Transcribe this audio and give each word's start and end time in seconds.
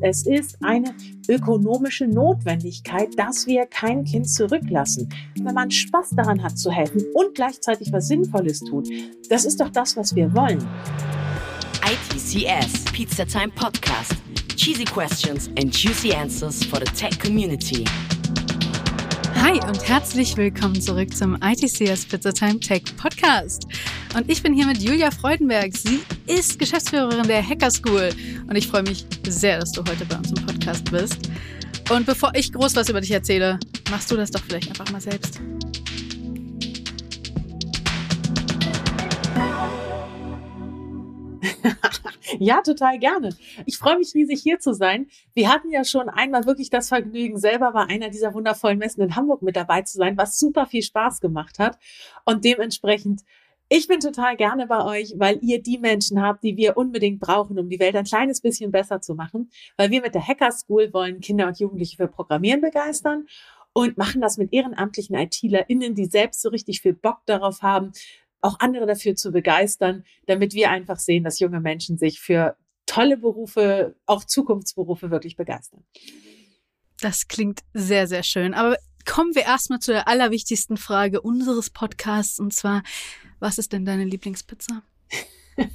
Es 0.00 0.26
ist 0.26 0.56
eine 0.62 0.94
ökonomische 1.28 2.06
Notwendigkeit, 2.06 3.08
dass 3.18 3.46
wir 3.46 3.66
kein 3.66 4.04
Kind 4.04 4.30
zurücklassen. 4.30 5.08
Wenn 5.42 5.54
man 5.54 5.70
Spaß 5.70 6.10
daran 6.10 6.42
hat 6.42 6.56
zu 6.56 6.70
helfen 6.70 7.02
und 7.14 7.34
gleichzeitig 7.34 7.92
was 7.92 8.06
Sinnvolles 8.06 8.60
tut, 8.60 8.88
das 9.28 9.44
ist 9.44 9.60
doch 9.60 9.70
das, 9.70 9.96
was 9.96 10.14
wir 10.14 10.32
wollen. 10.34 10.64
ITCS 11.84 12.84
Pizza 12.92 13.26
Time 13.26 13.50
Podcast. 13.54 14.14
Cheesy 14.56 14.84
questions 14.84 15.48
and 15.58 15.74
juicy 15.74 16.12
answers 16.12 16.64
for 16.64 16.78
the 16.78 16.92
tech 16.92 17.18
community. 17.18 17.84
Hi 19.34 19.52
und 19.66 19.88
herzlich 19.88 20.36
willkommen 20.36 20.80
zurück 20.80 21.16
zum 21.16 21.36
ITCS 21.42 22.06
Pizza 22.06 22.32
Time 22.32 22.60
Tech 22.60 22.82
Podcast. 22.96 23.66
Und 24.18 24.28
ich 24.28 24.42
bin 24.42 24.52
hier 24.52 24.66
mit 24.66 24.78
Julia 24.78 25.12
Freudenberg. 25.12 25.76
Sie 25.76 26.00
ist 26.26 26.58
Geschäftsführerin 26.58 27.28
der 27.28 27.40
Hacker 27.40 27.70
School. 27.70 28.10
Und 28.48 28.56
ich 28.56 28.66
freue 28.66 28.82
mich 28.82 29.06
sehr, 29.28 29.60
dass 29.60 29.70
du 29.70 29.80
heute 29.88 30.04
bei 30.06 30.16
uns 30.16 30.30
im 30.30 30.44
Podcast 30.44 30.90
bist. 30.90 31.30
Und 31.88 32.04
bevor 32.04 32.32
ich 32.34 32.52
groß 32.52 32.74
was 32.74 32.88
über 32.88 33.00
dich 33.00 33.12
erzähle, 33.12 33.60
machst 33.92 34.10
du 34.10 34.16
das 34.16 34.32
doch 34.32 34.40
vielleicht 34.40 34.70
einfach 34.70 34.90
mal 34.90 35.00
selbst. 35.00 35.40
Ja, 42.40 42.60
total 42.60 42.98
gerne. 42.98 43.30
Ich 43.66 43.78
freue 43.78 43.98
mich 43.98 44.14
riesig 44.14 44.40
hier 44.42 44.60
zu 44.60 44.72
sein. 44.72 45.06
Wir 45.34 45.48
hatten 45.48 45.70
ja 45.70 45.82
schon 45.82 46.08
einmal 46.08 46.44
wirklich 46.44 46.70
das 46.70 46.88
Vergnügen, 46.88 47.38
selber 47.38 47.72
bei 47.72 47.84
einer 47.86 48.10
dieser 48.10 48.34
wundervollen 48.34 48.78
Messen 48.78 49.02
in 49.02 49.16
Hamburg 49.16 49.42
mit 49.42 49.56
dabei 49.56 49.82
zu 49.82 49.96
sein, 49.96 50.16
was 50.16 50.38
super 50.38 50.66
viel 50.66 50.82
Spaß 50.82 51.20
gemacht 51.20 51.58
hat. 51.58 51.78
Und 52.24 52.44
dementsprechend 52.44 53.22
ich 53.68 53.86
bin 53.86 54.00
total 54.00 54.36
gerne 54.36 54.66
bei 54.66 54.84
euch, 54.84 55.14
weil 55.16 55.38
ihr 55.42 55.62
die 55.62 55.78
Menschen 55.78 56.22
habt, 56.22 56.42
die 56.42 56.56
wir 56.56 56.76
unbedingt 56.76 57.20
brauchen, 57.20 57.58
um 57.58 57.68
die 57.68 57.78
Welt 57.78 57.96
ein 57.96 58.04
kleines 58.04 58.40
bisschen 58.40 58.70
besser 58.70 59.00
zu 59.00 59.14
machen. 59.14 59.50
Weil 59.76 59.90
wir 59.90 60.00
mit 60.00 60.14
der 60.14 60.26
Hacker 60.26 60.52
School 60.52 60.92
wollen 60.92 61.20
Kinder 61.20 61.46
und 61.46 61.58
Jugendliche 61.58 61.96
für 61.96 62.08
Programmieren 62.08 62.60
begeistern 62.60 63.26
und 63.74 63.98
machen 63.98 64.20
das 64.20 64.38
mit 64.38 64.52
ehrenamtlichen 64.52 65.16
ITlerInnen, 65.16 65.94
die 65.94 66.06
selbst 66.06 66.40
so 66.40 66.48
richtig 66.48 66.80
viel 66.80 66.94
Bock 66.94 67.18
darauf 67.26 67.62
haben, 67.62 67.92
auch 68.40 68.58
andere 68.60 68.86
dafür 68.86 69.16
zu 69.16 69.32
begeistern, 69.32 70.04
damit 70.26 70.54
wir 70.54 70.70
einfach 70.70 70.98
sehen, 70.98 71.24
dass 71.24 71.38
junge 71.38 71.60
Menschen 71.60 71.98
sich 71.98 72.20
für 72.20 72.56
tolle 72.86 73.18
Berufe, 73.18 73.96
auch 74.06 74.24
Zukunftsberufe 74.24 75.10
wirklich 75.10 75.36
begeistern. 75.36 75.84
Das 77.00 77.28
klingt 77.28 77.60
sehr, 77.74 78.06
sehr 78.06 78.22
schön. 78.22 78.54
Aber 78.54 78.76
kommen 79.04 79.34
wir 79.34 79.42
erstmal 79.42 79.78
zu 79.78 79.92
der 79.92 80.08
allerwichtigsten 80.08 80.76
Frage 80.76 81.20
unseres 81.20 81.70
Podcasts 81.70 82.40
und 82.40 82.54
zwar, 82.54 82.82
was 83.40 83.58
ist 83.58 83.72
denn 83.72 83.84
deine 83.84 84.04
Lieblingspizza? 84.04 84.82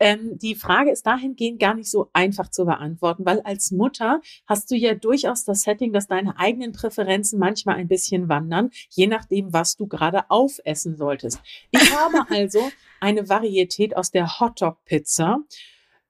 ähm, 0.00 0.38
die 0.38 0.54
Frage 0.54 0.90
ist 0.90 1.06
dahingehend 1.06 1.60
gar 1.60 1.74
nicht 1.74 1.90
so 1.90 2.08
einfach 2.12 2.50
zu 2.50 2.64
beantworten, 2.64 3.24
weil 3.24 3.40
als 3.40 3.70
Mutter 3.70 4.20
hast 4.46 4.70
du 4.70 4.76
ja 4.76 4.94
durchaus 4.94 5.44
das 5.44 5.62
Setting, 5.62 5.92
dass 5.92 6.06
deine 6.06 6.38
eigenen 6.38 6.72
Präferenzen 6.72 7.38
manchmal 7.38 7.76
ein 7.76 7.88
bisschen 7.88 8.28
wandern, 8.28 8.70
je 8.90 9.06
nachdem, 9.06 9.52
was 9.52 9.76
du 9.76 9.86
gerade 9.86 10.30
aufessen 10.30 10.96
solltest. 10.96 11.40
Ich 11.70 11.80
habe 11.96 12.24
also 12.30 12.60
eine 13.00 13.28
Varietät 13.28 13.96
aus 13.96 14.10
der 14.10 14.40
Hotdog-Pizza 14.40 15.40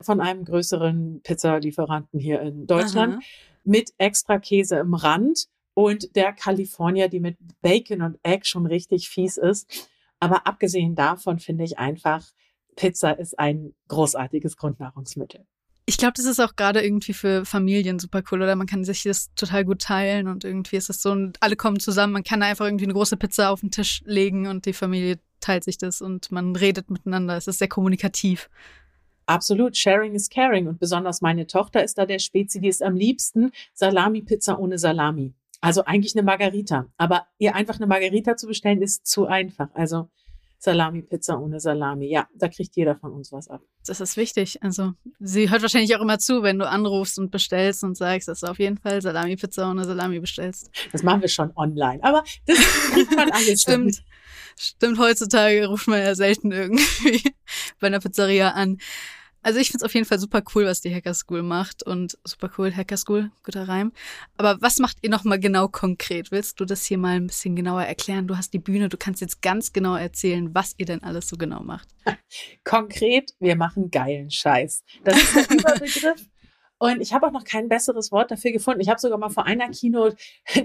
von 0.00 0.20
einem 0.20 0.44
größeren 0.44 1.20
Pizzalieferanten 1.22 2.20
hier 2.20 2.40
in 2.40 2.66
Deutschland 2.66 3.14
Aha. 3.14 3.22
mit 3.64 3.92
extra 3.98 4.38
Käse 4.38 4.76
im 4.76 4.94
Rand 4.94 5.48
und 5.74 6.16
der 6.16 6.32
California, 6.32 7.08
die 7.08 7.20
mit 7.20 7.36
Bacon 7.60 8.02
und 8.02 8.18
Egg 8.22 8.44
schon 8.44 8.66
richtig 8.66 9.08
fies 9.08 9.36
ist. 9.36 9.90
Aber 10.20 10.46
abgesehen 10.46 10.94
davon 10.94 11.38
finde 11.38 11.64
ich 11.64 11.78
einfach, 11.78 12.24
Pizza 12.76 13.18
ist 13.18 13.38
ein 13.38 13.74
großartiges 13.88 14.56
Grundnahrungsmittel. 14.56 15.46
Ich 15.88 15.98
glaube, 15.98 16.14
das 16.16 16.24
ist 16.24 16.40
auch 16.40 16.56
gerade 16.56 16.82
irgendwie 16.82 17.12
für 17.12 17.44
Familien 17.44 18.00
super 18.00 18.22
cool, 18.30 18.42
oder 18.42 18.56
man 18.56 18.66
kann 18.66 18.84
sich 18.84 19.04
das 19.04 19.32
total 19.34 19.64
gut 19.64 19.82
teilen 19.82 20.26
und 20.26 20.42
irgendwie 20.42 20.76
ist 20.76 20.90
es 20.90 21.00
so 21.00 21.12
und 21.12 21.40
alle 21.40 21.54
kommen 21.54 21.78
zusammen. 21.78 22.12
Man 22.12 22.24
kann 22.24 22.42
einfach 22.42 22.64
irgendwie 22.64 22.86
eine 22.86 22.94
große 22.94 23.16
Pizza 23.16 23.50
auf 23.50 23.60
den 23.60 23.70
Tisch 23.70 24.02
legen 24.04 24.48
und 24.48 24.66
die 24.66 24.72
Familie 24.72 25.20
teilt 25.40 25.62
sich 25.62 25.78
das 25.78 26.00
und 26.00 26.32
man 26.32 26.56
redet 26.56 26.90
miteinander. 26.90 27.36
Es 27.36 27.46
ist 27.46 27.58
sehr 27.58 27.68
kommunikativ. 27.68 28.50
Absolut. 29.26 29.76
Sharing 29.76 30.14
is 30.14 30.28
caring. 30.28 30.66
Und 30.66 30.78
besonders 30.78 31.20
meine 31.20 31.46
Tochter 31.46 31.84
ist 31.84 31.98
da 31.98 32.06
der 32.06 32.18
Spezi, 32.18 32.60
die 32.60 32.68
ist 32.68 32.82
am 32.82 32.96
liebsten 32.96 33.50
Salami-Pizza 33.74 34.58
ohne 34.58 34.78
Salami. 34.78 35.34
Also 35.60 35.84
eigentlich 35.84 36.14
eine 36.14 36.22
Margarita. 36.22 36.86
Aber 36.96 37.26
ihr 37.38 37.54
einfach 37.54 37.76
eine 37.76 37.86
Margarita 37.86 38.36
zu 38.36 38.46
bestellen, 38.46 38.82
ist 38.82 39.06
zu 39.06 39.26
einfach. 39.26 39.68
Also 39.74 40.10
Salami-Pizza 40.58 41.38
ohne 41.38 41.60
Salami. 41.60 42.08
Ja, 42.10 42.28
da 42.34 42.48
kriegt 42.48 42.76
jeder 42.76 42.96
von 42.96 43.12
uns 43.12 43.32
was 43.32 43.48
ab. 43.48 43.62
Das 43.86 44.00
ist 44.00 44.16
wichtig. 44.16 44.62
Also 44.62 44.94
sie 45.20 45.50
hört 45.50 45.62
wahrscheinlich 45.62 45.94
auch 45.96 46.00
immer 46.00 46.18
zu, 46.18 46.42
wenn 46.42 46.58
du 46.58 46.68
anrufst 46.68 47.18
und 47.18 47.30
bestellst 47.30 47.84
und 47.84 47.96
sagst, 47.96 48.28
dass 48.28 48.40
du 48.40 48.46
auf 48.46 48.58
jeden 48.58 48.78
Fall 48.78 49.00
Salami-Pizza 49.02 49.70
ohne 49.70 49.84
Salami 49.84 50.18
bestellst. 50.18 50.70
Das 50.92 51.02
machen 51.02 51.20
wir 51.20 51.28
schon 51.28 51.52
online. 51.56 52.02
Aber 52.02 52.24
das 52.46 52.58
kriegt 52.92 53.14
man 53.14 53.30
alles. 53.32 53.62
Stimmt. 53.62 54.02
Stimmt, 54.58 54.98
heutzutage 54.98 55.66
ruft 55.66 55.86
man 55.86 56.00
ja 56.00 56.14
selten 56.14 56.50
irgendwie 56.50 57.22
bei 57.80 57.88
einer 57.88 58.00
Pizzeria 58.00 58.50
an. 58.52 58.78
Also 59.46 59.60
ich 59.60 59.68
finde 59.68 59.84
es 59.84 59.84
auf 59.84 59.94
jeden 59.94 60.06
Fall 60.06 60.18
super 60.18 60.42
cool, 60.56 60.66
was 60.66 60.80
die 60.80 60.92
Hacker 60.92 61.14
School 61.14 61.44
macht 61.44 61.84
und 61.84 62.18
super 62.24 62.50
cool, 62.58 62.74
Hacker 62.74 62.96
School, 62.96 63.30
guter 63.44 63.68
Reim. 63.68 63.92
Aber 64.36 64.60
was 64.60 64.80
macht 64.80 64.96
ihr 65.02 65.08
nochmal 65.08 65.38
genau 65.38 65.68
konkret? 65.68 66.32
Willst 66.32 66.58
du 66.58 66.64
das 66.64 66.84
hier 66.84 66.98
mal 66.98 67.14
ein 67.14 67.28
bisschen 67.28 67.54
genauer 67.54 67.84
erklären? 67.84 68.26
Du 68.26 68.36
hast 68.36 68.54
die 68.54 68.58
Bühne, 68.58 68.88
du 68.88 68.96
kannst 68.96 69.20
jetzt 69.20 69.42
ganz 69.42 69.72
genau 69.72 69.94
erzählen, 69.94 70.52
was 70.52 70.74
ihr 70.78 70.86
denn 70.86 71.04
alles 71.04 71.28
so 71.28 71.36
genau 71.36 71.60
macht. 71.60 71.86
Konkret, 72.64 73.36
wir 73.38 73.54
machen 73.54 73.88
geilen 73.92 74.32
Scheiß. 74.32 74.82
Das 75.04 75.16
ist 75.16 75.36
der 75.36 75.56
Überbegriff. 75.58 76.28
Und 76.78 77.00
ich 77.00 77.12
habe 77.12 77.28
auch 77.28 77.32
noch 77.32 77.44
kein 77.44 77.68
besseres 77.68 78.10
Wort 78.10 78.32
dafür 78.32 78.50
gefunden. 78.50 78.80
Ich 78.80 78.88
habe 78.88 78.98
sogar 78.98 79.16
mal 79.16 79.30
vor 79.30 79.46
einer 79.46 79.70
Keynote 79.70 80.16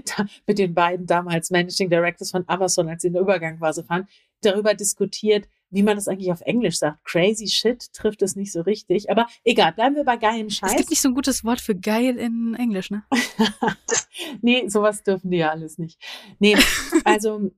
mit 0.48 0.58
den 0.58 0.74
beiden 0.74 1.06
damals 1.06 1.50
Managing 1.50 1.88
Directors 1.88 2.32
von 2.32 2.42
Amazon, 2.48 2.88
als 2.88 3.02
sie 3.02 3.08
in 3.08 3.14
der 3.14 3.22
Übergangphase 3.22 3.88
waren, 3.88 4.08
darüber 4.40 4.74
diskutiert, 4.74 5.46
wie 5.72 5.82
man 5.82 5.96
das 5.96 6.06
eigentlich 6.06 6.30
auf 6.30 6.42
Englisch 6.42 6.78
sagt. 6.78 7.04
Crazy 7.04 7.48
Shit 7.48 7.92
trifft 7.94 8.22
es 8.22 8.36
nicht 8.36 8.52
so 8.52 8.60
richtig. 8.60 9.10
Aber 9.10 9.26
egal, 9.42 9.72
bleiben 9.72 9.96
wir 9.96 10.04
bei 10.04 10.18
geilem 10.18 10.50
Scheiß. 10.50 10.70
Es 10.70 10.76
gibt 10.76 10.90
nicht 10.90 11.00
so 11.00 11.08
ein 11.08 11.14
gutes 11.14 11.44
Wort 11.44 11.60
für 11.60 11.74
geil 11.74 12.18
in 12.18 12.54
Englisch, 12.54 12.90
ne? 12.90 13.04
nee, 14.42 14.68
sowas 14.68 15.02
dürfen 15.02 15.30
die 15.30 15.38
ja 15.38 15.50
alles 15.50 15.78
nicht. 15.78 15.98
Nee, 16.38 16.56
also 17.04 17.50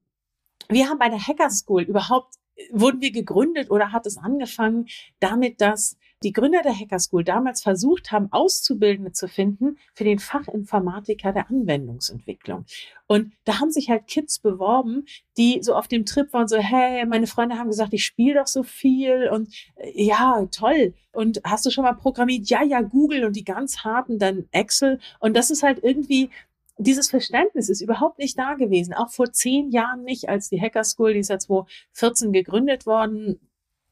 wir 0.69 0.89
haben 0.89 0.99
bei 0.99 1.09
der 1.09 1.21
Hacker 1.21 1.51
School 1.51 1.83
überhaupt, 1.83 2.37
wurden 2.71 3.01
wir 3.01 3.11
gegründet 3.11 3.71
oder 3.71 3.91
hat 3.91 4.07
es 4.07 4.17
angefangen 4.17 4.87
damit, 5.19 5.61
dass 5.61 5.99
die 6.25 6.33
Gründer 6.33 6.63
der 6.63 6.79
Hacker 6.79 6.99
School 6.99 7.23
damals 7.23 7.63
versucht 7.63 8.11
haben, 8.11 8.29
Auszubildende 8.33 9.13
zu 9.13 9.29
finden 9.29 9.79
für 9.95 10.05
den 10.05 10.19
Fachinformatiker 10.19 11.33
der 11.33 11.49
Anwendungsentwicklung. 11.51 12.65
Und 13.07 13.33
da 13.45 13.61
haben 13.61 13.71
sich 13.71 13.91
halt 13.91 14.07
Kids 14.07 14.39
beworben, 14.39 15.05
die 15.37 15.63
so 15.63 15.75
auf 15.75 15.89
dem 15.89 16.07
Trip 16.07 16.33
waren, 16.33 16.49
so, 16.49 16.57
hey, 16.57 17.05
meine 17.07 17.27
Freunde 17.27 17.59
haben 17.59 17.69
gesagt, 17.69 17.93
ich 17.93 18.05
spiele 18.05 18.41
doch 18.41 18.47
so 18.47 18.63
viel 18.63 19.29
und 19.31 19.55
äh, 19.77 19.91
ja, 19.95 20.47
toll. 20.51 20.95
Und 21.13 21.41
hast 21.45 21.67
du 21.67 21.71
schon 21.71 21.85
mal 21.85 21.93
programmiert? 21.93 22.49
Ja, 22.49 22.63
ja, 22.63 22.81
Google 22.81 23.25
und 23.25 23.37
die 23.37 23.45
ganz 23.45 23.85
harten 23.85 24.19
dann 24.19 24.49
Excel. 24.51 24.99
Und 25.21 25.37
das 25.37 25.51
ist 25.51 25.63
halt 25.63 25.81
irgendwie 25.83 26.31
dieses 26.79 27.11
Verständnis 27.11 27.69
ist 27.69 27.81
überhaupt 27.81 28.19
nicht 28.19 28.39
da 28.39 28.55
gewesen. 28.55 28.95
Auch 28.95 29.11
vor 29.11 29.33
zehn 29.33 29.71
Jahren 29.71 30.03
nicht, 30.03 30.29
als 30.29 30.49
die 30.49 30.61
Hacker 30.61 30.83
School, 30.85 31.13
die 31.13 31.21
ist 31.21 31.31
ja 31.31 31.39
2014 31.39 32.33
gegründet 32.33 32.87
worden, 32.87 33.39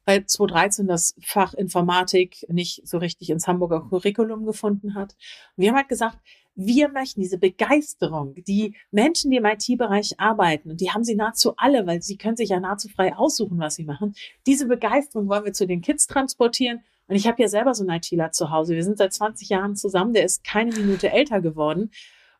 2013 0.07 0.87
das 0.87 1.15
Fach 1.23 1.55
Informatik 1.55 2.45
nicht 2.49 2.87
so 2.87 2.99
richtig 2.99 3.31
ins 3.31 3.47
Hamburger 3.47 3.87
Curriculum 3.89 4.45
gefunden 4.45 4.95
hat. 4.95 5.17
Wir 5.57 5.71
haben 5.71 5.77
halt 5.77 5.89
gesagt, 5.89 6.19
wir 6.55 6.89
möchten 6.91 7.21
diese 7.21 7.39
Begeisterung, 7.39 8.35
die 8.47 8.77
Menschen, 8.91 9.31
die 9.31 9.39
im 9.39 9.45
IT-Bereich 9.45 10.21
arbeiten, 10.21 10.71
und 10.71 10.81
die 10.81 10.91
haben 10.91 11.05
sie 11.05 11.15
nahezu 11.15 11.55
alle, 11.57 11.87
weil 11.87 12.03
sie 12.03 12.19
können 12.19 12.37
sich 12.37 12.51
ja 12.51 12.61
nahezu 12.61 12.89
frei 12.89 13.17
aussuchen, 13.17 13.59
was 13.59 13.77
sie 13.77 13.85
machen. 13.85 14.15
Diese 14.47 14.67
Begeisterung 14.67 15.29
wollen 15.29 15.45
wir 15.45 15.53
zu 15.55 15.67
den 15.67 15.81
Kids 15.81 16.07
transportieren. 16.07 16.82
Und 17.09 17.17
ich 17.17 17.26
habe 17.26 17.43
ja 17.43 17.49
selber 17.49 17.75
so 17.75 17.85
einen 17.85 17.97
ITler 17.97 18.32
zu 18.32 18.50
Hause. 18.50 18.75
Wir 18.75 18.85
sind 18.85 18.99
seit 18.99 19.12
20 19.12 19.49
Jahren 19.49 19.76
zusammen. 19.76 20.12
Der 20.12 20.25
ist 20.25 20.44
keine 20.44 20.73
Minute 20.73 21.11
älter 21.11 21.41
geworden. 21.41 21.91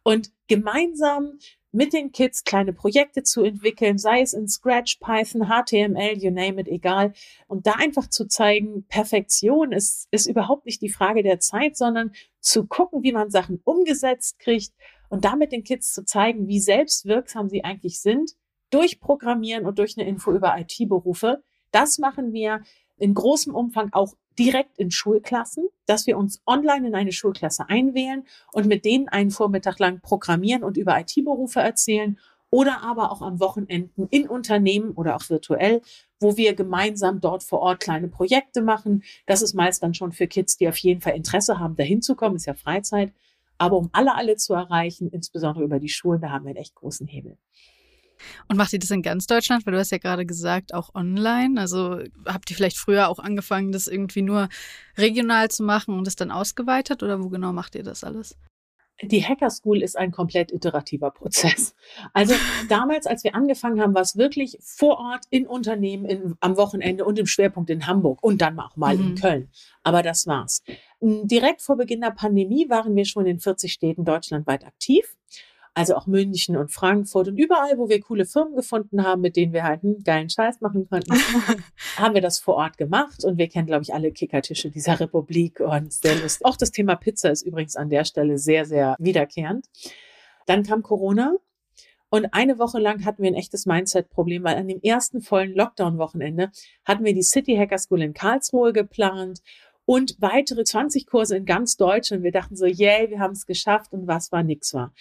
Und 0.03 0.31
gemeinsam 0.47 1.39
mit 1.73 1.95
den 1.95 2.13
Kids 2.13 2.45
kleine 2.45 2.73
Projekte 2.73 3.23
zu 3.23 3.43
entwickeln, 3.43 3.99
sei 3.99 4.21
es 4.21 4.35
in 4.35 4.47
Scratch, 4.47 4.99
Python, 5.01 5.49
HTML, 5.49 6.19
you 6.19 6.31
name 6.31 6.61
it, 6.61 6.69
egal. 6.69 7.15
Und 7.49 7.67
da 7.67 7.73
einfach 7.73 8.09
zu 8.09 8.27
zeigen, 8.27 8.85
Perfektion 8.89 9.73
ist, 9.73 10.07
ist 10.11 10.27
überhaupt 10.27 10.67
nicht 10.67 10.83
die 10.83 10.91
Frage 10.91 11.23
der 11.23 11.41
Zeit, 11.41 11.77
sondern 11.77 12.13
zu 12.41 12.67
gucken, 12.67 13.03
wie 13.03 13.13
man 13.13 13.31
Sachen 13.31 13.61
umgesetzt 13.65 14.39
kriegt 14.39 14.73
und 15.09 15.25
damit 15.25 15.53
den 15.53 15.65
Kids 15.65 15.93
zu 15.93 16.05
zeigen, 16.05 16.47
wie 16.47 16.61
selbstwirksam 16.61 17.49
sie 17.49 17.65
eigentlich 17.65 18.01
sind, 18.01 18.33
durch 18.71 19.01
Programmieren 19.01 19.67
und 19.67 19.79
durch 19.79 19.97
eine 19.97 20.07
Info 20.07 20.33
über 20.33 20.59
IT-Berufe. 20.59 21.43
Das 21.71 21.99
machen 21.99 22.33
wir 22.33 22.63
in 22.99 23.15
großem 23.15 23.55
Umfang 23.55 23.91
auch 23.93 24.15
direkt 24.39 24.79
in 24.79 24.91
Schulklassen, 24.91 25.69
dass 25.87 26.07
wir 26.07 26.17
uns 26.17 26.43
online 26.47 26.89
in 26.89 26.95
eine 26.95 27.13
Schulklasse 27.13 27.69
einwählen 27.69 28.25
und 28.53 28.67
mit 28.67 28.85
denen 28.85 29.09
einen 29.09 29.31
Vormittag 29.31 29.79
lang 29.79 30.01
programmieren 30.01 30.65
und 30.65 30.77
über 30.77 30.99
IT-Berufe 30.99 31.61
erzählen 31.61 32.19
oder 32.51 32.83
aber 32.83 33.11
auch 33.11 33.23
am 33.23 33.41
Wochenenden 33.41 34.09
in 34.11 34.29
Unternehmen 34.29 34.91
oder 34.91 35.17
auch 35.17 35.29
virtuell, 35.31 35.81
wo 36.21 36.37
wir 36.37 36.55
gemeinsam 36.55 37.21
dort 37.21 37.43
vor 37.43 37.61
Ort 37.61 37.81
kleine 37.81 38.09
Projekte 38.09 38.61
machen. 38.61 39.03
Das 39.27 39.41
ist 39.41 39.55
meist 39.55 39.83
dann 39.83 39.95
schon 39.95 40.13
für 40.13 40.27
Kids, 40.27 40.59
die 40.59 40.69
auf 40.69 40.77
jeden 40.77 41.01
Fall 41.01 41.15
Interesse 41.15 41.59
haben, 41.59 41.77
dahin 41.77 42.03
zu 42.03 42.15
kommen, 42.15 42.37
ist 42.37 42.47
ja 42.47 42.55
Freizeit. 42.55 43.13
Aber 43.57 43.79
um 43.79 43.89
alle, 43.93 44.15
alle 44.15 44.37
zu 44.37 44.53
erreichen, 44.55 45.09
insbesondere 45.09 45.65
über 45.65 45.79
die 45.79 45.89
Schulen, 45.89 46.21
da 46.21 46.31
haben 46.31 46.45
wir 46.45 46.51
einen 46.51 46.59
echt 46.59 46.75
großen 46.75 47.07
Hebel. 47.07 47.39
Und 48.49 48.57
macht 48.57 48.73
ihr 48.73 48.79
das 48.79 48.91
in 48.91 49.03
ganz 49.03 49.27
Deutschland? 49.27 49.67
Weil 49.67 49.73
du 49.73 49.79
hast 49.79 49.93
ja 49.93 49.99
gerade 49.99 50.27
gesagt, 50.27 50.75
auch 50.75 50.95
online. 50.95 51.61
Also 51.61 52.01
habt 52.27 52.51
ihr 52.51 52.57
vielleicht 52.57 52.79
früher 52.79 53.09
auch 53.09 53.19
angefangen, 53.19 53.73
das 53.73 53.87
irgendwie 53.87 54.23
nur 54.23 54.49
regional 54.97 55.51
zu 55.51 55.63
machen 55.63 55.99
und 55.99 56.07
es 56.07 56.17
dann 56.17 56.31
ausgeweitet? 56.31 57.03
Oder 57.03 57.23
wo 57.23 57.29
genau 57.29 57.53
macht 57.53 57.75
ihr 57.75 57.83
das 57.83 58.05
alles? 58.05 58.37
die 59.03 59.25
Hacker 59.25 59.51
School 59.51 59.83
ist 59.83 59.99
ein 59.99 60.13
komplett 60.13 60.53
iterativer 60.53 61.11
Prozess. 61.11 61.75
Also 62.13 62.35
damals, 62.69 63.07
als 63.07 63.25
wir 63.25 63.35
angefangen 63.35 63.81
haben, 63.81 63.95
war 63.95 64.03
es 64.03 64.17
wirklich 64.17 64.59
vor 64.61 64.99
Ort 64.99 65.25
in 65.31 65.47
Unternehmen 65.47 66.05
in, 66.05 66.35
am 66.41 66.57
Wochenende 66.57 67.05
und 67.05 67.19
im 67.19 67.27
Schwerpunkt 67.27 67.71
in 67.71 67.87
Hamburg 67.87 68.23
und 68.23 68.41
dann 68.41 68.59
auch 68.61 68.77
mal 68.77 68.97
mhm. 68.97 69.09
in 69.09 69.15
Köln. 69.17 69.51
Aber 69.83 70.03
das 70.03 70.27
war's. 70.27 70.63
Direkt 71.01 71.63
vor 71.63 71.77
Beginn 71.77 72.01
der 72.01 72.11
Pandemie 72.11 72.69
waren 72.69 72.95
wir 72.95 73.05
schon 73.05 73.27
in 73.27 73.41
40 73.41 73.73
Städten 73.73 74.05
deutschlandweit 74.05 74.65
aktiv 74.65 75.17
also 75.75 75.95
auch 75.95 76.07
München 76.07 76.57
und 76.57 76.71
Frankfurt 76.71 77.29
und 77.29 77.39
überall, 77.39 77.79
wo 77.79 77.89
wir 77.89 78.01
coole 78.01 78.27
Firmen 78.27 78.55
gefunden 78.55 79.05
haben, 79.05 79.23
mit 79.23 79.37
denen 79.37 79.53
wir 79.53 79.65
halt 79.65 79.83
einen 79.85 80.03
geilen 80.03 80.29
Scheiß 80.29 80.61
machen 80.61 80.87
konnten, 80.89 81.13
haben 81.97 82.15
wir 82.15 82.21
das 82.21 82.39
vor 82.39 82.57
Ort 82.57 82.77
gemacht 82.77 83.25
und 83.25 83.39
wir 83.39 83.49
kennen, 83.49 83.67
glaube 83.67 83.83
ich, 83.83 83.95
alle 83.95 84.13
Kickertische 84.13 84.71
dieser 84.71 85.01
Republik 85.01 85.61
und 85.61 85.93
sehr 85.93 86.17
lustig. 86.17 86.45
Auch 86.45 86.57
das 86.57 86.73
Thema 86.73 86.97
Pizza 86.97 87.31
ist 87.31 87.43
übrigens 87.43 87.77
an 87.77 87.89
der 87.89 88.05
Stelle 88.05 88.39
sehr, 88.39 88.67
sehr 88.67 88.97
wiederkehrend. 88.99 89.67
Dann 90.47 90.63
kam 90.63 90.83
Corona 90.83 91.37
und 92.11 92.35
eine 92.35 92.59
Woche 92.59 92.79
lang 92.79 93.07
hatten 93.07 93.23
wir 93.23 93.31
ein 93.31 93.35
echtes 93.35 93.65
Mindset-Problem, 93.65 94.45
weil 94.45 94.57
an 94.57 94.69
dem 94.69 94.83
ersten 94.83 95.23
vollen 95.23 95.55
Lockdown-Wochenende 95.55 96.51
hatten 96.85 97.05
wir 97.05 97.15
die 97.15 97.23
City 97.23 97.57
Hacker 97.57 97.79
School 97.79 98.03
in 98.03 98.13
Karlsruhe 98.13 98.75
geplant 98.75 99.41
und 99.85 100.17
weitere 100.21 100.65
20 100.65 101.07
Kurse 101.07 101.37
in 101.37 101.45
ganz 101.45 101.77
Deutschland. 101.77 102.23
Wir 102.23 102.33
dachten 102.33 102.57
so, 102.57 102.67
yay, 102.67 103.11
wir 103.11 103.19
haben 103.19 103.33
es 103.33 103.47
geschafft 103.47 103.93
und 103.93 104.07
was 104.07 104.31
war, 104.31 104.43
nix 104.43 104.75
war. 104.75 104.93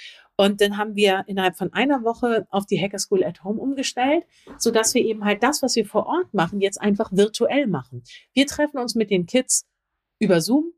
Und 0.41 0.59
dann 0.59 0.77
haben 0.77 0.95
wir 0.95 1.23
innerhalb 1.27 1.55
von 1.55 1.71
einer 1.71 2.03
Woche 2.03 2.47
auf 2.49 2.65
die 2.65 2.81
Hacker 2.81 2.97
School 2.97 3.23
at 3.23 3.43
Home 3.43 3.61
umgestellt, 3.61 4.25
so 4.57 4.71
dass 4.71 4.95
wir 4.95 5.05
eben 5.05 5.23
halt 5.23 5.43
das, 5.43 5.61
was 5.61 5.75
wir 5.75 5.85
vor 5.85 6.07
Ort 6.07 6.33
machen, 6.33 6.61
jetzt 6.61 6.81
einfach 6.81 7.11
virtuell 7.11 7.67
machen. 7.67 8.01
Wir 8.33 8.47
treffen 8.47 8.79
uns 8.79 8.95
mit 8.95 9.11
den 9.11 9.27
Kids 9.27 9.67
über 10.17 10.41
Zoom, 10.41 10.73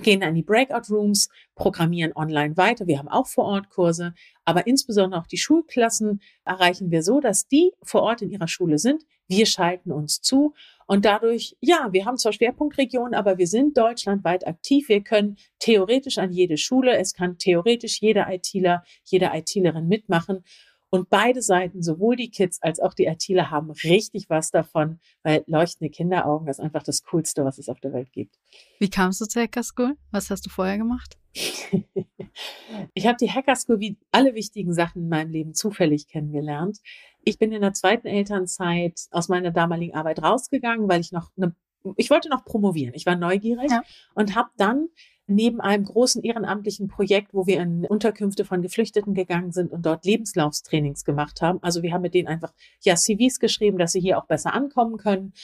gehen 0.00 0.22
in 0.22 0.34
die 0.34 0.42
Breakout 0.42 0.88
Rooms, 0.88 1.28
programmieren 1.56 2.16
online 2.16 2.56
weiter. 2.56 2.86
Wir 2.86 2.98
haben 2.98 3.08
auch 3.08 3.26
vor 3.26 3.44
Ort 3.44 3.68
Kurse, 3.68 4.14
aber 4.46 4.66
insbesondere 4.66 5.20
auch 5.20 5.26
die 5.26 5.36
Schulklassen 5.36 6.22
erreichen 6.46 6.90
wir 6.90 7.02
so, 7.02 7.20
dass 7.20 7.48
die 7.48 7.72
vor 7.82 8.00
Ort 8.00 8.22
in 8.22 8.30
ihrer 8.30 8.48
Schule 8.48 8.78
sind. 8.78 9.04
Wir 9.28 9.46
schalten 9.46 9.92
uns 9.92 10.20
zu 10.20 10.54
und 10.86 11.04
dadurch, 11.04 11.54
ja, 11.60 11.88
wir 11.92 12.06
haben 12.06 12.16
zwar 12.16 12.32
Schwerpunktregionen, 12.32 13.14
aber 13.14 13.36
wir 13.36 13.46
sind 13.46 13.76
deutschlandweit 13.76 14.46
aktiv. 14.46 14.88
Wir 14.88 15.02
können 15.02 15.36
theoretisch 15.58 16.16
an 16.16 16.32
jede 16.32 16.56
Schule, 16.56 16.96
es 16.96 17.12
kann 17.12 17.36
theoretisch 17.36 18.00
jeder 18.00 18.32
ITler, 18.32 18.82
jede 19.04 19.30
ITlerin 19.34 19.86
mitmachen. 19.86 20.44
Und 20.88 21.10
beide 21.10 21.42
Seiten, 21.42 21.82
sowohl 21.82 22.16
die 22.16 22.30
Kids 22.30 22.62
als 22.62 22.80
auch 22.80 22.94
die 22.94 23.04
ITler, 23.04 23.50
haben 23.50 23.70
richtig 23.70 24.30
was 24.30 24.50
davon, 24.50 24.98
weil 25.22 25.44
leuchtende 25.46 25.90
Kinderaugen 25.90 26.48
ist 26.48 26.60
einfach 26.60 26.82
das 26.82 27.02
Coolste, 27.02 27.44
was 27.44 27.58
es 27.58 27.68
auf 27.68 27.80
der 27.80 27.92
Welt 27.92 28.10
gibt. 28.12 28.38
Wie 28.78 28.88
kamst 28.88 29.20
du 29.20 29.26
zur 29.26 29.42
Hacker 29.42 29.62
School? 29.62 29.94
Was 30.10 30.30
hast 30.30 30.46
du 30.46 30.50
vorher 30.50 30.78
gemacht? 30.78 31.17
ich 32.94 33.06
habe 33.06 33.16
die 33.20 33.30
Hacker 33.30 33.56
School 33.56 33.80
wie 33.80 33.96
alle 34.12 34.34
wichtigen 34.34 34.72
Sachen 34.72 35.02
in 35.02 35.08
meinem 35.08 35.30
Leben 35.30 35.54
zufällig 35.54 36.08
kennengelernt. 36.08 36.78
Ich 37.24 37.38
bin 37.38 37.52
in 37.52 37.60
der 37.60 37.72
zweiten 37.72 38.06
Elternzeit 38.06 39.08
aus 39.10 39.28
meiner 39.28 39.50
damaligen 39.50 39.94
Arbeit 39.94 40.22
rausgegangen, 40.22 40.88
weil 40.88 41.00
ich 41.00 41.12
noch 41.12 41.30
eine, 41.36 41.54
ich 41.96 42.10
wollte 42.10 42.28
noch 42.28 42.44
promovieren. 42.44 42.94
Ich 42.94 43.06
war 43.06 43.16
neugierig 43.16 43.70
ja. 43.70 43.82
und 44.14 44.34
habe 44.34 44.50
dann 44.56 44.88
neben 45.28 45.60
einem 45.60 45.84
großen 45.84 46.22
ehrenamtlichen 46.22 46.88
Projekt, 46.88 47.34
wo 47.34 47.46
wir 47.46 47.60
in 47.60 47.84
Unterkünfte 47.84 48.46
von 48.46 48.62
Geflüchteten 48.62 49.12
gegangen 49.12 49.52
sind 49.52 49.70
und 49.70 49.84
dort 49.84 50.06
Lebenslaufstrainings 50.06 51.04
gemacht 51.04 51.42
haben. 51.42 51.58
Also 51.62 51.82
wir 51.82 51.92
haben 51.92 52.02
mit 52.02 52.14
denen 52.14 52.28
einfach 52.28 52.54
ja 52.82 52.96
CVs 52.96 53.38
geschrieben, 53.38 53.78
dass 53.78 53.92
sie 53.92 54.00
hier 54.00 54.18
auch 54.18 54.26
besser 54.26 54.54
ankommen 54.54 54.96
können. 54.96 55.34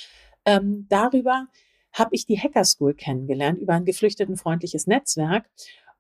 Ähm, 0.47 0.87
darüber 0.89 1.49
habe 1.93 2.15
ich 2.15 2.27
die 2.27 2.39
Hacker 2.39 2.65
School 2.65 2.95
kennengelernt 2.95 3.61
über 3.61 3.75
ein 3.75 3.85
geflüchtetenfreundliches 3.85 4.87
Netzwerk 4.87 5.49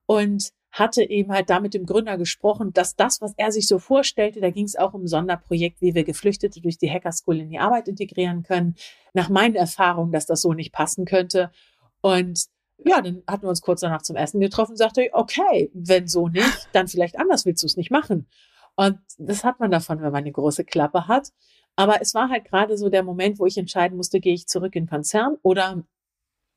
und 0.06 0.50
hatte 0.74 1.08
eben 1.08 1.32
halt 1.32 1.50
da 1.50 1.60
mit 1.60 1.72
dem 1.72 1.86
Gründer 1.86 2.18
gesprochen, 2.18 2.72
dass 2.72 2.96
das, 2.96 3.20
was 3.20 3.32
er 3.36 3.52
sich 3.52 3.68
so 3.68 3.78
vorstellte, 3.78 4.40
da 4.40 4.50
ging 4.50 4.64
es 4.64 4.74
auch 4.74 4.92
um 4.92 5.04
ein 5.04 5.06
Sonderprojekt, 5.08 5.80
wie 5.80 5.94
wir 5.94 6.02
Geflüchtete 6.02 6.60
durch 6.60 6.78
die 6.78 6.90
Hacker 6.90 7.12
School 7.12 7.38
in 7.38 7.48
die 7.48 7.60
Arbeit 7.60 7.86
integrieren 7.86 8.42
können. 8.42 8.74
Nach 9.12 9.28
meinen 9.28 9.54
Erfahrungen, 9.54 10.10
dass 10.10 10.26
das 10.26 10.42
so 10.42 10.52
nicht 10.52 10.72
passen 10.72 11.04
könnte. 11.04 11.52
Und 12.00 12.46
ja, 12.78 13.00
dann 13.00 13.22
hatten 13.28 13.42
wir 13.42 13.50
uns 13.50 13.62
kurz 13.62 13.82
danach 13.82 14.02
zum 14.02 14.16
Essen 14.16 14.40
getroffen 14.40 14.76
sagte, 14.76 15.08
okay, 15.12 15.70
wenn 15.74 16.08
so 16.08 16.28
nicht, 16.28 16.68
dann 16.72 16.88
vielleicht 16.88 17.20
anders 17.20 17.46
willst 17.46 17.62
du 17.62 17.66
es 17.66 17.76
nicht 17.76 17.92
machen. 17.92 18.26
Und 18.74 18.98
das 19.18 19.44
hat 19.44 19.60
man 19.60 19.70
davon, 19.70 19.98
wenn 19.98 20.10
man 20.10 20.24
eine 20.24 20.32
große 20.32 20.64
Klappe 20.64 21.06
hat. 21.06 21.30
Aber 21.76 22.00
es 22.00 22.14
war 22.14 22.28
halt 22.28 22.44
gerade 22.46 22.76
so 22.76 22.88
der 22.88 23.04
Moment, 23.04 23.38
wo 23.38 23.46
ich 23.46 23.58
entscheiden 23.58 23.96
musste, 23.96 24.18
gehe 24.18 24.34
ich 24.34 24.48
zurück 24.48 24.74
in 24.74 24.84
den 24.84 24.90
Konzern 24.90 25.36
oder 25.42 25.84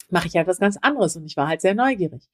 mache 0.10 0.28
ich 0.28 0.36
halt 0.36 0.48
was 0.48 0.60
ganz 0.60 0.78
anderes. 0.78 1.16
Und 1.16 1.26
ich 1.26 1.38
war 1.38 1.48
halt 1.48 1.62
sehr 1.62 1.76
neugierig. 1.76 2.28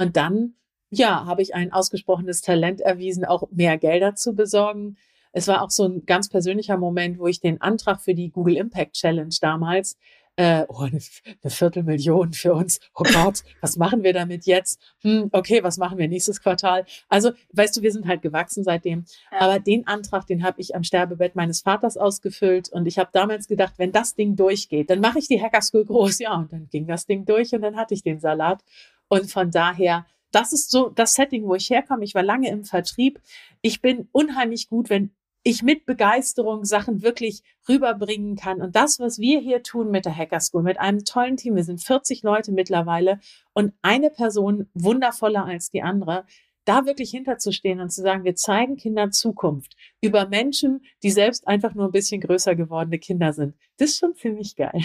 Und 0.00 0.16
dann 0.16 0.54
ja, 0.90 1.24
habe 1.24 1.42
ich 1.42 1.54
ein 1.54 1.72
ausgesprochenes 1.72 2.42
Talent 2.42 2.80
erwiesen, 2.80 3.24
auch 3.24 3.48
mehr 3.52 3.78
Gelder 3.78 4.14
zu 4.14 4.34
besorgen. 4.34 4.96
Es 5.32 5.46
war 5.46 5.62
auch 5.62 5.70
so 5.70 5.86
ein 5.86 6.04
ganz 6.04 6.28
persönlicher 6.28 6.76
Moment, 6.76 7.18
wo 7.18 7.28
ich 7.28 7.40
den 7.40 7.60
Antrag 7.60 8.00
für 8.00 8.14
die 8.14 8.30
Google 8.30 8.56
Impact 8.56 8.94
Challenge 8.94 9.34
damals, 9.40 9.96
äh, 10.36 10.64
oh, 10.68 10.78
eine, 10.78 10.98
eine 11.42 11.50
Viertelmillion 11.50 12.32
für 12.32 12.54
uns. 12.54 12.80
Oh 12.94 13.02
Gott, 13.02 13.42
was 13.60 13.76
machen 13.76 14.02
wir 14.02 14.12
damit 14.12 14.46
jetzt? 14.46 14.80
Hm, 15.02 15.28
okay, 15.32 15.62
was 15.62 15.76
machen 15.76 15.98
wir 15.98 16.08
nächstes 16.08 16.40
Quartal? 16.40 16.86
Also, 17.08 17.32
weißt 17.52 17.76
du, 17.76 17.82
wir 17.82 17.92
sind 17.92 18.06
halt 18.06 18.22
gewachsen 18.22 18.64
seitdem. 18.64 19.04
Ja. 19.30 19.40
Aber 19.40 19.58
den 19.58 19.86
Antrag, 19.86 20.26
den 20.26 20.42
habe 20.42 20.60
ich 20.60 20.74
am 20.74 20.82
Sterbebett 20.82 21.36
meines 21.36 21.60
Vaters 21.60 21.96
ausgefüllt 21.96 22.68
und 22.70 22.86
ich 22.86 22.98
habe 22.98 23.10
damals 23.12 23.48
gedacht, 23.48 23.74
wenn 23.76 23.92
das 23.92 24.14
Ding 24.14 24.34
durchgeht, 24.34 24.88
dann 24.88 25.00
mache 25.00 25.18
ich 25.18 25.28
die 25.28 25.40
Hacker 25.40 25.62
School 25.62 25.84
groß. 25.84 26.20
Ja, 26.20 26.34
und 26.36 26.52
dann 26.52 26.68
ging 26.70 26.86
das 26.86 27.06
Ding 27.06 27.26
durch 27.26 27.52
und 27.52 27.62
dann 27.62 27.76
hatte 27.76 27.94
ich 27.94 28.02
den 28.02 28.18
Salat. 28.18 28.62
Und 29.10 29.30
von 29.30 29.50
daher 29.50 30.06
das 30.32 30.52
ist 30.52 30.70
so 30.70 30.88
das 30.88 31.14
Setting, 31.14 31.44
wo 31.44 31.54
ich 31.54 31.70
herkomme. 31.70 32.04
Ich 32.04 32.14
war 32.14 32.22
lange 32.22 32.50
im 32.50 32.64
Vertrieb. 32.64 33.20
Ich 33.62 33.80
bin 33.80 34.08
unheimlich 34.12 34.68
gut, 34.68 34.90
wenn 34.90 35.10
ich 35.42 35.62
mit 35.62 35.86
Begeisterung 35.86 36.64
Sachen 36.64 37.02
wirklich 37.02 37.42
rüberbringen 37.68 38.36
kann. 38.36 38.60
Und 38.60 38.76
das, 38.76 39.00
was 39.00 39.18
wir 39.18 39.40
hier 39.40 39.62
tun 39.62 39.90
mit 39.90 40.04
der 40.04 40.14
Hacker 40.14 40.40
School, 40.40 40.62
mit 40.62 40.78
einem 40.78 41.04
tollen 41.04 41.38
Team, 41.38 41.56
wir 41.56 41.64
sind 41.64 41.82
40 41.82 42.22
Leute 42.22 42.52
mittlerweile 42.52 43.20
und 43.54 43.72
eine 43.80 44.10
Person 44.10 44.68
wundervoller 44.74 45.46
als 45.46 45.70
die 45.70 45.82
andere, 45.82 46.26
da 46.66 46.84
wirklich 46.84 47.10
hinterzustehen 47.10 47.80
und 47.80 47.90
zu 47.90 48.02
sagen, 48.02 48.24
wir 48.24 48.34
zeigen 48.34 48.76
Kindern 48.76 49.12
Zukunft 49.12 49.76
über 50.02 50.28
Menschen, 50.28 50.84
die 51.02 51.10
selbst 51.10 51.48
einfach 51.48 51.74
nur 51.74 51.86
ein 51.86 51.92
bisschen 51.92 52.20
größer 52.20 52.54
gewordene 52.54 52.98
Kinder 52.98 53.32
sind. 53.32 53.54
Das 53.78 53.90
ist 53.90 53.98
schon 53.98 54.14
ziemlich 54.14 54.56
geil. 54.56 54.84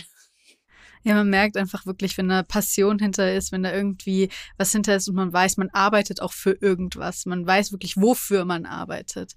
Ja, 1.06 1.14
man 1.14 1.30
merkt 1.30 1.56
einfach 1.56 1.86
wirklich, 1.86 2.18
wenn 2.18 2.30
da 2.30 2.42
Passion 2.42 2.98
hinter 2.98 3.32
ist, 3.32 3.52
wenn 3.52 3.62
da 3.62 3.72
irgendwie 3.72 4.30
was 4.58 4.72
hinter 4.72 4.96
ist 4.96 5.08
und 5.08 5.14
man 5.14 5.32
weiß, 5.32 5.58
man 5.58 5.70
arbeitet 5.70 6.20
auch 6.20 6.34
für 6.34 6.58
irgendwas. 6.60 7.28
Man 7.28 7.46
weiß 7.46 7.72
wirklich, 7.72 7.96
wofür 7.96 8.44
man 8.44 8.66
arbeitet. 8.66 9.36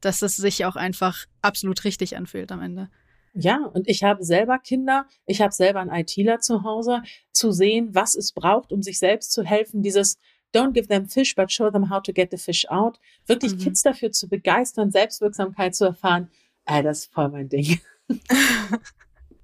Dass 0.00 0.22
es 0.22 0.36
sich 0.36 0.64
auch 0.64 0.76
einfach 0.76 1.26
absolut 1.42 1.84
richtig 1.84 2.16
anfühlt 2.16 2.50
am 2.50 2.62
Ende. 2.62 2.88
Ja, 3.34 3.66
und 3.66 3.86
ich 3.86 4.02
habe 4.02 4.24
selber 4.24 4.58
Kinder, 4.58 5.06
ich 5.26 5.42
habe 5.42 5.52
selber 5.52 5.80
einen 5.80 5.92
ITler 5.92 6.40
zu 6.40 6.62
Hause, 6.62 7.02
zu 7.32 7.52
sehen, 7.52 7.94
was 7.94 8.14
es 8.14 8.32
braucht, 8.32 8.72
um 8.72 8.80
sich 8.80 8.98
selbst 8.98 9.32
zu 9.32 9.42
helfen, 9.42 9.82
dieses 9.82 10.18
Don't 10.54 10.72
give 10.72 10.88
them 10.88 11.06
fish, 11.06 11.34
but 11.34 11.52
show 11.52 11.70
them 11.70 11.90
how 11.90 12.00
to 12.02 12.14
get 12.14 12.30
the 12.30 12.38
fish 12.38 12.66
out. 12.70 12.98
Wirklich 13.26 13.56
mhm. 13.56 13.58
Kids 13.58 13.82
dafür 13.82 14.10
zu 14.10 14.26
begeistern, 14.26 14.90
Selbstwirksamkeit 14.90 15.74
zu 15.74 15.84
erfahren, 15.84 16.30
äh, 16.64 16.82
das 16.82 17.00
ist 17.00 17.12
voll 17.12 17.28
mein 17.28 17.50
Ding. 17.50 17.78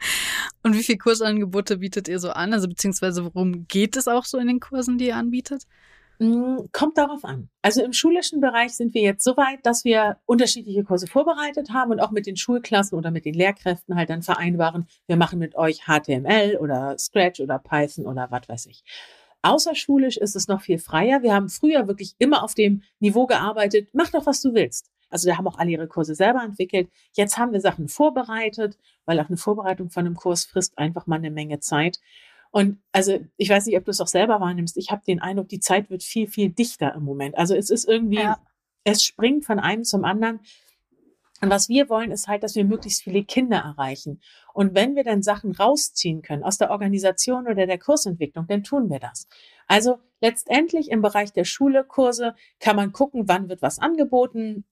Und 0.62 0.75
wie 0.75 0.83
viele 0.83 0.99
Kursangebote 0.99 1.79
bietet 1.79 2.09
ihr 2.09 2.19
so 2.19 2.31
an? 2.31 2.52
Also 2.52 2.69
beziehungsweise 2.69 3.25
worum 3.25 3.67
geht 3.67 3.97
es 3.97 4.09
auch 4.09 4.25
so 4.25 4.38
in 4.38 4.47
den 4.47 4.61
Kursen, 4.61 4.99
die 4.99 5.07
ihr 5.07 5.17
anbietet? 5.17 5.67
Mm, 6.19 6.67
kommt 6.73 6.99
darauf 6.99 7.25
an. 7.25 7.49
Also 7.62 7.83
im 7.83 7.95
schulischen 7.95 8.43
Bereich 8.43 8.75
sind 8.75 8.93
wir 8.93 9.00
jetzt 9.00 9.25
so 9.25 9.38
weit, 9.38 9.64
dass 9.64 9.85
wir 9.85 10.19
unterschiedliche 10.26 10.85
Kurse 10.85 11.07
vorbereitet 11.07 11.71
haben 11.71 11.93
und 11.93 12.00
auch 12.00 12.11
mit 12.11 12.26
den 12.26 12.37
Schulklassen 12.37 12.99
oder 12.99 13.11
mit 13.11 13.25
den 13.25 13.33
Lehrkräften 13.33 13.97
halt 13.97 14.11
dann 14.11 14.21
vereinbaren, 14.23 14.87
wir 15.07 15.17
machen 15.17 15.38
mit 15.38 15.55
euch 15.57 15.87
HTML 15.87 16.59
oder 16.61 16.99
Scratch 16.99 17.40
oder 17.40 17.59
Python 17.59 18.07
oder 18.07 18.31
was 18.31 18.49
weiß 18.50 18.67
ich. 18.67 18.85
Außerschulisch 19.40 20.19
ist 20.19 20.37
es 20.37 20.47
noch 20.47 20.61
viel 20.61 20.79
freier. 20.79 21.23
Wir 21.23 21.33
haben 21.33 21.49
früher 21.49 21.88
wirklich 21.88 22.14
immer 22.19 22.45
auf 22.45 22.55
dem 22.55 22.83
Niveau 22.99 23.26
gearbeitet, 23.26 23.88
mach 23.95 24.11
doch, 24.11 24.26
was 24.26 24.43
du 24.43 24.52
willst. 24.52 24.90
Also 25.11 25.29
da 25.29 25.37
haben 25.37 25.47
auch 25.47 25.59
alle 25.59 25.71
ihre 25.71 25.88
Kurse 25.88 26.14
selber 26.14 26.43
entwickelt. 26.43 26.88
Jetzt 27.12 27.38
haben 27.38 27.52
wir 27.52 27.61
Sachen 27.61 27.88
vorbereitet, 27.88 28.79
weil 29.05 29.21
auch 29.21 29.29
eine 29.29 29.37
Vorbereitung 29.37 29.90
von 29.90 30.07
einem 30.07 30.14
Kurs 30.14 30.45
frisst 30.45 30.79
einfach 30.79 31.07
mal 31.07 31.17
eine 31.17 31.31
Menge 31.31 31.61
Zeit. 31.61 31.99
Und 32.50 32.81
also 32.93 33.19
ich 33.37 33.49
weiß 33.49 33.67
nicht, 33.67 33.76
ob 33.76 33.85
du 33.85 33.90
es 33.90 34.00
auch 34.00 34.09
selber 34.09 34.40
wahrnimmst. 34.40 34.76
Ich 34.76 34.90
habe 34.90 35.02
den 35.07 35.21
Eindruck, 35.21 35.49
die 35.49 35.61
Zeit 35.61 35.90
wird 35.90 36.02
viel, 36.02 36.26
viel 36.26 36.50
dichter 36.50 36.95
im 36.95 37.05
Moment. 37.05 37.37
Also 37.38 37.55
es 37.55 37.71
ist 37.71 37.87
irgendwie, 37.87 38.17
ja. 38.17 38.38
es 38.85 39.05
springt 39.05 39.45
von 39.45 39.61
einem 39.61 39.85
zum 39.85 40.05
anderen. 40.05 40.40
Und 41.40 41.49
was 41.49 41.69
wir 41.69 41.88
wollen, 41.88 42.11
ist 42.11 42.29
halt, 42.29 42.43
dass 42.43 42.55
wir 42.55 42.64
möglichst 42.64 43.02
viele 43.02 43.25
Kinder 43.25 43.59
erreichen. 43.59 44.21
Und 44.52 44.75
wenn 44.75 44.95
wir 44.95 45.05
dann 45.05 45.23
Sachen 45.23 45.52
rausziehen 45.52 46.23
können 46.23 46.43
aus 46.43 46.59
der 46.59 46.71
Organisation 46.71 47.47
oder 47.47 47.67
der 47.67 47.79
Kursentwicklung, 47.79 48.47
dann 48.47 48.62
tun 48.62 48.90
wir 48.90 48.99
das. 48.99 49.26
Also 49.67 49.99
letztendlich 50.21 50.90
im 50.90 51.00
Bereich 51.00 51.33
der 51.33 51.45
Schule, 51.45 51.85
Kurse, 51.85 52.35
kann 52.59 52.76
man 52.76 52.93
gucken, 52.93 53.26
wann 53.26 53.49
wird 53.49 53.62
was 53.62 53.79
angeboten, 53.79 54.64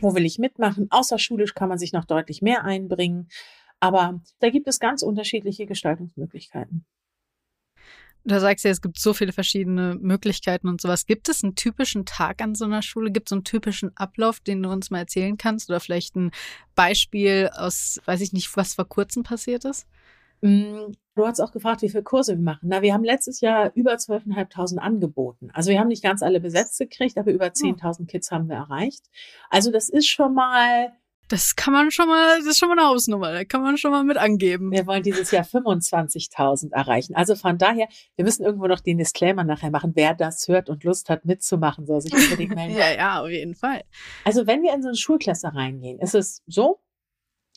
wo 0.00 0.14
will 0.14 0.24
ich 0.24 0.38
mitmachen. 0.38 0.88
Außerschulisch 0.90 1.54
kann 1.54 1.68
man 1.68 1.78
sich 1.78 1.92
noch 1.92 2.04
deutlich 2.04 2.42
mehr 2.42 2.64
einbringen. 2.64 3.28
Aber 3.80 4.20
da 4.38 4.50
gibt 4.50 4.68
es 4.68 4.78
ganz 4.78 5.02
unterschiedliche 5.02 5.66
Gestaltungsmöglichkeiten. 5.66 6.86
Da 8.26 8.40
sagst 8.40 8.64
du 8.64 8.68
ja, 8.68 8.72
es 8.72 8.80
gibt 8.80 8.98
so 8.98 9.12
viele 9.12 9.32
verschiedene 9.32 9.98
Möglichkeiten 10.00 10.68
und 10.68 10.80
sowas. 10.80 11.04
Gibt 11.04 11.28
es 11.28 11.44
einen 11.44 11.56
typischen 11.56 12.06
Tag 12.06 12.40
an 12.40 12.54
so 12.54 12.64
einer 12.64 12.80
Schule? 12.80 13.12
Gibt 13.12 13.28
es 13.28 13.32
einen 13.32 13.44
typischen 13.44 13.94
Ablauf, 13.98 14.40
den 14.40 14.62
du 14.62 14.70
uns 14.70 14.90
mal 14.90 15.00
erzählen 15.00 15.36
kannst? 15.36 15.68
Oder 15.68 15.78
vielleicht 15.78 16.16
ein 16.16 16.30
Beispiel 16.74 17.50
aus, 17.52 18.00
weiß 18.06 18.22
ich 18.22 18.32
nicht, 18.32 18.56
was 18.56 18.74
vor 18.74 18.88
kurzem 18.88 19.24
passiert 19.24 19.66
ist? 19.66 19.86
Mm, 20.44 20.92
du 21.14 21.26
hast 21.26 21.40
auch 21.40 21.52
gefragt, 21.52 21.80
wie 21.80 21.88
viele 21.88 22.02
Kurse 22.02 22.36
wir 22.36 22.42
machen. 22.42 22.68
Na, 22.68 22.82
wir 22.82 22.92
haben 22.92 23.02
letztes 23.02 23.40
Jahr 23.40 23.72
über 23.74 23.94
12.500 23.94 24.76
angeboten. 24.76 25.48
Also 25.54 25.70
wir 25.70 25.80
haben 25.80 25.88
nicht 25.88 26.02
ganz 26.02 26.22
alle 26.22 26.38
besetzt 26.38 26.78
gekriegt, 26.78 27.16
aber 27.16 27.32
über 27.32 27.46
10.000 27.46 28.00
hm. 28.00 28.06
Kids 28.06 28.30
haben 28.30 28.48
wir 28.48 28.56
erreicht. 28.56 29.06
Also 29.48 29.70
das 29.70 29.88
ist 29.88 30.06
schon 30.06 30.34
mal 30.34 30.92
das 31.28 31.56
kann 31.56 31.72
man 31.72 31.90
schon 31.90 32.06
mal, 32.06 32.36
das 32.36 32.46
ist 32.46 32.58
schon 32.58 32.68
mal 32.68 32.78
eine 32.78 32.86
Hausnummer, 32.86 33.32
da 33.32 33.44
kann 33.44 33.62
man 33.62 33.78
schon 33.78 33.90
mal 33.90 34.04
mit 34.04 34.18
angeben. 34.18 34.70
Wir 34.70 34.86
wollen 34.86 35.02
dieses 35.02 35.30
Jahr 35.30 35.44
25.000 35.44 36.72
erreichen. 36.72 37.14
Also 37.14 37.34
von 37.34 37.56
daher, 37.56 37.88
wir 38.16 38.26
müssen 38.26 38.44
irgendwo 38.44 38.66
noch 38.66 38.80
den 38.80 38.98
Disclaimer 38.98 39.42
nachher 39.42 39.70
machen. 39.70 39.92
Wer 39.94 40.12
das 40.12 40.46
hört 40.48 40.68
und 40.68 40.84
Lust 40.84 41.08
hat 41.08 41.24
mitzumachen, 41.24 41.86
soll 41.86 42.02
sich 42.02 42.12
unbedingt 42.12 42.54
melden. 42.54 42.76
ja, 42.76 42.92
ja, 42.92 43.22
auf 43.22 43.30
jeden 43.30 43.54
Fall. 43.54 43.84
Also 44.24 44.46
wenn 44.46 44.62
wir 44.62 44.74
in 44.74 44.82
so 44.82 44.88
eine 44.88 44.98
Schulklasse 44.98 45.54
reingehen, 45.54 45.98
ist 45.98 46.14
es 46.14 46.42
so, 46.46 46.80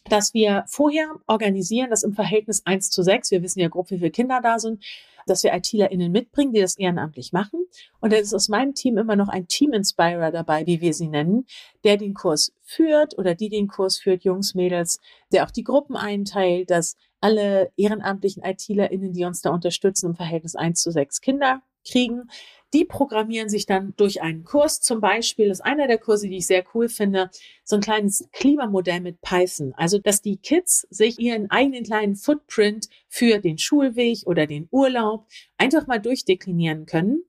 dass 0.09 0.33
wir 0.33 0.63
vorher 0.67 1.15
organisieren, 1.27 1.89
das 1.89 2.03
im 2.03 2.13
Verhältnis 2.13 2.65
1 2.65 2.89
zu 2.89 3.03
6, 3.03 3.31
wir 3.31 3.43
wissen 3.43 3.59
ja 3.59 3.67
grob, 3.67 3.89
wie 3.91 3.97
viele 3.97 4.11
Kinder 4.11 4.39
da 4.41 4.59
sind, 4.59 4.83
dass 5.27 5.43
wir 5.43 5.53
ITlerInnen 5.53 6.11
mitbringen, 6.11 6.53
die 6.53 6.61
das 6.61 6.77
ehrenamtlich 6.77 7.33
machen. 7.33 7.65
Und 7.99 8.13
dann 8.13 8.21
ist 8.21 8.33
aus 8.33 8.49
meinem 8.49 8.73
Team 8.73 8.97
immer 8.97 9.15
noch 9.15 9.27
ein 9.27 9.47
Team-Inspirer 9.47 10.31
dabei, 10.31 10.65
wie 10.65 10.81
wir 10.81 10.93
sie 10.93 11.07
nennen, 11.07 11.45
der 11.83 11.97
den 11.97 12.13
Kurs 12.13 12.53
führt 12.63 13.17
oder 13.17 13.35
die 13.35 13.49
den 13.49 13.67
Kurs 13.67 13.97
führt, 13.97 14.23
Jungs, 14.23 14.55
Mädels, 14.55 14.99
der 15.31 15.45
auch 15.45 15.51
die 15.51 15.63
Gruppen 15.63 15.95
einteilt, 15.95 16.71
dass 16.71 16.95
alle 17.19 17.71
ehrenamtlichen 17.77 18.43
ITlerInnen, 18.43 19.13
die 19.13 19.25
uns 19.25 19.41
da 19.41 19.49
unterstützen, 19.49 20.07
im 20.07 20.15
Verhältnis 20.15 20.55
1 20.55 20.81
zu 20.81 20.91
6 20.91 21.21
Kinder 21.21 21.61
kriegen. 21.85 22.29
Die 22.73 22.83
programmieren 22.83 23.47
sich 23.47 23.65
dann 23.65 23.93
durch 23.95 24.21
einen 24.21 24.43
Kurs. 24.43 24.81
Zum 24.81 24.99
Beispiel 24.99 25.49
ist 25.49 25.61
einer 25.61 25.87
der 25.87 25.97
Kurse, 25.97 26.27
die 26.27 26.37
ich 26.37 26.47
sehr 26.47 26.65
cool 26.73 26.89
finde, 26.89 27.29
so 27.63 27.77
ein 27.77 27.81
kleines 27.81 28.27
Klimamodell 28.33 28.99
mit 28.99 29.21
Python. 29.21 29.73
Also, 29.77 29.99
dass 29.99 30.21
die 30.21 30.37
Kids 30.37 30.85
sich 30.89 31.19
ihren 31.19 31.49
eigenen 31.49 31.83
kleinen 31.83 32.15
Footprint 32.15 32.87
für 33.07 33.39
den 33.39 33.57
Schulweg 33.57 34.25
oder 34.25 34.47
den 34.47 34.67
Urlaub 34.71 35.27
einfach 35.57 35.87
mal 35.87 35.99
durchdeklinieren 35.99 36.85
können. 36.85 37.23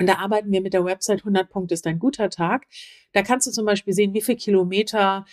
Und 0.00 0.08
da 0.08 0.16
arbeiten 0.16 0.52
wir 0.52 0.60
mit 0.60 0.74
der 0.74 0.84
Website 0.84 1.20
100 1.20 1.48
Punkte 1.48 1.74
ist 1.74 1.86
ein 1.86 1.98
guter 1.98 2.28
Tag. 2.28 2.66
Da 3.12 3.22
kannst 3.22 3.46
du 3.46 3.50
zum 3.50 3.64
Beispiel 3.64 3.94
sehen, 3.94 4.14
wie 4.14 4.20
viel 4.20 4.36
Kilometer 4.36 5.24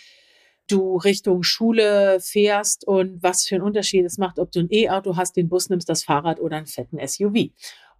du 0.68 0.96
Richtung 0.96 1.42
Schule 1.42 2.18
fährst 2.20 2.86
und 2.86 3.22
was 3.22 3.46
für 3.46 3.56
einen 3.56 3.64
Unterschied 3.64 4.06
es 4.06 4.16
macht, 4.16 4.38
ob 4.38 4.50
du 4.50 4.60
ein 4.60 4.68
E-Auto 4.70 5.16
hast, 5.16 5.36
den 5.36 5.48
Bus 5.48 5.68
nimmst, 5.68 5.88
das 5.88 6.04
Fahrrad 6.04 6.40
oder 6.40 6.56
einen 6.56 6.66
fetten 6.66 6.98
SUV. 7.06 7.50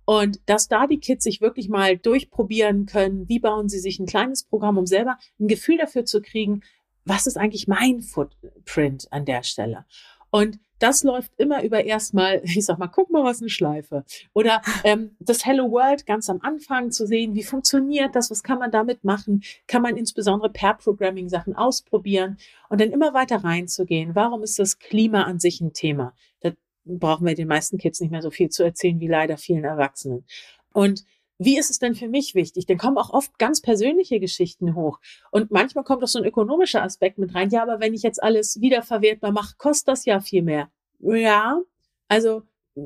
Und 0.06 0.40
dass 0.46 0.68
da 0.68 0.86
die 0.86 1.00
Kids 1.00 1.24
sich 1.24 1.40
wirklich 1.40 1.68
mal 1.68 1.96
durchprobieren 1.96 2.86
können, 2.86 3.28
wie 3.28 3.38
bauen 3.38 3.68
sie 3.68 3.78
sich 3.78 3.98
ein 3.98 4.06
kleines 4.06 4.44
Programm, 4.44 4.78
um 4.78 4.86
selber 4.86 5.18
ein 5.40 5.48
Gefühl 5.48 5.78
dafür 5.78 6.04
zu 6.04 6.20
kriegen, 6.20 6.62
was 7.04 7.26
ist 7.26 7.36
eigentlich 7.36 7.68
mein 7.68 8.00
Footprint 8.02 9.08
an 9.10 9.24
der 9.24 9.42
Stelle. 9.42 9.84
Und 10.30 10.58
das 10.80 11.04
läuft 11.04 11.32
immer 11.36 11.62
über 11.62 11.84
erstmal, 11.84 12.40
ich 12.44 12.64
sag 12.64 12.78
mal, 12.78 12.88
guck 12.88 13.10
mal, 13.10 13.24
was 13.24 13.40
eine 13.40 13.48
Schleife. 13.48 14.04
Oder 14.32 14.62
ähm, 14.82 15.16
das 15.20 15.46
Hello 15.46 15.70
World 15.70 16.06
ganz 16.06 16.28
am 16.28 16.40
Anfang 16.42 16.90
zu 16.90 17.06
sehen, 17.06 17.34
wie 17.34 17.44
funktioniert 17.44 18.14
das, 18.14 18.30
was 18.30 18.42
kann 18.42 18.58
man 18.58 18.70
damit 18.70 19.04
machen, 19.04 19.42
kann 19.66 19.82
man 19.82 19.96
insbesondere 19.96 20.50
per 20.50 20.74
Programming 20.74 21.28
Sachen 21.28 21.54
ausprobieren 21.54 22.38
und 22.68 22.80
dann 22.80 22.90
immer 22.90 23.14
weiter 23.14 23.44
reinzugehen. 23.44 24.14
Warum 24.14 24.42
ist 24.42 24.58
das 24.58 24.78
Klima 24.78 25.22
an 25.22 25.38
sich 25.38 25.60
ein 25.60 25.72
Thema? 25.72 26.14
Das 26.40 26.54
brauchen 26.84 27.26
wir 27.26 27.34
den 27.34 27.48
meisten 27.48 27.78
Kids 27.78 28.00
nicht 28.00 28.10
mehr 28.10 28.22
so 28.22 28.30
viel 28.30 28.48
zu 28.48 28.62
erzählen 28.62 29.00
wie 29.00 29.08
leider 29.08 29.36
vielen 29.36 29.64
Erwachsenen. 29.64 30.24
Und 30.72 31.04
wie 31.38 31.58
ist 31.58 31.70
es 31.70 31.78
denn 31.78 31.94
für 31.94 32.08
mich 32.08 32.34
wichtig? 32.34 32.66
Dann 32.66 32.78
kommen 32.78 32.96
auch 32.96 33.10
oft 33.10 33.38
ganz 33.38 33.60
persönliche 33.60 34.20
Geschichten 34.20 34.74
hoch. 34.74 35.00
Und 35.30 35.50
manchmal 35.50 35.84
kommt 35.84 36.04
auch 36.04 36.08
so 36.08 36.18
ein 36.18 36.24
ökonomischer 36.24 36.82
Aspekt 36.82 37.18
mit 37.18 37.34
rein. 37.34 37.50
Ja, 37.50 37.62
aber 37.62 37.80
wenn 37.80 37.94
ich 37.94 38.02
jetzt 38.02 38.22
alles 38.22 38.60
wiederverwertbar 38.60 39.32
mache, 39.32 39.54
kostet 39.58 39.88
das 39.88 40.04
ja 40.04 40.20
viel 40.20 40.42
mehr. 40.42 40.70
Ja, 41.00 41.60
also 42.08 42.42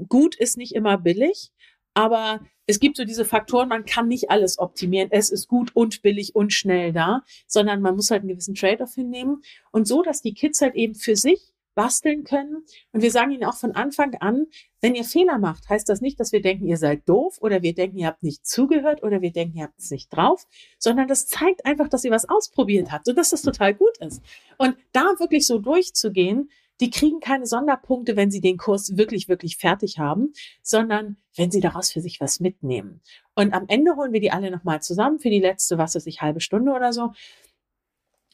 gut 0.09 0.35
ist 0.35 0.57
nicht 0.57 0.75
immer 0.75 0.99
billig, 0.99 1.52
aber 1.95 2.40
es 2.67 2.81
gibt 2.81 2.97
so 2.97 3.05
diese 3.05 3.25
Faktoren, 3.25 3.69
man 3.69 3.85
kann 3.85 4.09
nicht 4.09 4.31
alles 4.31 4.59
optimieren. 4.59 5.09
Es 5.11 5.31
ist 5.31 5.49
gut 5.49 5.75
und 5.75 6.02
billig 6.02 6.35
und 6.35 6.52
schnell 6.52 6.93
da, 6.93 7.23
sondern 7.47 7.81
man 7.81 7.97
muss 7.97 8.11
halt 8.11 8.21
einen 8.21 8.28
gewissen 8.28 8.55
Trade-off 8.55 8.95
hinnehmen. 8.95 9.43
Und 9.73 9.88
so, 9.88 10.02
dass 10.02 10.21
die 10.21 10.35
Kids 10.35 10.61
halt 10.61 10.75
eben 10.75 10.95
für 10.95 11.17
sich 11.17 11.55
basteln 11.78 12.25
können. 12.25 12.64
Und 12.90 13.02
wir 13.02 13.12
sagen 13.12 13.30
ihnen 13.30 13.44
auch 13.44 13.54
von 13.54 13.70
Anfang 13.76 14.16
an, 14.16 14.47
wenn 14.80 14.97
ihr 14.97 15.04
Fehler 15.04 15.38
macht, 15.38 15.68
heißt 15.68 15.88
das 15.88 16.00
nicht, 16.00 16.18
dass 16.18 16.32
wir 16.32 16.42
denken, 16.42 16.66
ihr 16.66 16.76
seid 16.76 17.08
doof 17.08 17.38
oder 17.40 17.62
wir 17.62 17.73
denken, 17.73 17.99
ihr 17.99 18.08
habt 18.08 18.25
nicht 18.25 18.44
zugehört 18.44 19.04
oder 19.04 19.20
wir 19.20 19.30
denken, 19.30 19.58
ihr 19.58 19.62
habt 19.62 19.78
es 19.78 19.92
nicht 19.92 20.08
drauf, 20.08 20.44
sondern 20.80 21.06
das 21.06 21.28
zeigt 21.28 21.64
einfach, 21.64 21.88
dass 21.88 22.02
ihr 22.02 22.11
was 22.11 22.28
ausprobiert 22.28 22.90
habt 22.90 23.08
und 23.08 23.16
dass 23.16 23.30
das 23.30 23.42
total 23.42 23.75
gut 23.75 23.97
ist. 23.99 24.20
Und 24.56 24.76
da 24.90 25.04
wirklich 25.20 25.47
so 25.47 25.58
durchzugehen, 25.58 26.50
die 26.80 26.90
kriegen 26.90 27.20
keine 27.20 27.47
Sonderpunkte, 27.47 28.16
wenn 28.16 28.32
sie 28.32 28.40
den 28.40 28.56
Kurs 28.56 28.97
wirklich, 28.97 29.28
wirklich 29.28 29.56
fertig 29.56 30.00
haben, 30.00 30.32
sondern 30.62 31.16
wenn 31.37 31.52
sie 31.52 31.61
daraus 31.61 31.92
für 31.92 32.00
sich 32.00 32.20
was 32.20 32.40
mitnehmen. 32.40 33.02
Und 33.37 33.54
am 33.54 33.66
Ende 33.68 33.94
holen 33.94 34.12
wir 34.12 34.20
die 34.20 34.32
alle 34.32 34.50
nochmal 34.50 34.82
zusammen 34.82 35.20
für 35.20 35.30
die 35.30 35.40
letzte, 35.40 35.78
was 35.78 35.94
weiß 35.94 36.06
ich, 36.06 36.23
halbe 36.23 36.40
Stunde 36.40 36.73
oder 36.73 36.92
so 36.92 37.12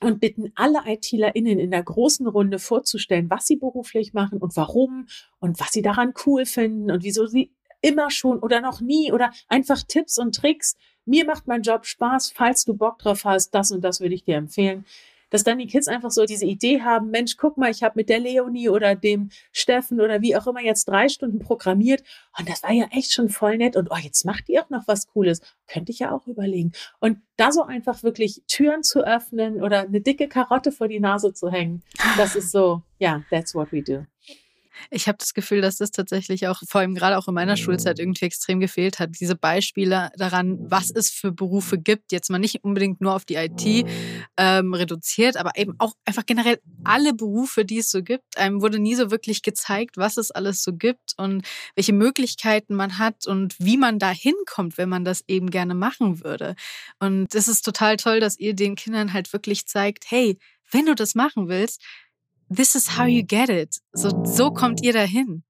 und 0.00 0.20
bitten 0.20 0.52
alle 0.54 0.80
ITlerInnen 0.86 1.58
in 1.58 1.70
der 1.70 1.82
großen 1.82 2.26
Runde 2.26 2.58
vorzustellen, 2.58 3.30
was 3.30 3.46
sie 3.46 3.56
beruflich 3.56 4.12
machen 4.12 4.38
und 4.38 4.56
warum 4.56 5.06
und 5.40 5.60
was 5.60 5.72
sie 5.72 5.82
daran 5.82 6.12
cool 6.26 6.46
finden 6.46 6.90
und 6.90 7.04
wieso 7.04 7.26
sie 7.26 7.52
immer 7.80 8.10
schon 8.10 8.38
oder 8.38 8.60
noch 8.60 8.80
nie 8.80 9.12
oder 9.12 9.30
einfach 9.48 9.82
Tipps 9.82 10.18
und 10.18 10.34
Tricks. 10.34 10.76
Mir 11.04 11.26
macht 11.26 11.46
mein 11.46 11.62
Job 11.62 11.84
Spaß. 11.84 12.32
Falls 12.34 12.64
du 12.64 12.74
Bock 12.74 12.98
drauf 12.98 13.24
hast, 13.24 13.50
das 13.50 13.72
und 13.72 13.82
das 13.82 14.00
würde 14.00 14.14
ich 14.14 14.24
dir 14.24 14.36
empfehlen 14.36 14.84
dass 15.34 15.42
dann 15.42 15.58
die 15.58 15.66
Kids 15.66 15.88
einfach 15.88 16.12
so 16.12 16.26
diese 16.26 16.46
Idee 16.46 16.82
haben, 16.82 17.10
Mensch, 17.10 17.36
guck 17.36 17.56
mal, 17.56 17.68
ich 17.68 17.82
habe 17.82 17.94
mit 17.96 18.08
der 18.08 18.20
Leonie 18.20 18.68
oder 18.68 18.94
dem 18.94 19.30
Steffen 19.50 20.00
oder 20.00 20.22
wie 20.22 20.36
auch 20.36 20.46
immer 20.46 20.62
jetzt 20.62 20.84
drei 20.84 21.08
Stunden 21.08 21.40
programmiert 21.40 22.04
und 22.38 22.48
das 22.48 22.62
war 22.62 22.70
ja 22.70 22.84
echt 22.92 23.12
schon 23.12 23.28
voll 23.28 23.58
nett 23.58 23.74
und 23.74 23.90
oh, 23.90 23.96
jetzt 23.96 24.24
macht 24.24 24.48
ihr 24.48 24.62
auch 24.62 24.70
noch 24.70 24.86
was 24.86 25.08
Cooles. 25.08 25.40
Könnte 25.66 25.90
ich 25.90 25.98
ja 25.98 26.12
auch 26.12 26.28
überlegen. 26.28 26.70
Und 27.00 27.18
da 27.36 27.50
so 27.50 27.64
einfach 27.64 28.04
wirklich 28.04 28.44
Türen 28.46 28.84
zu 28.84 29.00
öffnen 29.04 29.60
oder 29.60 29.80
eine 29.80 30.00
dicke 30.00 30.28
Karotte 30.28 30.70
vor 30.70 30.86
die 30.86 31.00
Nase 31.00 31.34
zu 31.34 31.50
hängen, 31.50 31.82
das 32.16 32.36
ist 32.36 32.52
so, 32.52 32.82
ja, 33.00 33.16
yeah, 33.16 33.24
that's 33.28 33.56
what 33.56 33.72
we 33.72 33.82
do. 33.82 34.06
Ich 34.90 35.08
habe 35.08 35.18
das 35.18 35.34
Gefühl, 35.34 35.60
dass 35.60 35.76
das 35.76 35.90
tatsächlich 35.90 36.48
auch, 36.48 36.60
vor 36.66 36.80
allem 36.80 36.94
gerade 36.94 37.18
auch 37.18 37.28
in 37.28 37.34
meiner 37.34 37.56
Schulzeit, 37.56 37.98
irgendwie 37.98 38.26
extrem 38.26 38.60
gefehlt 38.60 38.98
hat. 38.98 39.10
Diese 39.20 39.36
Beispiele 39.36 40.10
daran, 40.16 40.58
was 40.60 40.90
es 40.90 41.10
für 41.10 41.32
Berufe 41.32 41.78
gibt, 41.78 42.12
jetzt 42.12 42.30
mal 42.30 42.38
nicht 42.38 42.64
unbedingt 42.64 43.00
nur 43.00 43.14
auf 43.14 43.24
die 43.24 43.36
IT 43.36 43.86
ähm, 44.36 44.74
reduziert, 44.74 45.36
aber 45.36 45.52
eben 45.56 45.74
auch 45.78 45.94
einfach 46.04 46.26
generell 46.26 46.60
alle 46.84 47.14
Berufe, 47.14 47.64
die 47.64 47.78
es 47.78 47.90
so 47.90 48.02
gibt. 48.02 48.36
Einem 48.36 48.60
wurde 48.60 48.78
nie 48.78 48.94
so 48.94 49.10
wirklich 49.10 49.42
gezeigt, 49.42 49.96
was 49.96 50.16
es 50.16 50.30
alles 50.30 50.62
so 50.62 50.72
gibt 50.74 51.14
und 51.16 51.46
welche 51.74 51.92
Möglichkeiten 51.92 52.74
man 52.74 52.98
hat 52.98 53.26
und 53.26 53.56
wie 53.58 53.76
man 53.76 53.98
da 53.98 54.10
hinkommt, 54.10 54.78
wenn 54.78 54.88
man 54.88 55.04
das 55.04 55.24
eben 55.28 55.50
gerne 55.50 55.74
machen 55.74 56.22
würde. 56.22 56.54
Und 56.98 57.34
es 57.34 57.48
ist 57.48 57.62
total 57.62 57.96
toll, 57.96 58.20
dass 58.20 58.38
ihr 58.38 58.54
den 58.54 58.74
Kindern 58.74 59.12
halt 59.12 59.32
wirklich 59.32 59.66
zeigt, 59.66 60.04
hey, 60.10 60.38
wenn 60.70 60.86
du 60.86 60.94
das 60.94 61.14
machen 61.14 61.48
willst, 61.48 61.80
this 62.48 62.74
is 62.74 62.98
how 62.98 63.06
you 63.06 63.22
get 63.22 63.48
it. 63.48 63.80
So, 63.92 64.24
so 64.24 64.50
kommt 64.50 64.82
ihr 64.82 64.92
dahin. 64.92 65.42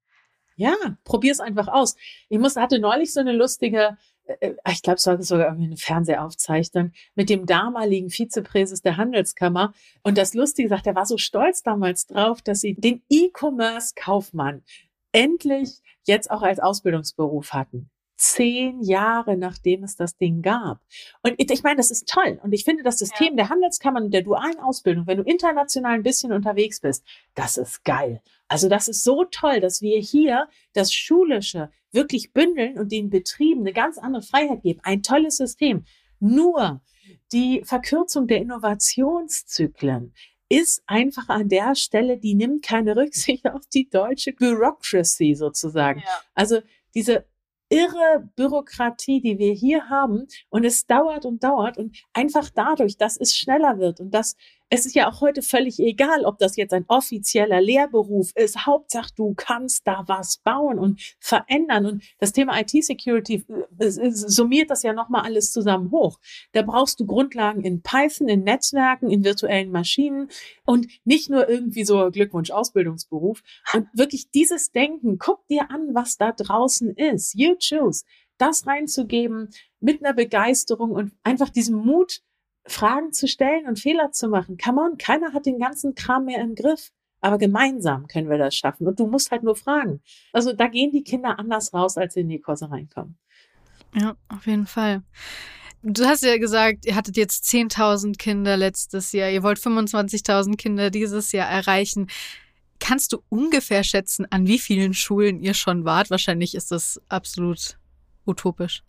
Ja, 0.55 0.75
probier's 1.03 1.39
einfach 1.39 1.67
aus. 1.67 1.95
Ich 2.29 2.39
muss, 2.39 2.55
hatte 2.55 2.79
neulich 2.79 3.13
so 3.13 3.19
eine 3.19 3.33
lustige, 3.33 3.97
äh, 4.25 4.49
äh 4.49 4.55
ich 4.71 4.81
glaube, 4.81 4.97
es 4.97 5.05
war 5.05 5.21
sogar 5.21 5.47
irgendwie 5.47 5.65
eine 5.65 5.77
Fernsehaufzeichnung 5.77 6.91
mit 7.15 7.29
dem 7.29 7.45
damaligen 7.45 8.09
Vizepräses 8.09 8.81
der 8.81 8.97
Handelskammer. 8.97 9.73
Und 10.03 10.17
das 10.17 10.33
Lustige 10.33 10.69
sagt, 10.69 10.87
er 10.87 10.95
war 10.95 11.05
so 11.05 11.17
stolz 11.17 11.61
damals 11.61 12.07
drauf, 12.07 12.41
dass 12.41 12.61
sie 12.61 12.73
den 12.73 13.03
E-Commerce-Kaufmann 13.09 14.63
endlich 15.11 15.81
jetzt 16.03 16.31
auch 16.31 16.41
als 16.41 16.59
Ausbildungsberuf 16.59 17.51
hatten 17.53 17.89
zehn 18.17 18.81
Jahre 18.81 19.37
nachdem 19.37 19.83
es 19.83 19.95
das 19.95 20.17
Ding 20.17 20.41
gab. 20.41 20.79
Und 21.21 21.35
ich 21.37 21.63
meine, 21.63 21.77
das 21.77 21.91
ist 21.91 22.07
toll. 22.07 22.39
Und 22.43 22.53
ich 22.53 22.63
finde 22.63 22.83
das 22.83 22.99
System 22.99 23.29
ja. 23.31 23.35
der 23.35 23.49
Handelskammern 23.49 24.05
und 24.05 24.13
der 24.13 24.21
dualen 24.21 24.59
Ausbildung, 24.59 25.07
wenn 25.07 25.17
du 25.17 25.23
international 25.23 25.93
ein 25.93 26.03
bisschen 26.03 26.31
unterwegs 26.31 26.79
bist, 26.79 27.03
das 27.33 27.57
ist 27.57 27.83
geil. 27.83 28.21
Also 28.47 28.69
das 28.69 28.87
ist 28.87 29.03
so 29.03 29.25
toll, 29.25 29.59
dass 29.59 29.81
wir 29.81 29.99
hier 29.99 30.47
das 30.73 30.93
Schulische 30.93 31.69
wirklich 31.91 32.33
bündeln 32.33 32.77
und 32.77 32.91
den 32.91 33.09
Betrieben 33.09 33.61
eine 33.61 33.73
ganz 33.73 33.97
andere 33.97 34.21
Freiheit 34.21 34.61
geben. 34.61 34.79
Ein 34.83 35.01
tolles 35.01 35.37
System. 35.37 35.85
Nur 36.19 36.81
die 37.31 37.63
Verkürzung 37.63 38.27
der 38.27 38.37
Innovationszyklen 38.37 40.13
ist 40.47 40.83
einfach 40.85 41.27
an 41.29 41.49
der 41.49 41.75
Stelle, 41.75 42.17
die 42.17 42.35
nimmt 42.35 42.63
keine 42.63 42.95
Rücksicht 42.95 43.45
auf 43.51 43.61
die 43.73 43.89
deutsche 43.89 44.33
Bureaucracy 44.33 45.35
sozusagen. 45.35 46.01
Ja. 46.01 46.21
Also 46.33 46.61
diese 46.93 47.25
irre 47.75 48.29
Bürokratie, 48.35 49.21
die 49.21 49.37
wir 49.37 49.53
hier 49.53 49.89
haben. 49.89 50.27
Und 50.49 50.65
es 50.65 50.85
dauert 50.85 51.25
und 51.25 51.43
dauert. 51.43 51.77
Und 51.77 51.97
einfach 52.13 52.49
dadurch, 52.49 52.97
dass 52.97 53.17
es 53.17 53.35
schneller 53.35 53.77
wird 53.79 53.99
und 53.99 54.11
dass 54.11 54.35
es 54.69 54.85
ist 54.85 54.95
ja 54.95 55.09
auch 55.09 55.21
heute 55.21 55.41
völlig 55.41 55.79
egal, 55.79 56.25
ob 56.25 56.39
das 56.39 56.55
jetzt 56.55 56.73
ein 56.73 56.85
offizieller 56.87 57.61
Lehrberuf 57.61 58.31
ist. 58.35 58.65
Hauptsache, 58.65 59.11
du 59.15 59.33
kannst 59.35 59.85
da 59.85 60.03
was 60.07 60.37
bauen 60.37 60.79
und 60.79 61.01
verändern. 61.19 61.85
Und 61.85 62.03
das 62.17 62.31
Thema 62.31 62.59
IT-Security 62.59 63.45
äh, 63.77 63.89
summiert 63.89 64.71
das 64.71 64.81
ja 64.81 64.93
nochmal 64.93 65.21
alles 65.21 65.51
zusammen 65.51 65.91
hoch. 65.91 66.19
Da 66.53 66.63
brauchst 66.63 66.99
du 66.99 67.05
Grundlagen 67.05 67.61
in 67.61 67.81
Python, 67.83 68.27
in 68.27 68.43
Netzwerken, 68.43 69.11
in 69.11 69.23
virtuellen 69.23 69.71
Maschinen 69.71 70.29
und 70.65 70.87
nicht 71.03 71.29
nur 71.29 71.47
irgendwie 71.47 71.85
so 71.85 72.09
Glückwunsch 72.09 72.49
Ausbildungsberuf. 72.49 73.43
Und 73.73 73.87
wirklich 73.93 74.31
dieses 74.31 74.71
Denken, 74.71 75.19
guck 75.19 75.47
dir 75.47 75.69
an, 75.69 75.93
was 75.93 76.17
da 76.17 76.31
draußen 76.31 76.95
ist. 76.95 77.35
You 77.35 77.55
choose. 77.59 78.03
Das 78.37 78.65
reinzugeben 78.65 79.49
mit 79.79 80.03
einer 80.03 80.13
Begeisterung 80.13 80.91
und 80.91 81.13
einfach 81.23 81.49
diesem 81.49 81.77
Mut, 81.77 82.21
Fragen 82.67 83.13
zu 83.13 83.27
stellen 83.27 83.67
und 83.67 83.79
Fehler 83.79 84.11
zu 84.11 84.27
machen. 84.27 84.57
Come 84.57 84.81
on, 84.81 84.97
keiner 84.97 85.33
hat 85.33 85.45
den 85.45 85.59
ganzen 85.59 85.95
Kram 85.95 86.25
mehr 86.25 86.41
im 86.41 86.55
Griff. 86.55 86.91
Aber 87.21 87.37
gemeinsam 87.37 88.07
können 88.07 88.29
wir 88.29 88.37
das 88.37 88.55
schaffen. 88.55 88.87
Und 88.87 88.99
du 88.99 89.07
musst 89.07 89.31
halt 89.31 89.41
nur 89.41 89.55
fragen. 89.55 90.01
Also 90.31 90.53
da 90.53 90.67
gehen 90.67 90.91
die 90.91 91.03
Kinder 91.03 91.39
anders 91.39 91.73
raus, 91.73 91.97
als 91.97 92.13
sie 92.13 92.21
in 92.21 92.29
die 92.29 92.39
Kurse 92.39 92.69
reinkommen. 92.69 93.17
Ja, 93.95 94.15
auf 94.27 94.45
jeden 94.45 94.67
Fall. 94.67 95.01
Du 95.81 96.05
hast 96.05 96.23
ja 96.23 96.37
gesagt, 96.37 96.85
ihr 96.85 96.95
hattet 96.95 97.17
jetzt 97.17 97.45
10.000 97.45 98.17
Kinder 98.17 98.57
letztes 98.57 99.11
Jahr. 99.11 99.29
Ihr 99.29 99.43
wollt 99.43 99.59
25.000 99.59 100.55
Kinder 100.57 100.89
dieses 100.89 101.31
Jahr 101.31 101.49
erreichen. 101.49 102.07
Kannst 102.79 103.13
du 103.13 103.23
ungefähr 103.29 103.83
schätzen, 103.83 104.25
an 104.29 104.47
wie 104.47 104.59
vielen 104.59 104.93
Schulen 104.93 105.39
ihr 105.39 105.53
schon 105.53 105.85
wart? 105.85 106.09
Wahrscheinlich 106.09 106.55
ist 106.55 106.71
das 106.71 107.01
absolut 107.07 107.79
utopisch. 108.25 108.83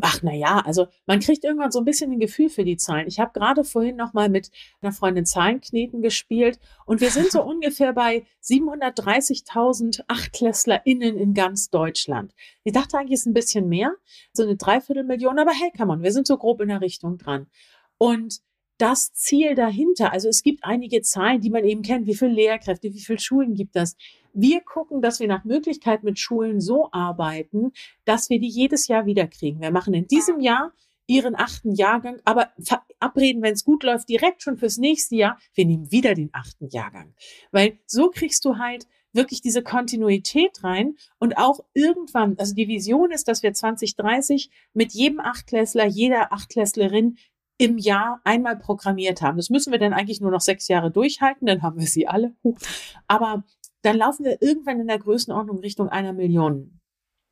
Ach 0.00 0.20
na 0.22 0.32
ja, 0.32 0.60
also 0.60 0.86
man 1.04 1.20
kriegt 1.20 1.44
irgendwann 1.44 1.70
so 1.70 1.78
ein 1.78 1.84
bisschen 1.84 2.10
ein 2.10 2.18
Gefühl 2.18 2.48
für 2.48 2.64
die 2.64 2.78
Zahlen. 2.78 3.06
Ich 3.06 3.20
habe 3.20 3.38
gerade 3.38 3.64
vorhin 3.64 3.96
noch 3.96 4.14
mal 4.14 4.30
mit 4.30 4.50
einer 4.80 4.92
Freundin 4.92 5.26
Zahlenkneten 5.26 6.00
gespielt 6.00 6.58
und 6.86 7.02
wir 7.02 7.10
sind 7.10 7.30
so 7.30 7.42
ungefähr 7.44 7.92
bei 7.92 8.24
730.000 8.42 10.04
AchtklässlerInnen 10.08 11.18
in 11.18 11.34
ganz 11.34 11.68
Deutschland. 11.68 12.34
Ich 12.62 12.72
dachte 12.72 12.96
eigentlich 12.96 13.12
ist 13.12 13.26
ein 13.26 13.34
bisschen 13.34 13.68
mehr, 13.68 13.94
so 14.32 14.42
eine 14.42 14.56
Dreiviertelmillion, 14.56 15.38
aber 15.38 15.52
hey, 15.52 15.70
come 15.76 15.92
on, 15.92 16.02
wir 16.02 16.12
sind 16.12 16.26
so 16.26 16.38
grob 16.38 16.62
in 16.62 16.68
der 16.68 16.80
Richtung 16.80 17.18
dran. 17.18 17.46
Und 17.98 18.40
das 18.78 19.12
Ziel 19.12 19.54
dahinter, 19.54 20.12
also 20.12 20.28
es 20.28 20.42
gibt 20.42 20.64
einige 20.64 21.02
Zahlen, 21.02 21.40
die 21.40 21.50
man 21.50 21.64
eben 21.64 21.82
kennt, 21.82 22.06
wie 22.06 22.14
viele 22.14 22.32
Lehrkräfte, 22.32 22.92
wie 22.92 23.00
viele 23.00 23.20
Schulen 23.20 23.54
gibt 23.54 23.76
das. 23.76 23.96
Wir 24.34 24.60
gucken, 24.60 25.00
dass 25.00 25.20
wir 25.20 25.28
nach 25.28 25.44
Möglichkeit 25.44 26.02
mit 26.02 26.18
Schulen 26.18 26.60
so 26.60 26.88
arbeiten, 26.92 27.72
dass 28.04 28.28
wir 28.30 28.40
die 28.40 28.48
jedes 28.48 28.88
Jahr 28.88 29.06
wieder 29.06 29.26
kriegen. 29.26 29.60
Wir 29.60 29.70
machen 29.70 29.94
in 29.94 30.06
diesem 30.06 30.40
Jahr 30.40 30.72
ihren 31.06 31.36
achten 31.36 31.72
Jahrgang, 31.72 32.20
aber 32.24 32.50
verabreden, 32.58 33.42
wenn 33.42 33.52
es 33.52 33.64
gut 33.64 33.82
läuft, 33.82 34.08
direkt 34.08 34.42
schon 34.42 34.56
fürs 34.56 34.78
nächste 34.78 35.16
Jahr, 35.16 35.38
wir 35.54 35.66
nehmen 35.66 35.90
wieder 35.92 36.14
den 36.14 36.30
achten 36.32 36.68
Jahrgang. 36.68 37.14
Weil 37.52 37.78
so 37.86 38.10
kriegst 38.10 38.44
du 38.44 38.58
halt 38.58 38.86
wirklich 39.12 39.40
diese 39.40 39.62
Kontinuität 39.62 40.64
rein 40.64 40.96
und 41.18 41.38
auch 41.38 41.60
irgendwann, 41.72 42.36
also 42.38 42.54
die 42.54 42.68
Vision 42.68 43.12
ist, 43.12 43.28
dass 43.28 43.42
wir 43.42 43.52
2030 43.52 44.50
mit 44.72 44.92
jedem 44.92 45.20
Achtklässler, 45.20 45.86
jeder 45.86 46.32
Achtklässlerin 46.32 47.18
im 47.56 47.78
Jahr 47.78 48.20
einmal 48.24 48.56
programmiert 48.56 49.22
haben. 49.22 49.36
Das 49.36 49.50
müssen 49.50 49.70
wir 49.70 49.78
dann 49.78 49.92
eigentlich 49.92 50.20
nur 50.20 50.32
noch 50.32 50.40
sechs 50.40 50.66
Jahre 50.66 50.90
durchhalten, 50.90 51.46
dann 51.46 51.62
haben 51.62 51.78
wir 51.78 51.86
sie 51.86 52.08
alle. 52.08 52.34
Aber 53.06 53.44
dann 53.84 53.96
laufen 53.96 54.24
wir 54.24 54.40
irgendwann 54.40 54.80
in 54.80 54.86
der 54.86 54.98
Größenordnung 54.98 55.58
Richtung 55.58 55.88
einer 55.88 56.12
Million. 56.12 56.80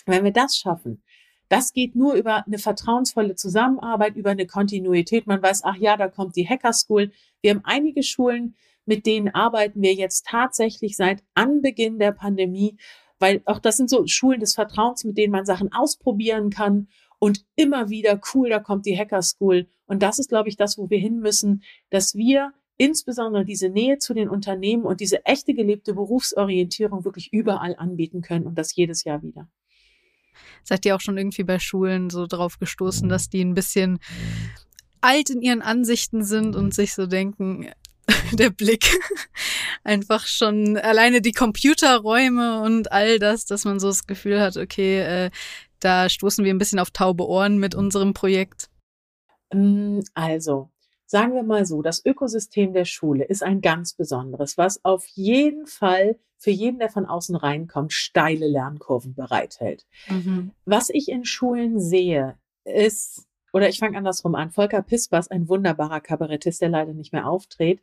Wenn 0.07 0.25
wir 0.25 0.33
das 0.33 0.57
schaffen, 0.57 1.03
das 1.49 1.73
geht 1.73 1.95
nur 1.95 2.15
über 2.15 2.47
eine 2.47 2.59
vertrauensvolle 2.59 3.35
Zusammenarbeit, 3.35 4.17
über 4.17 4.31
eine 4.31 4.47
Kontinuität. 4.47 5.27
Man 5.27 5.43
weiß, 5.43 5.65
ach 5.65 5.77
ja, 5.77 5.97
da 5.97 6.09
kommt 6.09 6.37
die 6.37 6.49
Hacker 6.49 6.73
School. 6.73 7.13
Wir 7.41 7.51
haben 7.51 7.61
einige 7.65 8.03
Schulen, 8.03 8.57
mit 8.87 9.07
denen 9.07 9.29
arbeiten 9.29 9.83
wir 9.83 9.95
jetzt 9.95 10.27
tatsächlich 10.27 10.97
seit 10.97 11.23
Anbeginn 11.35 11.99
der 11.99 12.13
Pandemie, 12.13 12.77
weil 13.19 13.43
auch 13.45 13.59
das 13.59 13.77
sind 13.77 13.91
so 13.91 14.07
Schulen 14.07 14.41
des 14.41 14.55
Vertrauens, 14.55 15.05
mit 15.05 15.17
denen 15.19 15.33
man 15.33 15.45
Sachen 15.45 15.73
ausprobieren 15.73 16.51
kann 16.51 16.89
und 17.19 17.45
immer 17.55 17.89
wieder 17.89 18.21
cool, 18.35 18.49
da 18.49 18.59
kommt 18.59 18.85
die 18.85 18.99
Hacker 18.99 19.23
School. 19.23 19.69
Und 19.87 20.03
das 20.03 20.19
ist, 20.19 20.29
glaube 20.29 20.49
ich, 20.49 20.57
das, 20.57 20.77
wo 20.77 20.91
wir 20.91 20.99
hin 20.99 21.21
müssen, 21.21 21.63
dass 21.91 22.15
wir 22.15 22.53
insbesondere 22.77 23.45
diese 23.45 23.69
Nähe 23.69 23.99
zu 23.99 24.15
den 24.15 24.29
Unternehmen 24.29 24.85
und 24.85 25.01
diese 25.01 25.25
echte 25.25 25.55
gelebte 25.55 25.95
Berufsorientierung 25.95 27.05
wirklich 27.05 27.33
überall 27.33 27.77
anbieten 27.77 28.23
können 28.23 28.47
und 28.47 28.57
das 28.57 28.75
jedes 28.75 29.05
Jahr 29.05 29.23
wieder. 29.23 29.49
Seid 30.65 30.87
ihr 30.87 30.97
auch 30.97 31.01
schon 31.01 31.19
irgendwie 31.19 31.45
bei 31.45 31.59
Schulen 31.59 32.11
so 32.11 32.27
drauf 32.27 32.59
gestoßen, 32.59 33.09
dass 33.09 33.29
die 33.29 33.45
ein 33.45 33.55
bisschen 33.55 33.99
alt 35.01 35.31
in 35.31 35.43
ihren 35.43 35.63
Ansichten 35.63 36.25
sind 36.25 36.57
und 36.57 36.75
sich 36.75 36.95
so 36.95 37.07
denken, 37.07 37.69
der 38.33 38.51
Blick 38.51 38.99
einfach 39.85 40.27
schon 40.27 40.77
alleine 40.77 41.21
die 41.21 41.33
Computerräume 41.33 42.63
und 42.63 42.93
all 42.93 43.19
das, 43.19 43.45
dass 43.45 43.65
man 43.65 43.81
so 43.81 43.89
das 43.89 44.07
Gefühl 44.07 44.41
hat, 44.41 44.57
okay, 44.57 45.01
äh, 45.01 45.31
da 45.81 46.09
stoßen 46.09 46.45
wir 46.45 46.55
ein 46.55 46.59
bisschen 46.59 46.79
auf 46.79 46.91
taube 46.91 47.27
Ohren 47.27 47.59
mit 47.59 47.75
unserem 47.75 48.15
Projekt. 48.15 48.71
Mm, 49.53 50.01
also, 50.15 50.71
sagen 51.13 51.35
wir 51.35 51.43
mal 51.43 51.67
so, 51.67 51.83
das 51.83 52.03
Ökosystem 52.07 52.73
der 52.73 52.87
Schule 52.87 53.25
ist 53.25 53.43
ein 53.43 53.61
ganz 53.61 53.93
besonderes, 53.93 54.57
was 54.57 54.83
auf 54.83 55.05
jeden 55.09 55.67
Fall 55.67 56.19
für 56.39 56.51
jeden, 56.51 56.79
der 56.79 56.89
von 56.89 57.05
außen 57.05 57.37
reinkommt, 57.37 57.93
steile 57.93 58.49
Lernkurven 58.49 59.15
bereithält. 59.15 59.85
Mhm. 60.09 60.53
Was 60.65 60.89
ich 60.89 61.11
in 61.11 61.27
Schulen 61.27 61.79
sehe, 61.79 62.39
ist, 62.65 63.27
oder 63.53 63.69
ich 63.69 63.79
fange 63.79 63.99
andersrum 63.99 64.35
an, 64.35 64.53
Volker 64.53 64.81
Pispers, 64.81 65.31
ein 65.31 65.51
wunderbarer 65.51 66.01
Kabarettist, 66.01 66.63
der 66.63 66.71
leider 66.71 66.95
nicht 66.95 67.13
mehr 67.13 67.29
auftritt, 67.29 67.83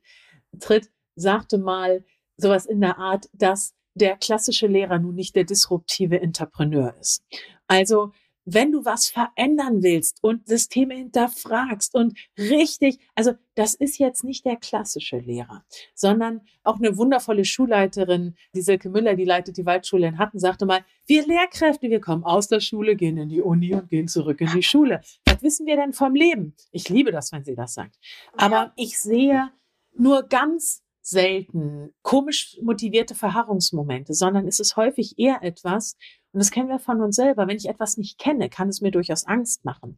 tritt, 0.60 0.90
sagte 1.16 1.60
mal 1.60 2.04
sowas 2.36 2.66
in 2.66 2.82
der 2.82 2.98
Art, 2.98 3.30
dass 3.34 3.76
der 3.94 4.18
klassische 4.18 4.66
Lehrer 4.66 4.98
nun 4.98 5.14
nicht 5.14 5.36
der 5.36 5.44
disruptive 5.44 6.20
Entrepreneur 6.20 6.96
ist. 7.00 7.24
Also 7.68 8.12
wenn 8.46 8.72
du 8.72 8.86
was 8.86 9.10
verändern 9.10 9.84
willst 9.84 10.20
und 10.22 10.48
Systeme 10.48 10.96
hinterfragst 10.96 11.96
und 11.96 12.18
richtig, 12.38 13.00
also 13.16 13.34
das 13.56 13.74
ist 13.74 13.98
jetzt 14.00 14.24
nicht 14.24 14.46
der 14.46 14.56
klassische 14.56 15.18
Lehrer, 15.18 15.64
sondern 15.94 16.42
auch 16.64 16.78
eine 16.78 16.98
wundervolle 16.98 17.46
Schulleiterin, 17.46 18.36
die 18.56 18.62
Silke 18.62 18.90
Müller, 18.90 19.16
die 19.16 19.26
leitet 19.26 19.58
die 19.58 19.66
Waldschule 19.66 20.08
in 20.08 20.18
Hatten, 20.18 20.40
sagte 20.40 20.66
mal, 20.66 20.84
wir 21.06 21.26
Lehrkräfte, 21.26 21.90
wir 21.90 22.02
kommen 22.02 22.24
aus 22.24 22.48
der 22.48 22.60
Schule, 22.60 22.96
gehen 22.96 23.18
in 23.18 23.30
die 23.30 23.42
Uni 23.42 23.74
und 23.74 23.90
gehen 23.90 24.08
zurück 24.08 24.42
in 24.42 24.52
die 24.54 24.64
Schule. 24.64 25.02
Was 25.26 25.42
wissen 25.42 25.66
wir 25.66 25.76
denn 25.76 25.94
vom 25.94 26.16
Leben? 26.16 26.56
Ich 26.72 26.90
liebe 26.90 27.12
das, 27.12 27.32
wenn 27.32 27.44
sie 27.44 27.56
das 27.56 27.74
sagt. 27.74 27.98
Aber 28.38 28.74
ich 28.76 29.00
sehe 29.00 29.52
nur 29.96 30.24
ganz 30.24 30.82
selten 31.10 31.94
komisch 32.02 32.58
motivierte 32.62 33.16
Verharrungsmomente, 33.16 34.14
sondern 34.14 34.48
es 34.48 34.60
ist 34.60 34.78
häufig 34.78 35.18
eher 35.18 35.44
etwas, 35.44 35.96
und 36.32 36.40
das 36.40 36.52
kennen 36.52 36.70
wir 36.70 36.80
von 36.80 37.02
uns 37.02 37.16
selber. 37.16 37.48
Wenn 37.48 37.58
ich 37.58 37.68
etwas 37.68 37.98
nicht 37.98 38.20
kenne, 38.20 38.50
kann 38.50 38.70
es 38.70 38.82
mir 38.82 38.92
durchaus 38.92 39.26
Angst 39.26 39.66
machen. 39.66 39.98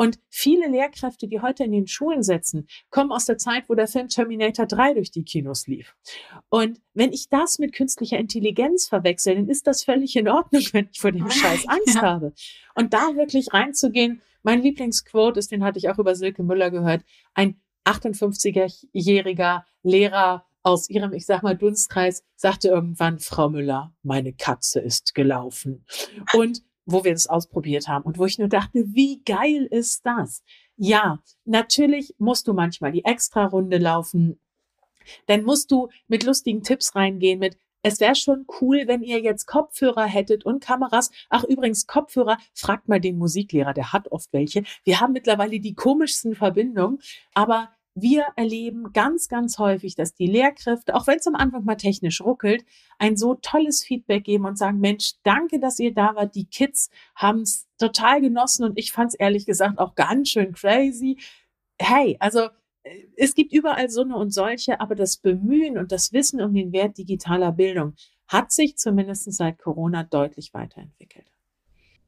Und 0.00 0.20
viele 0.28 0.68
Lehrkräfte, 0.68 1.26
die 1.26 1.40
heute 1.40 1.64
in 1.64 1.72
den 1.72 1.88
Schulen 1.88 2.22
sitzen, 2.22 2.68
kommen 2.88 3.10
aus 3.10 3.24
der 3.24 3.36
Zeit, 3.36 3.64
wo 3.68 3.74
der 3.74 3.88
Film 3.88 4.06
Terminator 4.06 4.66
3 4.66 4.94
durch 4.94 5.10
die 5.10 5.24
Kinos 5.24 5.66
lief. 5.66 5.96
Und 6.50 6.80
wenn 6.94 7.12
ich 7.12 7.28
das 7.28 7.58
mit 7.58 7.72
künstlicher 7.72 8.16
Intelligenz 8.16 8.86
verwechsel, 8.86 9.34
dann 9.34 9.48
ist 9.48 9.66
das 9.66 9.82
völlig 9.82 10.14
in 10.14 10.28
Ordnung, 10.28 10.62
wenn 10.70 10.88
ich 10.92 11.00
vor 11.00 11.10
dem 11.10 11.28
Scheiß 11.30 11.66
Angst 11.66 11.96
ja. 11.96 12.02
habe. 12.02 12.32
Und 12.76 12.94
da 12.94 13.16
wirklich 13.16 13.52
reinzugehen, 13.52 14.22
mein 14.44 14.62
Lieblingsquote 14.62 15.40
ist, 15.40 15.50
den 15.50 15.64
hatte 15.64 15.78
ich 15.78 15.88
auch 15.88 15.98
über 15.98 16.14
Silke 16.14 16.44
Müller 16.44 16.70
gehört, 16.70 17.04
ein 17.34 17.60
58-jähriger 17.84 19.64
Lehrer 19.82 20.44
aus 20.62 20.90
ihrem, 20.90 21.12
ich 21.12 21.26
sag 21.26 21.42
mal, 21.42 21.56
Dunstkreis 21.56 22.24
sagte 22.36 22.68
irgendwann 22.68 23.18
Frau 23.18 23.48
Müller, 23.48 23.94
meine 24.02 24.32
Katze 24.32 24.80
ist 24.80 25.14
gelaufen. 25.14 25.84
Und 26.34 26.62
wo 26.84 27.04
wir 27.04 27.12
das 27.12 27.26
ausprobiert 27.26 27.86
haben 27.86 28.04
und 28.04 28.18
wo 28.18 28.24
ich 28.24 28.38
nur 28.38 28.48
dachte, 28.48 28.84
wie 28.94 29.22
geil 29.24 29.68
ist 29.70 30.06
das? 30.06 30.42
Ja, 30.76 31.22
natürlich 31.44 32.14
musst 32.18 32.48
du 32.48 32.54
manchmal 32.54 32.92
die 32.92 33.04
Extra-Runde 33.04 33.78
laufen. 33.78 34.40
Dann 35.26 35.44
musst 35.44 35.70
du 35.70 35.88
mit 36.06 36.24
lustigen 36.24 36.62
Tipps 36.62 36.94
reingehen, 36.94 37.38
mit 37.38 37.58
es 37.82 38.00
wäre 38.00 38.16
schon 38.16 38.44
cool, 38.60 38.82
wenn 38.86 39.02
ihr 39.02 39.20
jetzt 39.20 39.46
Kopfhörer 39.46 40.04
hättet 40.04 40.44
und 40.44 40.62
Kameras. 40.62 41.10
Ach, 41.30 41.44
übrigens, 41.44 41.86
Kopfhörer, 41.86 42.36
fragt 42.52 42.88
mal 42.88 43.00
den 43.00 43.18
Musiklehrer, 43.18 43.72
der 43.72 43.92
hat 43.92 44.10
oft 44.10 44.32
welche. 44.32 44.64
Wir 44.84 45.00
haben 45.00 45.12
mittlerweile 45.12 45.60
die 45.60 45.74
komischsten 45.74 46.34
Verbindungen, 46.34 46.98
aber 47.34 47.70
wir 48.00 48.26
erleben 48.36 48.92
ganz, 48.92 49.28
ganz 49.28 49.58
häufig, 49.58 49.94
dass 49.94 50.14
die 50.14 50.26
Lehrkräfte, 50.26 50.94
auch 50.94 51.06
wenn 51.06 51.18
es 51.18 51.26
am 51.26 51.34
Anfang 51.34 51.64
mal 51.64 51.76
technisch 51.76 52.20
ruckelt, 52.20 52.64
ein 52.98 53.16
so 53.16 53.34
tolles 53.34 53.84
Feedback 53.84 54.24
geben 54.24 54.44
und 54.44 54.58
sagen, 54.58 54.80
Mensch, 54.80 55.14
danke, 55.22 55.60
dass 55.60 55.78
ihr 55.78 55.94
da 55.94 56.14
wart. 56.14 56.34
Die 56.34 56.46
Kids 56.46 56.90
haben 57.14 57.40
es 57.40 57.66
total 57.78 58.20
genossen 58.20 58.64
und 58.64 58.78
ich 58.78 58.92
fand 58.92 59.10
es 59.10 59.14
ehrlich 59.14 59.46
gesagt 59.46 59.78
auch 59.78 59.94
ganz 59.94 60.30
schön 60.30 60.52
crazy. 60.52 61.18
hey, 61.80 62.16
also 62.20 62.48
äh, 62.82 63.06
es 63.16 63.34
gibt 63.34 63.52
überall 63.52 63.88
so 63.90 64.02
eine 64.02 64.16
und 64.16 64.30
solche, 64.30 64.80
aber 64.80 64.94
das 64.94 65.18
Bemühen 65.18 65.78
und 65.78 65.92
das 65.92 66.12
Wissen 66.12 66.40
um 66.40 66.54
den 66.54 66.72
Wert 66.72 66.98
digitaler 66.98 67.52
Bildung 67.52 67.94
hat 68.26 68.52
sich 68.52 68.76
zumindest 68.76 69.32
seit 69.32 69.58
Corona 69.58 70.04
deutlich 70.04 70.52
weiterentwickelt. 70.54 71.26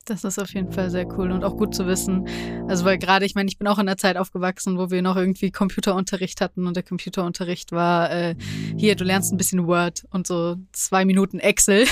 Das 0.06 0.24
ist 0.24 0.38
auf 0.38 0.52
jeden 0.54 0.72
Fall 0.72 0.90
sehr 0.90 1.06
cool 1.18 1.30
und 1.30 1.44
auch 1.44 1.56
gut 1.56 1.74
zu 1.74 1.86
wissen. 1.86 2.26
Also 2.68 2.84
weil 2.84 2.98
gerade, 2.98 3.26
ich 3.26 3.34
meine, 3.34 3.48
ich 3.48 3.58
bin 3.58 3.68
auch 3.68 3.78
in 3.78 3.86
einer 3.86 3.98
Zeit 3.98 4.16
aufgewachsen, 4.16 4.78
wo 4.78 4.90
wir 4.90 5.02
noch 5.02 5.16
irgendwie 5.16 5.50
Computerunterricht 5.50 6.40
hatten 6.40 6.66
und 6.66 6.74
der 6.74 6.82
Computerunterricht 6.82 7.70
war, 7.70 8.10
äh, 8.10 8.34
hier, 8.76 8.96
du 8.96 9.04
lernst 9.04 9.32
ein 9.32 9.36
bisschen 9.36 9.66
Word 9.66 10.06
und 10.10 10.26
so 10.26 10.56
zwei 10.72 11.04
Minuten 11.04 11.38
Excel. 11.38 11.86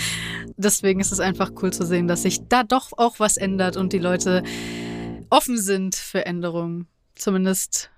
Deswegen 0.56 1.00
ist 1.00 1.12
es 1.12 1.20
einfach 1.20 1.52
cool 1.62 1.72
zu 1.72 1.84
sehen, 1.86 2.08
dass 2.08 2.22
sich 2.22 2.46
da 2.48 2.62
doch 2.62 2.92
auch 2.96 3.18
was 3.18 3.36
ändert 3.36 3.76
und 3.76 3.92
die 3.92 3.98
Leute 3.98 4.42
offen 5.30 5.58
sind 5.58 5.94
für 5.96 6.26
Änderungen. 6.26 6.86
Zumindest 7.14 7.90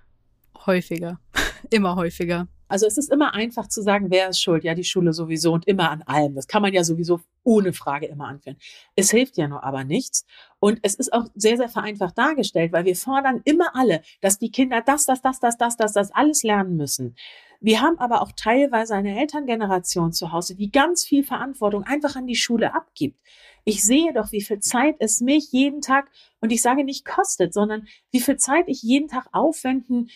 häufiger. 0.65 1.19
Immer 1.69 1.95
häufiger. 1.95 2.47
Also 2.69 2.85
es 2.85 2.97
ist 2.97 3.11
immer 3.11 3.33
einfach 3.33 3.67
zu 3.67 3.81
sagen, 3.81 4.11
wer 4.11 4.29
ist 4.29 4.41
schuld? 4.41 4.63
Ja, 4.63 4.75
die 4.75 4.83
Schule 4.83 5.11
sowieso 5.11 5.51
und 5.53 5.67
immer 5.67 5.89
an 5.89 6.03
allem. 6.03 6.35
Das 6.35 6.47
kann 6.47 6.61
man 6.61 6.71
ja 6.71 6.83
sowieso 6.83 7.19
ohne 7.43 7.73
Frage 7.73 8.05
immer 8.05 8.27
anführen. 8.27 8.57
Es 8.95 9.09
hilft 9.09 9.37
ja 9.37 9.47
nur 9.47 9.63
aber 9.63 9.83
nichts. 9.83 10.25
Und 10.59 10.79
es 10.83 10.95
ist 10.95 11.11
auch 11.11 11.25
sehr, 11.35 11.57
sehr 11.57 11.69
vereinfacht 11.69 12.17
dargestellt, 12.17 12.71
weil 12.71 12.85
wir 12.85 12.95
fordern 12.95 13.41
immer 13.43 13.75
alle, 13.75 14.01
dass 14.21 14.37
die 14.37 14.51
Kinder 14.51 14.81
das, 14.81 15.05
das, 15.05 15.21
das, 15.21 15.39
das, 15.39 15.57
das, 15.57 15.75
das, 15.77 15.93
das 15.93 16.11
alles 16.11 16.43
lernen 16.43 16.77
müssen. 16.77 17.15
Wir 17.59 17.81
haben 17.81 17.99
aber 17.99 18.21
auch 18.21 18.31
teilweise 18.31 18.95
eine 18.95 19.19
Elterngeneration 19.19 20.13
zu 20.13 20.31
Hause, 20.31 20.55
die 20.55 20.71
ganz 20.71 21.03
viel 21.03 21.23
Verantwortung 21.23 21.83
einfach 21.83 22.15
an 22.15 22.27
die 22.27 22.35
Schule 22.35 22.73
abgibt. 22.73 23.19
Ich 23.65 23.83
sehe 23.83 24.13
doch, 24.13 24.31
wie 24.31 24.41
viel 24.41 24.59
Zeit 24.59 24.95
es 24.99 25.19
mich 25.19 25.51
jeden 25.51 25.81
Tag, 25.81 26.09
und 26.39 26.51
ich 26.51 26.61
sage 26.61 26.85
nicht 26.85 27.03
kostet, 27.03 27.53
sondern 27.53 27.87
wie 28.11 28.21
viel 28.21 28.37
Zeit 28.37 28.65
ich 28.67 28.81
jeden 28.81 29.09
Tag 29.09 29.27
aufwenden 29.33 30.09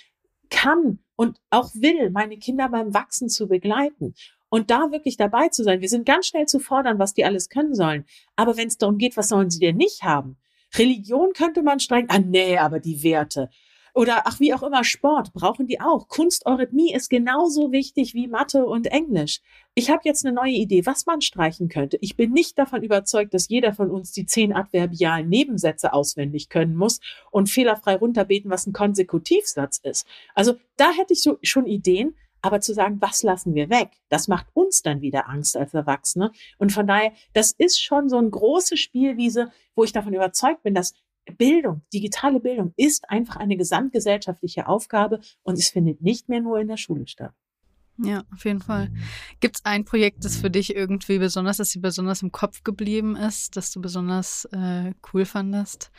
kann 0.50 1.00
und 1.16 1.40
auch 1.50 1.74
will, 1.74 2.10
meine 2.10 2.38
Kinder 2.38 2.70
beim 2.70 2.94
Wachsen 2.94 3.30
zu 3.30 3.48
begleiten 3.48 4.14
und 4.50 4.70
da 4.70 4.92
wirklich 4.92 5.18
dabei 5.18 5.50
zu 5.50 5.64
sein. 5.64 5.82
Wir 5.82 5.90
sind 5.90 6.06
ganz 6.06 6.28
schnell 6.28 6.46
zu 6.46 6.60
fordern, 6.60 7.00
was 7.00 7.14
die 7.14 7.26
alles 7.26 7.50
können 7.50 7.74
sollen. 7.74 8.06
Aber 8.36 8.56
wenn 8.58 8.68
es 8.68 8.78
darum 8.78 8.98
geht, 8.98 9.18
was 9.18 9.30
sollen 9.30 9.50
sie 9.50 9.60
denn 9.60 9.78
nicht 9.78 10.04
haben? 10.04 10.38
Religion 10.76 11.34
könnte 11.34 11.64
man 11.64 11.80
streichen. 11.80 12.10
Ah, 12.10 12.20
nee, 12.20 12.58
aber 12.58 12.80
die 12.80 13.04
Werte. 13.04 13.50
Oder 13.96 14.24
ach, 14.26 14.40
wie 14.40 14.54
auch 14.54 14.64
immer, 14.64 14.84
Sport 14.84 15.34
brauchen 15.34 15.68
die 15.68 15.80
auch. 15.80 16.08
Kunst, 16.08 16.48
Eurythmie 16.48 16.94
ist 16.94 17.10
genauso 17.10 17.72
wichtig 17.72 18.16
wie 18.16 18.28
Mathe 18.28 18.66
und 18.66 18.88
Englisch. 18.88 19.40
Ich 19.76 19.92
habe 19.92 20.02
jetzt 20.04 20.26
eine 20.26 20.34
neue 20.34 20.54
Idee, 20.54 20.86
was 20.86 21.06
man 21.06 21.22
streichen 21.22 21.70
könnte. 21.70 21.98
Ich 22.02 22.16
bin 22.16 22.32
nicht 22.32 22.58
davon 22.58 22.82
überzeugt, 22.82 23.34
dass 23.36 23.50
jeder 23.50 23.74
von 23.74 23.92
uns 23.92 24.12
die 24.12 24.26
zehn 24.26 24.52
adverbialen 24.52 25.30
Nebensätze 25.30 25.94
auswendig 25.94 26.50
können 26.50 26.76
muss 26.76 27.02
und 27.30 27.50
fehlerfrei 27.50 27.96
runterbeten, 27.96 28.50
was 28.50 28.66
ein 28.66 28.74
Konsekutivsatz 28.74 29.80
ist. 29.84 30.08
Also 30.34 30.56
da 30.78 30.92
hätte 30.92 31.14
ich 31.14 31.22
so 31.22 31.38
schon 31.44 31.68
Ideen, 31.68 32.16
aber 32.44 32.60
zu 32.60 32.74
sagen, 32.74 32.98
was 33.00 33.24
lassen 33.24 33.56
wir 33.56 33.70
weg, 33.70 33.92
das 34.10 34.28
macht 34.28 34.48
uns 34.54 34.82
dann 34.82 35.02
wieder 35.02 35.30
Angst 35.30 35.56
als 35.56 35.74
Erwachsene. 35.74 36.32
Und 36.58 36.74
von 36.74 36.86
daher, 36.86 37.14
das 37.32 37.54
ist 37.54 37.82
schon 37.82 38.10
so 38.10 38.18
eine 38.18 38.30
große 38.30 38.76
Spielwiese, 38.76 39.52
wo 39.76 39.86
ich 39.86 39.94
davon 39.94 40.14
überzeugt 40.14 40.62
bin, 40.62 40.76
dass 40.76 40.94
Bildung, 41.38 41.82
digitale 41.94 42.40
Bildung 42.40 42.74
ist 42.76 43.10
einfach 43.10 43.38
eine 43.38 43.58
gesamtgesellschaftliche 43.58 44.68
Aufgabe 44.68 45.20
und 45.44 45.58
es 45.58 45.70
findet 45.70 46.02
nicht 46.02 46.30
mehr 46.30 46.42
nur 46.42 46.60
in 46.60 46.68
der 46.68 46.78
Schule 46.78 47.08
statt. 47.08 47.34
Ja, 47.98 48.24
auf 48.34 48.44
jeden 48.46 48.60
Fall. 48.60 48.90
Gibt 49.40 49.58
es 49.58 49.66
ein 49.66 49.86
Projekt, 49.86 50.26
das 50.26 50.36
für 50.36 50.50
dich 50.50 50.76
irgendwie 50.76 51.20
besonders, 51.20 51.58
das 51.58 51.70
dir 51.70 51.82
besonders 51.82 52.24
im 52.24 52.32
Kopf 52.32 52.64
geblieben 52.64 53.16
ist, 53.16 53.56
das 53.56 53.72
du 53.72 53.82
besonders 53.82 54.46
äh, 54.52 54.94
cool 55.14 55.26
fandest? 55.26 55.92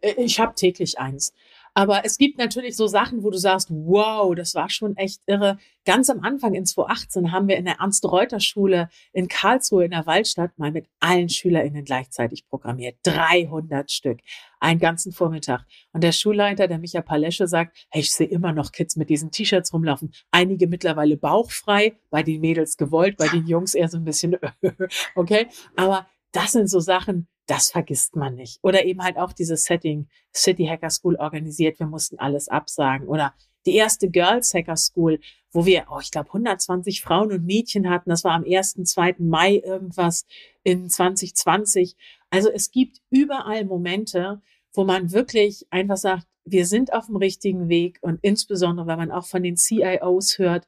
Äh, 0.00 0.14
ich 0.22 0.40
habe 0.40 0.54
täglich 0.54 0.98
eins. 0.98 1.34
Aber 1.74 2.04
es 2.04 2.18
gibt 2.18 2.38
natürlich 2.38 2.76
so 2.76 2.86
Sachen, 2.86 3.22
wo 3.22 3.30
du 3.30 3.38
sagst, 3.38 3.70
wow, 3.70 4.34
das 4.34 4.54
war 4.54 4.68
schon 4.68 4.96
echt 4.96 5.22
irre. 5.26 5.56
Ganz 5.86 6.10
am 6.10 6.20
Anfang 6.20 6.54
in 6.54 6.66
2018 6.66 7.32
haben 7.32 7.48
wir 7.48 7.56
in 7.56 7.64
der 7.64 7.76
Ernst-Reuter-Schule 7.80 8.88
in 9.12 9.28
Karlsruhe 9.28 9.86
in 9.86 9.92
der 9.92 10.06
Waldstadt 10.06 10.58
mal 10.58 10.70
mit 10.70 10.86
allen 11.00 11.30
SchülerInnen 11.30 11.84
gleichzeitig 11.84 12.46
programmiert. 12.46 12.98
300 13.04 13.90
Stück. 13.90 14.20
Einen 14.60 14.80
ganzen 14.80 15.12
Vormittag. 15.12 15.64
Und 15.92 16.04
der 16.04 16.12
Schulleiter, 16.12 16.68
der 16.68 16.78
Micha 16.78 17.00
Palesche, 17.00 17.48
sagt, 17.48 17.86
hey, 17.90 18.02
ich 18.02 18.12
sehe 18.12 18.28
immer 18.28 18.52
noch 18.52 18.72
Kids 18.72 18.96
mit 18.96 19.08
diesen 19.08 19.30
T-Shirts 19.30 19.72
rumlaufen. 19.72 20.12
Einige 20.30 20.66
mittlerweile 20.66 21.16
bauchfrei, 21.16 21.96
bei 22.10 22.22
den 22.22 22.42
Mädels 22.42 22.76
gewollt, 22.76 23.16
bei 23.16 23.28
den 23.28 23.46
Jungs 23.46 23.74
eher 23.74 23.88
so 23.88 23.96
ein 23.96 24.04
bisschen, 24.04 24.36
okay. 25.14 25.48
Aber 25.74 26.06
das 26.32 26.52
sind 26.52 26.68
so 26.68 26.80
Sachen, 26.80 27.28
das 27.46 27.70
vergisst 27.70 28.16
man 28.16 28.34
nicht. 28.34 28.58
Oder 28.62 28.84
eben 28.84 29.02
halt 29.02 29.16
auch 29.16 29.32
dieses 29.32 29.64
Setting, 29.64 30.08
City 30.34 30.66
Hacker 30.66 30.90
School 30.90 31.16
organisiert, 31.16 31.78
wir 31.78 31.86
mussten 31.86 32.18
alles 32.18 32.48
absagen. 32.48 33.08
Oder 33.08 33.34
die 33.66 33.74
erste 33.74 34.10
Girls 34.10 34.54
Hacker 34.54 34.76
School, 34.76 35.20
wo 35.52 35.66
wir, 35.66 35.86
oh, 35.90 35.98
ich 36.00 36.10
glaube, 36.10 36.28
120 36.28 37.02
Frauen 37.02 37.32
und 37.32 37.44
Mädchen 37.44 37.90
hatten. 37.90 38.10
Das 38.10 38.24
war 38.24 38.32
am 38.32 38.44
1., 38.44 38.74
2. 38.84 39.16
Mai 39.18 39.60
irgendwas 39.64 40.26
in 40.62 40.88
2020. 40.88 41.96
Also 42.30 42.50
es 42.50 42.70
gibt 42.70 43.00
überall 43.10 43.64
Momente, 43.64 44.40
wo 44.72 44.84
man 44.84 45.12
wirklich 45.12 45.66
einfach 45.70 45.96
sagt, 45.96 46.26
wir 46.44 46.66
sind 46.66 46.92
auf 46.92 47.06
dem 47.06 47.16
richtigen 47.16 47.68
Weg 47.68 47.98
und 48.00 48.18
insbesondere, 48.22 48.86
wenn 48.86 48.98
man 48.98 49.12
auch 49.12 49.26
von 49.26 49.42
den 49.42 49.56
CIOs 49.56 50.38
hört, 50.38 50.66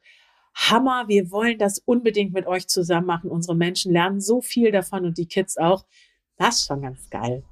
Hammer, 0.53 1.09
wir 1.09 1.31
wollen 1.31 1.57
das 1.57 1.79
unbedingt 1.79 2.31
mit 2.31 2.47
euch 2.47 2.67
zusammen 2.67 3.07
machen. 3.07 3.29
Unsere 3.29 3.57
Menschen 3.57 3.91
lernen 3.91 4.21
so 4.21 4.39
viel 4.39 4.71
davon 4.71 5.05
und 5.05 5.17
die 5.17 5.27
Kids 5.27 5.57
auch. 5.57 5.85
Das 6.37 6.59
ist 6.59 6.67
schon 6.67 6.81
ganz 6.81 7.09
geil. 7.09 7.43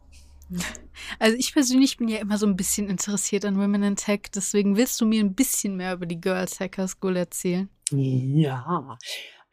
Also 1.20 1.36
ich 1.38 1.54
persönlich 1.54 1.98
bin 1.98 2.08
ja 2.08 2.20
immer 2.20 2.38
so 2.38 2.46
ein 2.46 2.56
bisschen 2.56 2.88
interessiert 2.88 3.46
an 3.46 3.58
Women 3.58 3.84
in 3.84 3.96
Tech, 3.96 4.24
deswegen 4.36 4.78
willst 4.78 5.00
du 5.02 5.06
mir 5.06 5.24
ein 5.24 5.34
bisschen 5.34 5.76
mehr 5.78 5.94
über 5.94 6.06
die 6.06 6.20
Girls 6.20 6.60
Hacker 6.60 6.88
School 6.88 7.18
erzählen? 7.18 7.70
Ja, 7.90 8.98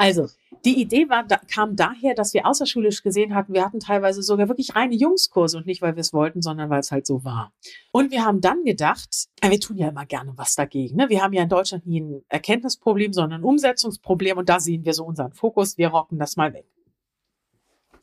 also 0.01 0.29
die 0.65 0.81
Idee 0.81 1.11
war, 1.11 1.25
da, 1.25 1.37
kam 1.37 1.77
daher, 1.77 2.15
dass 2.15 2.33
wir 2.33 2.47
außerschulisch 2.47 3.03
gesehen 3.03 3.35
hatten, 3.35 3.53
wir 3.53 3.63
hatten 3.63 3.81
teilweise 3.81 4.23
sogar 4.23 4.49
wirklich 4.49 4.75
reine 4.75 4.95
Jungskurse 4.95 5.59
und 5.59 5.67
nicht, 5.67 5.83
weil 5.83 5.95
wir 5.95 6.01
es 6.01 6.15
wollten, 6.15 6.41
sondern 6.41 6.71
weil 6.71 6.81
es 6.81 6.91
halt 6.91 7.07
so 7.07 7.23
war. 7.23 7.53
Und 7.93 8.11
wir 8.11 8.25
haben 8.25 8.41
dann 8.41 8.65
gedacht, 8.65 9.29
wir 9.43 9.61
tun 9.61 9.77
ja 9.77 9.89
immer 9.89 10.07
gerne 10.07 10.33
was 10.37 10.55
dagegen. 10.55 10.97
Ne? 10.97 11.11
Wir 11.11 11.23
haben 11.23 11.35
ja 11.35 11.43
in 11.43 11.51
Deutschland 11.51 11.87
nie 11.87 12.01
ein 12.01 12.25
Erkenntnisproblem, 12.31 13.13
sondern 13.13 13.43
ein 13.43 13.45
Umsetzungsproblem 13.45 14.39
und 14.39 14.49
da 14.49 14.59
sehen 14.59 14.87
wir 14.87 14.95
so 14.95 15.05
unseren 15.05 15.33
Fokus, 15.33 15.77
wir 15.77 15.89
rocken 15.89 16.19
das 16.19 16.37
mal 16.37 16.55
weg. 16.55 16.65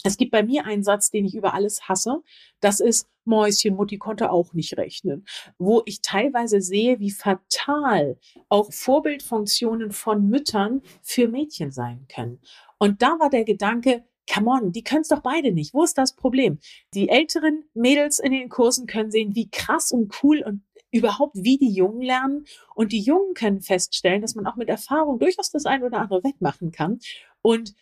Es 0.03 0.17
gibt 0.17 0.31
bei 0.31 0.43
mir 0.43 0.65
einen 0.65 0.83
Satz, 0.83 1.11
den 1.11 1.25
ich 1.25 1.35
über 1.35 1.53
alles 1.53 1.87
hasse. 1.87 2.21
Das 2.59 2.79
ist 2.79 3.07
Mäuschen, 3.25 3.75
Mutti 3.75 3.97
konnte 3.97 4.31
auch 4.31 4.53
nicht 4.53 4.77
rechnen. 4.77 5.25
Wo 5.57 5.81
ich 5.85 6.01
teilweise 6.01 6.61
sehe, 6.61 6.99
wie 6.99 7.11
fatal 7.11 8.17
auch 8.49 8.71
Vorbildfunktionen 8.71 9.91
von 9.91 10.27
Müttern 10.27 10.81
für 11.01 11.27
Mädchen 11.27 11.71
sein 11.71 12.07
können. 12.13 12.39
Und 12.77 13.01
da 13.01 13.19
war 13.19 13.29
der 13.29 13.43
Gedanke, 13.43 14.03
come 14.31 14.49
on, 14.49 14.71
die 14.71 14.83
können 14.83 15.01
es 15.01 15.07
doch 15.07 15.21
beide 15.21 15.51
nicht. 15.51 15.73
Wo 15.73 15.83
ist 15.83 15.97
das 15.97 16.15
Problem? 16.15 16.59
Die 16.93 17.09
älteren 17.09 17.63
Mädels 17.73 18.19
in 18.19 18.31
den 18.31 18.49
Kursen 18.49 18.87
können 18.87 19.11
sehen, 19.11 19.35
wie 19.35 19.49
krass 19.49 19.91
und 19.91 20.13
cool 20.23 20.43
und 20.45 20.61
überhaupt, 20.91 21.35
wie 21.35 21.57
die 21.57 21.71
Jungen 21.71 22.01
lernen. 22.01 22.45
Und 22.75 22.91
die 22.91 23.01
Jungen 23.01 23.33
können 23.33 23.61
feststellen, 23.61 24.21
dass 24.21 24.35
man 24.35 24.47
auch 24.47 24.55
mit 24.55 24.69
Erfahrung 24.69 25.19
durchaus 25.19 25.51
das 25.51 25.65
ein 25.65 25.83
oder 25.83 25.99
andere 25.99 26.23
wettmachen 26.23 26.71
kann. 26.71 26.99
Und 27.41 27.73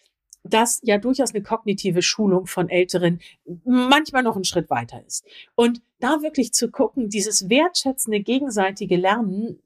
dass 0.45 0.79
ja 0.84 0.97
durchaus 0.97 1.34
eine 1.34 1.43
kognitive 1.43 2.01
Schulung 2.01 2.45
von 2.45 2.69
Älteren 2.69 3.19
manchmal 3.65 4.23
noch 4.23 4.36
einen 4.36 4.45
Schritt 4.45 4.69
weiter 4.69 5.03
ist. 5.05 5.25
Und 5.55 5.81
da 5.99 6.21
wirklich 6.21 6.53
zu 6.53 6.69
gucken, 6.69 7.10
dieses 7.10 7.49
wertschätzende 7.49 8.19
gegenseitige 8.19 8.95
Lernen, 8.95 9.60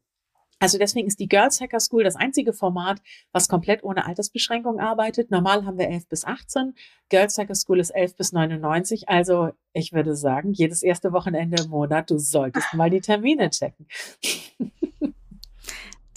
also 0.60 0.78
deswegen 0.78 1.08
ist 1.08 1.20
die 1.20 1.30
Girls 1.30 1.62
Hacker 1.62 1.80
School 1.80 2.04
das 2.04 2.16
einzige 2.16 2.54
Format, 2.54 3.02
was 3.32 3.48
komplett 3.48 3.84
ohne 3.84 4.06
Altersbeschränkung 4.06 4.80
arbeitet. 4.80 5.32
Normal 5.32 5.66
haben 5.66 5.78
wir 5.78 5.88
11 5.88 6.08
bis 6.10 6.26
18. 6.26 6.76
Girls 7.08 7.38
Hacker 7.38 7.56
School 7.56 7.80
ist 7.80 7.92
11 7.92 8.16
bis 8.16 8.34
99. 8.34 9.08
Also 9.08 9.52
ich 9.74 9.94
würde 9.94 10.16
sagen, 10.16 10.52
jedes 10.52 10.84
erste 10.84 11.14
Wochenende 11.14 11.64
im 11.64 11.70
Monat, 11.70 12.10
du 12.10 12.18
solltest 12.18 12.74
mal 12.74 12.90
die 12.90 13.02
Termine 13.02 13.50
checken. 13.50 13.88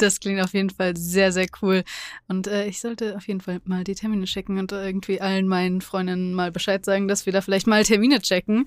Das 0.03 0.19
klingt 0.19 0.43
auf 0.43 0.53
jeden 0.53 0.71
Fall 0.71 0.97
sehr, 0.97 1.31
sehr 1.31 1.47
cool. 1.63 1.85
Und 2.27 2.49
äh, 2.49 2.67
ich 2.67 2.81
sollte 2.81 3.17
auf 3.17 3.29
jeden 3.29 3.41
Fall 3.41 3.61
mal 3.65 3.85
die 3.85 3.95
Termine 3.95 4.25
checken 4.25 4.59
und 4.59 4.73
irgendwie 4.73 5.21
allen 5.21 5.47
meinen 5.47 5.81
Freundinnen 5.81 6.35
mal 6.35 6.51
Bescheid 6.51 6.85
sagen, 6.85 7.07
dass 7.07 7.25
wir 7.25 7.33
da 7.33 7.41
vielleicht 7.41 7.69
mal 7.69 7.85
Termine 7.85 8.21
checken. 8.21 8.67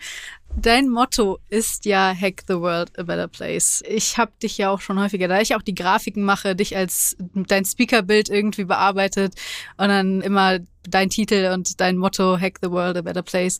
Dein 0.55 0.87
Motto 0.87 1.39
ist 1.49 1.85
ja 1.85 2.15
Hack 2.15 2.43
the 2.47 2.55
World 2.55 2.97
a 2.97 3.03
Better 3.03 3.27
Place. 3.27 3.83
Ich 3.85 4.17
habe 4.17 4.31
dich 4.41 4.57
ja 4.57 4.69
auch 4.69 4.79
schon 4.79 4.97
häufiger, 4.97 5.27
da 5.27 5.41
ich 5.41 5.55
auch 5.55 5.61
die 5.61 5.75
Grafiken 5.75 6.23
mache, 6.23 6.55
dich 6.55 6.77
als 6.77 7.17
dein 7.33 7.65
Speakerbild 7.65 8.29
irgendwie 8.29 8.63
bearbeitet 8.63 9.35
und 9.75 9.89
dann 9.89 10.21
immer 10.21 10.59
dein 10.83 11.09
Titel 11.09 11.51
und 11.53 11.81
dein 11.81 11.97
Motto 11.97 12.39
Hack 12.39 12.59
the 12.61 12.71
World 12.71 12.95
a 12.95 13.01
Better 13.01 13.23
Place. 13.23 13.59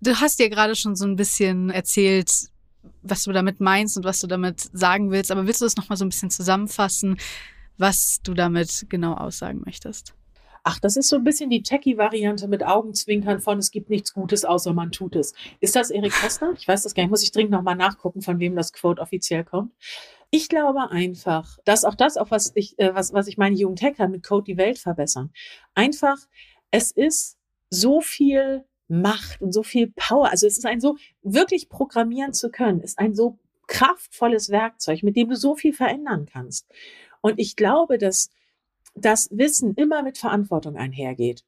Du 0.00 0.18
hast 0.18 0.40
ja 0.40 0.48
gerade 0.48 0.74
schon 0.74 0.96
so 0.96 1.04
ein 1.04 1.16
bisschen 1.16 1.68
erzählt, 1.68 2.30
was 3.02 3.24
du 3.24 3.32
damit 3.32 3.60
meinst 3.60 3.96
und 3.96 4.04
was 4.04 4.20
du 4.20 4.26
damit 4.26 4.60
sagen 4.72 5.10
willst. 5.10 5.30
Aber 5.30 5.46
willst 5.46 5.60
du 5.60 5.66
das 5.66 5.76
nochmal 5.76 5.96
so 5.96 6.04
ein 6.04 6.10
bisschen 6.10 6.30
zusammenfassen, 6.30 7.18
was 7.78 8.20
du 8.22 8.34
damit 8.34 8.86
genau 8.88 9.14
aussagen 9.14 9.62
möchtest? 9.64 10.14
Ach, 10.66 10.80
das 10.80 10.96
ist 10.96 11.10
so 11.10 11.16
ein 11.16 11.24
bisschen 11.24 11.50
die 11.50 11.62
Techie-Variante 11.62 12.48
mit 12.48 12.64
Augenzwinkern 12.64 13.40
von 13.40 13.58
es 13.58 13.70
gibt 13.70 13.90
nichts 13.90 14.14
Gutes, 14.14 14.46
außer 14.46 14.72
man 14.72 14.92
tut 14.92 15.14
es. 15.14 15.34
Ist 15.60 15.76
das 15.76 15.90
Erik 15.90 16.12
Kästner? 16.12 16.54
Ich 16.56 16.66
weiß 16.66 16.84
das 16.84 16.94
gar 16.94 17.02
nicht. 17.02 17.10
Muss 17.10 17.22
ich 17.22 17.32
dringend 17.32 17.52
nochmal 17.52 17.76
nachgucken, 17.76 18.22
von 18.22 18.38
wem 18.38 18.56
das 18.56 18.72
Quote 18.72 19.02
offiziell 19.02 19.44
kommt. 19.44 19.72
Ich 20.30 20.48
glaube 20.48 20.90
einfach, 20.90 21.58
dass 21.66 21.84
auch 21.84 21.94
das, 21.94 22.16
auch 22.16 22.30
was 22.30 22.52
ich, 22.54 22.78
äh, 22.78 22.94
was, 22.94 23.12
was 23.12 23.26
ich 23.26 23.36
meine 23.36 23.54
Jugendhacker 23.56 24.08
mit 24.08 24.26
Code 24.26 24.44
die 24.44 24.56
Welt 24.56 24.78
verbessern. 24.78 25.32
Einfach, 25.74 26.16
es 26.70 26.90
ist 26.90 27.36
so 27.68 28.00
viel 28.00 28.64
Macht 28.88 29.40
und 29.40 29.52
so 29.52 29.62
viel 29.62 29.92
Power. 29.94 30.30
Also 30.30 30.46
es 30.46 30.58
ist 30.58 30.66
ein 30.66 30.80
so, 30.80 30.96
wirklich 31.22 31.68
programmieren 31.68 32.32
zu 32.32 32.50
können, 32.50 32.80
ist 32.80 32.98
ein 32.98 33.14
so 33.14 33.38
kraftvolles 33.66 34.50
Werkzeug, 34.50 35.02
mit 35.02 35.16
dem 35.16 35.28
du 35.28 35.36
so 35.36 35.54
viel 35.54 35.72
verändern 35.72 36.26
kannst. 36.30 36.66
Und 37.20 37.38
ich 37.38 37.56
glaube, 37.56 37.98
dass 37.98 38.30
das 38.94 39.28
Wissen 39.32 39.74
immer 39.74 40.02
mit 40.02 40.18
Verantwortung 40.18 40.76
einhergeht. 40.76 41.44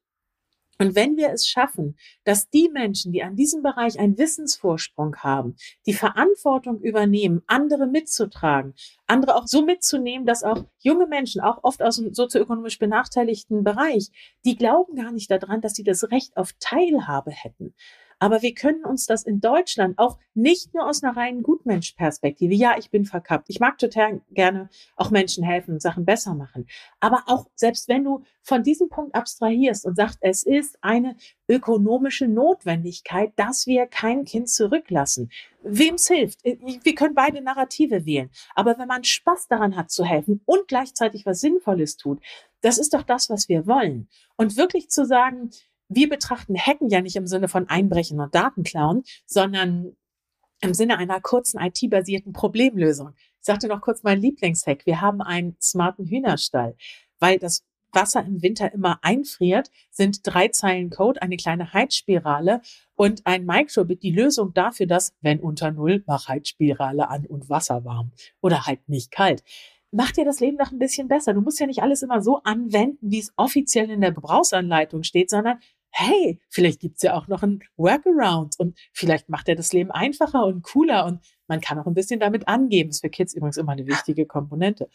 Und 0.79 0.95
wenn 0.95 1.17
wir 1.17 1.29
es 1.29 1.47
schaffen, 1.47 1.97
dass 2.23 2.49
die 2.49 2.69
Menschen, 2.71 3.11
die 3.11 3.23
an 3.23 3.35
diesem 3.35 3.63
Bereich 3.63 3.99
einen 3.99 4.17
Wissensvorsprung 4.17 5.15
haben, 5.17 5.55
die 5.87 5.93
Verantwortung 5.93 6.79
übernehmen, 6.81 7.41
andere 7.47 7.87
mitzutragen, 7.87 8.75
andere 9.07 9.35
auch 9.35 9.47
so 9.47 9.63
mitzunehmen, 9.63 10.27
dass 10.27 10.43
auch 10.43 10.65
junge 10.79 11.07
Menschen, 11.07 11.41
auch 11.41 11.63
oft 11.63 11.81
aus 11.81 11.97
dem 11.97 12.13
sozioökonomisch 12.13 12.77
benachteiligten 12.77 13.63
Bereich, 13.63 14.11
die 14.45 14.55
glauben 14.55 14.95
gar 14.95 15.11
nicht 15.11 15.31
daran, 15.31 15.61
dass 15.61 15.73
sie 15.73 15.83
das 15.83 16.11
Recht 16.11 16.37
auf 16.37 16.53
Teilhabe 16.59 17.31
hätten. 17.31 17.73
Aber 18.19 18.41
wir 18.41 18.53
können 18.53 18.83
uns 18.83 19.05
das 19.05 19.23
in 19.23 19.39
Deutschland 19.39 19.99
auch 19.99 20.17
nicht 20.33 20.73
nur 20.73 20.87
aus 20.87 21.03
einer 21.03 21.15
reinen 21.15 21.43
Gutmensch-Perspektive. 21.43 22.53
Ja, 22.53 22.75
ich 22.77 22.89
bin 22.89 23.05
verkappt. 23.05 23.49
Ich 23.49 23.59
mag 23.59 23.77
total 23.77 24.21
gerne 24.31 24.69
auch 24.95 25.11
Menschen 25.11 25.43
helfen 25.43 25.73
und 25.73 25.81
Sachen 25.81 26.05
besser 26.05 26.33
machen. 26.33 26.67
Aber 26.99 27.23
auch 27.27 27.47
selbst 27.55 27.87
wenn 27.87 28.03
du 28.03 28.23
von 28.41 28.63
diesem 28.63 28.89
Punkt 28.89 29.13
abstrahierst 29.13 29.85
und 29.85 29.95
sagst, 29.95 30.19
es 30.21 30.43
ist 30.43 30.77
eine 30.81 31.15
ökonomische 31.47 32.27
Notwendigkeit, 32.27 33.33
dass 33.35 33.67
wir 33.67 33.85
kein 33.87 34.25
Kind 34.25 34.49
zurücklassen. 34.49 35.29
Wem's 35.61 36.07
hilft? 36.07 36.43
Wir 36.43 36.95
können 36.95 37.13
beide 37.13 37.41
Narrative 37.41 38.05
wählen. 38.05 38.29
Aber 38.55 38.77
wenn 38.77 38.87
man 38.87 39.03
Spaß 39.03 39.47
daran 39.47 39.75
hat 39.75 39.91
zu 39.91 40.05
helfen 40.05 40.41
und 40.45 40.67
gleichzeitig 40.67 41.25
was 41.25 41.41
Sinnvolles 41.41 41.97
tut, 41.97 42.21
das 42.61 42.77
ist 42.77 42.93
doch 42.93 43.03
das, 43.03 43.29
was 43.29 43.49
wir 43.49 43.67
wollen. 43.67 44.07
Und 44.35 44.57
wirklich 44.57 44.89
zu 44.89 45.05
sagen, 45.05 45.51
wir 45.89 46.09
betrachten 46.09 46.57
Hacken 46.57 46.89
ja 46.89 47.01
nicht 47.01 47.15
im 47.15 47.27
Sinne 47.27 47.47
von 47.47 47.69
Einbrechen 47.69 48.19
und 48.19 48.33
Datenklauen, 48.35 49.03
sondern 49.25 49.95
im 50.61 50.73
Sinne 50.73 50.97
einer 50.97 51.21
kurzen 51.21 51.59
IT-basierten 51.59 52.33
Problemlösung. 52.33 53.11
Ich 53.39 53.45
sagte 53.45 53.67
noch 53.67 53.81
kurz 53.81 54.03
mein 54.03 54.19
Lieblingshack. 54.19 54.85
Wir 54.85 55.01
haben 55.01 55.21
einen 55.21 55.55
smarten 55.61 56.05
Hühnerstall, 56.07 56.75
weil 57.19 57.37
das 57.37 57.63
Wasser 57.93 58.23
im 58.25 58.41
Winter 58.41 58.71
immer 58.73 58.99
einfriert, 59.01 59.71
sind 59.91 60.19
drei 60.23 60.49
Zeilen 60.49 60.89
Code, 60.89 61.21
eine 61.21 61.37
kleine 61.37 61.73
Heizspirale 61.73 62.61
und 62.95 63.25
ein 63.25 63.45
Microbit 63.45 64.03
die 64.03 64.11
Lösung 64.11 64.53
dafür, 64.53 64.87
dass, 64.87 65.13
wenn 65.21 65.39
unter 65.39 65.71
Null, 65.71 66.03
mach 66.05 66.27
Heizspirale 66.27 67.09
an 67.09 67.25
und 67.25 67.49
Wasser 67.49 67.85
warm 67.85 68.11
oder 68.41 68.65
halt 68.65 68.87
nicht 68.89 69.11
kalt 69.11 69.43
macht 69.91 70.17
dir 70.17 70.25
das 70.25 70.39
Leben 70.39 70.57
doch 70.57 70.71
ein 70.71 70.79
bisschen 70.79 71.07
besser. 71.07 71.33
Du 71.33 71.41
musst 71.41 71.59
ja 71.59 71.65
nicht 71.65 71.81
alles 71.81 72.01
immer 72.01 72.21
so 72.21 72.41
anwenden, 72.43 73.11
wie 73.11 73.19
es 73.19 73.31
offiziell 73.35 73.89
in 73.89 74.01
der 74.01 74.11
Gebrauchsanleitung 74.11 75.03
steht, 75.03 75.29
sondern 75.29 75.59
hey, 75.97 76.39
vielleicht 76.49 76.79
gibt's 76.79 77.01
ja 77.01 77.15
auch 77.15 77.27
noch 77.27 77.41
ein 77.41 77.63
Workaround 77.75 78.59
und 78.59 78.77
vielleicht 78.93 79.29
macht 79.29 79.49
er 79.49 79.55
das 79.55 79.73
Leben 79.73 79.89
einfacher 79.89 80.45
und 80.45 80.61
cooler 80.61 81.05
und 81.05 81.21
man 81.47 81.59
kann 81.59 81.79
auch 81.79 81.87
ein 81.87 81.95
bisschen 81.95 82.19
damit 82.19 82.47
angeben. 82.47 82.89
Das 82.89 82.97
ist 82.97 83.01
für 83.01 83.09
Kids 83.09 83.33
übrigens 83.33 83.57
immer 83.57 83.71
eine 83.71 83.87
wichtige 83.87 84.27
Komponente. 84.27 84.89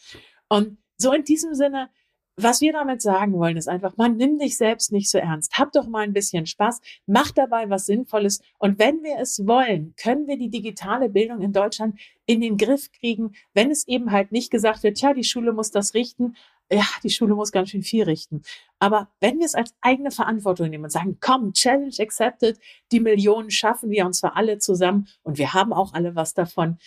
Und 0.49 0.79
so 0.97 1.13
in 1.13 1.25
diesem 1.25 1.55
Sinne, 1.55 1.91
was 2.37 2.61
wir 2.61 2.73
damit 2.73 3.03
sagen 3.03 3.33
wollen, 3.35 3.57
ist 3.57 3.69
einfach, 3.69 3.97
man 3.97 4.17
nimm 4.17 4.39
dich 4.39 4.57
selbst 4.57 4.93
nicht 4.93 5.11
so 5.11 5.19
ernst. 5.19 5.59
Hab 5.59 5.73
doch 5.73 5.89
mal 5.89 6.05
ein 6.05 6.13
bisschen 6.13 6.47
Spaß, 6.47 6.81
mach 7.07 7.33
dabei 7.33 7.69
was 7.69 7.87
Sinnvolles. 7.87 8.41
Und 8.59 8.79
wenn 8.79 9.03
wir 9.03 9.19
es 9.19 9.45
wollen, 9.47 9.95
können 9.97 10.29
wir 10.29 10.39
die 10.39 10.51
digitale 10.51 11.09
Bildung 11.09 11.41
in 11.41 11.53
Deutschland 11.53 12.01
in 12.27 12.41
den 12.41 12.57
Griff 12.57 12.93
kriegen, 12.93 13.33
wenn 13.55 13.71
es 13.71 13.89
eben 13.89 14.13
halt 14.13 14.31
nicht 14.31 14.51
gesagt 14.51 14.83
wird, 14.85 14.99
tja, 14.99 15.15
die 15.15 15.25
Schule 15.25 15.53
muss 15.53 15.73
das 15.73 15.95
richten, 15.95 16.37
ja, 16.73 16.85
die 17.03 17.11
Schule 17.11 17.35
muss 17.35 17.53
ganz 17.53 17.71
schön 17.71 17.83
viel 17.83 18.05
richten. 18.05 18.43
Aber 18.79 19.09
wenn 19.21 19.39
wir 19.39 19.47
es 19.47 19.55
als 19.55 19.75
eigene 19.81 20.11
Verantwortung 20.11 20.71
nehmen 20.71 20.85
und 20.85 20.91
sagen, 20.91 21.19
komm, 21.21 21.53
Challenge 21.53 21.95
accepted, 22.01 22.59
die 22.91 23.01
Millionen 23.01 23.51
schaffen 23.51 23.91
wir 23.91 24.07
und 24.07 24.15
zwar 24.15 24.37
alle 24.37 24.59
zusammen 24.59 25.09
und 25.23 25.39
wir 25.39 25.53
haben 25.53 25.73
auch 25.73 25.93
alle 25.93 26.15
was 26.15 26.35
davon, 26.35 26.79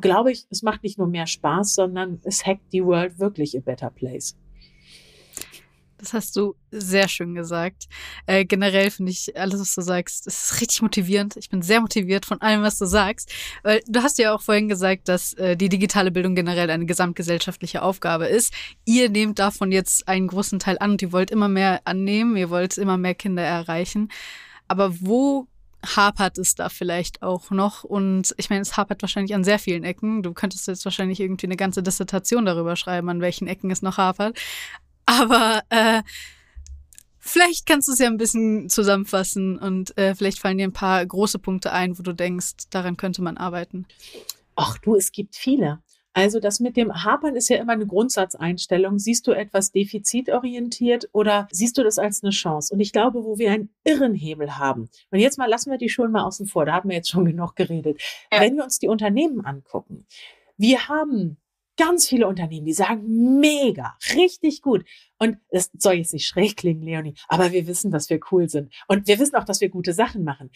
glaube 0.00 0.32
ich, 0.32 0.46
es 0.50 0.62
macht 0.62 0.82
nicht 0.82 0.98
nur 0.98 1.08
mehr 1.08 1.26
Spaß, 1.26 1.74
sondern 1.74 2.20
es 2.24 2.46
hackt 2.46 2.72
die 2.72 2.84
World 2.84 3.18
wirklich 3.18 3.56
a 3.56 3.60
better 3.60 3.90
place. 3.90 4.36
Das 6.02 6.14
hast 6.14 6.34
du 6.34 6.56
sehr 6.72 7.06
schön 7.06 7.36
gesagt. 7.36 7.84
Äh, 8.26 8.44
generell 8.44 8.90
finde 8.90 9.12
ich 9.12 9.38
alles, 9.38 9.60
was 9.60 9.72
du 9.76 9.82
sagst, 9.82 10.26
ist 10.26 10.60
richtig 10.60 10.82
motivierend. 10.82 11.36
Ich 11.36 11.48
bin 11.48 11.62
sehr 11.62 11.80
motiviert 11.80 12.26
von 12.26 12.40
allem, 12.40 12.62
was 12.62 12.76
du 12.76 12.86
sagst. 12.86 13.32
Weil 13.62 13.82
du 13.86 14.02
hast 14.02 14.18
ja 14.18 14.34
auch 14.34 14.42
vorhin 14.42 14.68
gesagt, 14.68 15.08
dass 15.08 15.32
äh, 15.34 15.56
die 15.56 15.68
digitale 15.68 16.10
Bildung 16.10 16.34
generell 16.34 16.68
eine 16.70 16.86
gesamtgesellschaftliche 16.86 17.82
Aufgabe 17.82 18.26
ist. 18.26 18.52
Ihr 18.84 19.10
nehmt 19.10 19.38
davon 19.38 19.70
jetzt 19.70 20.08
einen 20.08 20.26
großen 20.26 20.58
Teil 20.58 20.76
an 20.80 20.90
und 20.92 21.02
ihr 21.02 21.12
wollt 21.12 21.30
immer 21.30 21.48
mehr 21.48 21.80
annehmen, 21.84 22.36
ihr 22.36 22.50
wollt 22.50 22.78
immer 22.78 22.96
mehr 22.96 23.14
Kinder 23.14 23.44
erreichen. 23.44 24.10
Aber 24.66 25.00
wo 25.00 25.46
hapert 25.84 26.38
es 26.38 26.54
da 26.54 26.68
vielleicht 26.68 27.22
auch 27.22 27.50
noch. 27.50 27.84
Und 27.84 28.34
ich 28.38 28.50
meine, 28.50 28.62
es 28.62 28.76
hapert 28.76 29.02
wahrscheinlich 29.02 29.34
an 29.34 29.44
sehr 29.44 29.58
vielen 29.58 29.84
Ecken. 29.84 30.22
Du 30.22 30.32
könntest 30.32 30.68
jetzt 30.68 30.84
wahrscheinlich 30.84 31.20
irgendwie 31.20 31.46
eine 31.46 31.56
ganze 31.56 31.82
Dissertation 31.82 32.44
darüber 32.44 32.76
schreiben, 32.76 33.08
an 33.08 33.20
welchen 33.20 33.48
Ecken 33.48 33.70
es 33.70 33.82
noch 33.82 33.98
hapert. 33.98 34.38
Aber 35.06 35.62
äh, 35.70 36.02
vielleicht 37.18 37.66
kannst 37.66 37.88
du 37.88 37.92
es 37.92 37.98
ja 37.98 38.06
ein 38.06 38.16
bisschen 38.16 38.68
zusammenfassen 38.68 39.58
und 39.58 39.96
äh, 39.98 40.14
vielleicht 40.14 40.38
fallen 40.38 40.58
dir 40.58 40.66
ein 40.66 40.72
paar 40.72 41.04
große 41.04 41.38
Punkte 41.38 41.72
ein, 41.72 41.98
wo 41.98 42.02
du 42.02 42.12
denkst, 42.12 42.68
daran 42.70 42.96
könnte 42.96 43.22
man 43.22 43.36
arbeiten. 43.36 43.86
Ach 44.54 44.78
du, 44.78 44.96
es 44.96 45.12
gibt 45.12 45.36
viele. 45.36 45.80
Also 46.14 46.40
das 46.40 46.60
mit 46.60 46.76
dem 46.76 47.04
Hapern 47.04 47.36
ist 47.36 47.48
ja 47.48 47.56
immer 47.56 47.72
eine 47.72 47.86
Grundsatzeinstellung. 47.86 48.98
Siehst 48.98 49.26
du 49.26 49.32
etwas 49.32 49.72
defizitorientiert 49.72 51.08
oder 51.12 51.48
siehst 51.50 51.78
du 51.78 51.82
das 51.82 51.98
als 51.98 52.22
eine 52.22 52.32
Chance? 52.32 52.74
Und 52.74 52.80
ich 52.80 52.92
glaube, 52.92 53.24
wo 53.24 53.38
wir 53.38 53.50
einen 53.50 53.70
irren 53.84 54.14
Hebel 54.14 54.58
haben. 54.58 54.90
Und 55.10 55.20
jetzt 55.20 55.38
mal 55.38 55.48
lassen 55.48 55.70
wir 55.70 55.78
die 55.78 55.88
Schulen 55.88 56.12
mal 56.12 56.24
außen 56.24 56.46
vor. 56.46 56.66
Da 56.66 56.74
haben 56.74 56.90
wir 56.90 56.96
jetzt 56.96 57.08
schon 57.08 57.24
genug 57.24 57.56
geredet. 57.56 58.02
Ja. 58.30 58.40
Wenn 58.40 58.56
wir 58.56 58.64
uns 58.64 58.78
die 58.78 58.88
Unternehmen 58.88 59.44
angucken. 59.44 60.06
Wir 60.58 60.88
haben 60.88 61.38
ganz 61.76 62.06
viele 62.06 62.26
Unternehmen, 62.26 62.66
die 62.66 62.72
sagen, 62.72 63.38
mega, 63.40 63.96
richtig 64.14 64.62
gut. 64.62 64.84
Und 65.18 65.38
das 65.50 65.70
soll 65.78 65.94
jetzt 65.94 66.12
nicht 66.12 66.26
schräg 66.26 66.56
klingen, 66.56 66.82
Leonie, 66.82 67.14
aber 67.28 67.52
wir 67.52 67.66
wissen, 67.66 67.90
dass 67.90 68.10
wir 68.10 68.20
cool 68.30 68.48
sind. 68.48 68.72
Und 68.88 69.06
wir 69.06 69.18
wissen 69.18 69.36
auch, 69.36 69.44
dass 69.44 69.60
wir 69.60 69.68
gute 69.68 69.92
Sachen 69.92 70.24
machen. 70.24 70.50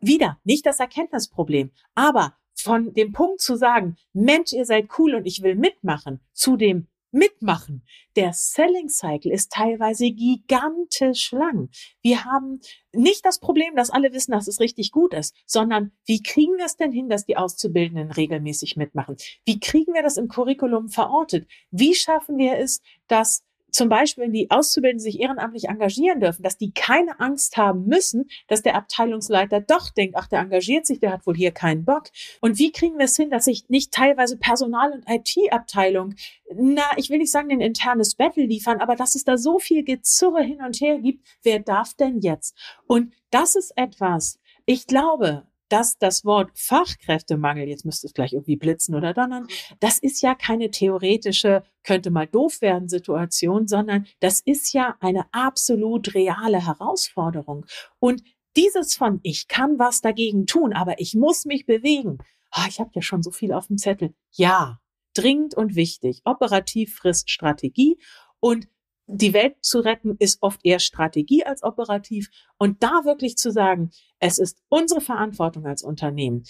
Wieder, 0.00 0.38
nicht 0.44 0.66
das 0.66 0.80
Erkenntnisproblem, 0.80 1.70
aber 1.94 2.36
von 2.54 2.92
dem 2.94 3.12
Punkt 3.12 3.40
zu 3.40 3.56
sagen, 3.56 3.96
Mensch, 4.12 4.52
ihr 4.52 4.64
seid 4.64 4.88
cool 4.98 5.14
und 5.14 5.26
ich 5.26 5.42
will 5.42 5.54
mitmachen, 5.54 6.20
zu 6.32 6.56
dem 6.56 6.88
mitmachen. 7.16 7.82
Der 8.14 8.32
Selling 8.32 8.88
Cycle 8.88 9.32
ist 9.32 9.50
teilweise 9.50 10.10
gigantisch 10.10 11.32
lang. 11.32 11.70
Wir 12.02 12.24
haben 12.24 12.60
nicht 12.92 13.24
das 13.24 13.40
Problem, 13.40 13.74
dass 13.74 13.90
alle 13.90 14.12
wissen, 14.12 14.32
dass 14.32 14.48
es 14.48 14.60
richtig 14.60 14.92
gut 14.92 15.14
ist, 15.14 15.34
sondern 15.46 15.92
wie 16.04 16.22
kriegen 16.22 16.56
wir 16.56 16.66
es 16.66 16.76
denn 16.76 16.92
hin, 16.92 17.08
dass 17.08 17.24
die 17.24 17.36
Auszubildenden 17.36 18.12
regelmäßig 18.12 18.76
mitmachen? 18.76 19.16
Wie 19.44 19.58
kriegen 19.58 19.94
wir 19.94 20.02
das 20.02 20.18
im 20.18 20.28
Curriculum 20.28 20.88
verortet? 20.88 21.48
Wie 21.70 21.94
schaffen 21.94 22.36
wir 22.36 22.58
es, 22.58 22.80
dass 23.08 23.45
zum 23.76 23.90
Beispiel, 23.90 24.24
wenn 24.24 24.32
die 24.32 24.50
Auszubildenden 24.50 25.02
sich 25.02 25.20
ehrenamtlich 25.20 25.68
engagieren 25.68 26.18
dürfen, 26.18 26.42
dass 26.42 26.56
die 26.56 26.72
keine 26.72 27.20
Angst 27.20 27.58
haben 27.58 27.84
müssen, 27.84 28.28
dass 28.48 28.62
der 28.62 28.74
Abteilungsleiter 28.74 29.60
doch 29.60 29.90
denkt, 29.90 30.16
ach, 30.16 30.28
der 30.28 30.40
engagiert 30.40 30.86
sich, 30.86 30.98
der 30.98 31.12
hat 31.12 31.26
wohl 31.26 31.36
hier 31.36 31.50
keinen 31.50 31.84
Bock. 31.84 32.04
Und 32.40 32.58
wie 32.58 32.72
kriegen 32.72 32.96
wir 32.96 33.04
es 33.04 33.16
hin, 33.16 33.28
dass 33.28 33.44
sich 33.44 33.68
nicht 33.68 33.92
teilweise 33.92 34.38
Personal- 34.38 34.92
und 34.92 35.04
IT-Abteilung, 35.06 36.14
na, 36.54 36.84
ich 36.96 37.10
will 37.10 37.18
nicht 37.18 37.30
sagen, 37.30 37.50
ein 37.50 37.60
internes 37.60 38.14
Battle 38.14 38.46
liefern, 38.46 38.80
aber 38.80 38.96
dass 38.96 39.14
es 39.14 39.24
da 39.24 39.36
so 39.36 39.58
viel 39.58 39.84
Gezurre 39.84 40.42
hin 40.42 40.62
und 40.64 40.80
her 40.80 40.98
gibt, 40.98 41.26
wer 41.42 41.58
darf 41.58 41.92
denn 41.92 42.20
jetzt? 42.20 42.56
Und 42.86 43.12
das 43.30 43.56
ist 43.56 43.76
etwas, 43.76 44.38
ich 44.64 44.86
glaube, 44.86 45.46
dass 45.68 45.98
das 45.98 46.24
Wort 46.24 46.50
Fachkräftemangel, 46.54 47.68
jetzt 47.68 47.84
müsste 47.84 48.06
es 48.06 48.12
gleich 48.12 48.32
irgendwie 48.32 48.56
blitzen 48.56 48.94
oder 48.94 49.14
donnern, 49.14 49.46
das 49.80 49.98
ist 49.98 50.22
ja 50.22 50.34
keine 50.34 50.70
theoretische, 50.70 51.62
könnte 51.82 52.10
mal 52.10 52.26
doof 52.26 52.60
werden 52.60 52.88
Situation, 52.88 53.66
sondern 53.66 54.06
das 54.20 54.40
ist 54.40 54.72
ja 54.72 54.96
eine 55.00 55.26
absolut 55.32 56.14
reale 56.14 56.64
Herausforderung. 56.64 57.66
Und 57.98 58.22
dieses 58.56 58.94
von, 58.94 59.20
ich 59.22 59.48
kann 59.48 59.78
was 59.78 60.00
dagegen 60.00 60.46
tun, 60.46 60.72
aber 60.72 61.00
ich 61.00 61.14
muss 61.14 61.44
mich 61.44 61.66
bewegen. 61.66 62.18
Oh, 62.56 62.64
ich 62.68 62.80
habe 62.80 62.90
ja 62.94 63.02
schon 63.02 63.22
so 63.22 63.30
viel 63.30 63.52
auf 63.52 63.66
dem 63.66 63.76
Zettel. 63.76 64.14
Ja, 64.32 64.80
dringend 65.14 65.54
und 65.54 65.74
wichtig. 65.74 66.22
Operativ 66.24 66.96
frisst 66.96 67.30
Strategie 67.30 67.98
und 68.40 68.68
die 69.06 69.32
Welt 69.32 69.56
zu 69.60 69.80
retten 69.80 70.16
ist 70.18 70.38
oft 70.42 70.60
eher 70.64 70.78
Strategie 70.80 71.44
als 71.44 71.62
operativ. 71.62 72.28
Und 72.58 72.82
da 72.82 73.04
wirklich 73.04 73.36
zu 73.36 73.50
sagen, 73.52 73.90
es 74.18 74.38
ist 74.38 74.62
unsere 74.68 75.00
Verantwortung 75.00 75.66
als 75.66 75.82
Unternehmen, 75.82 76.44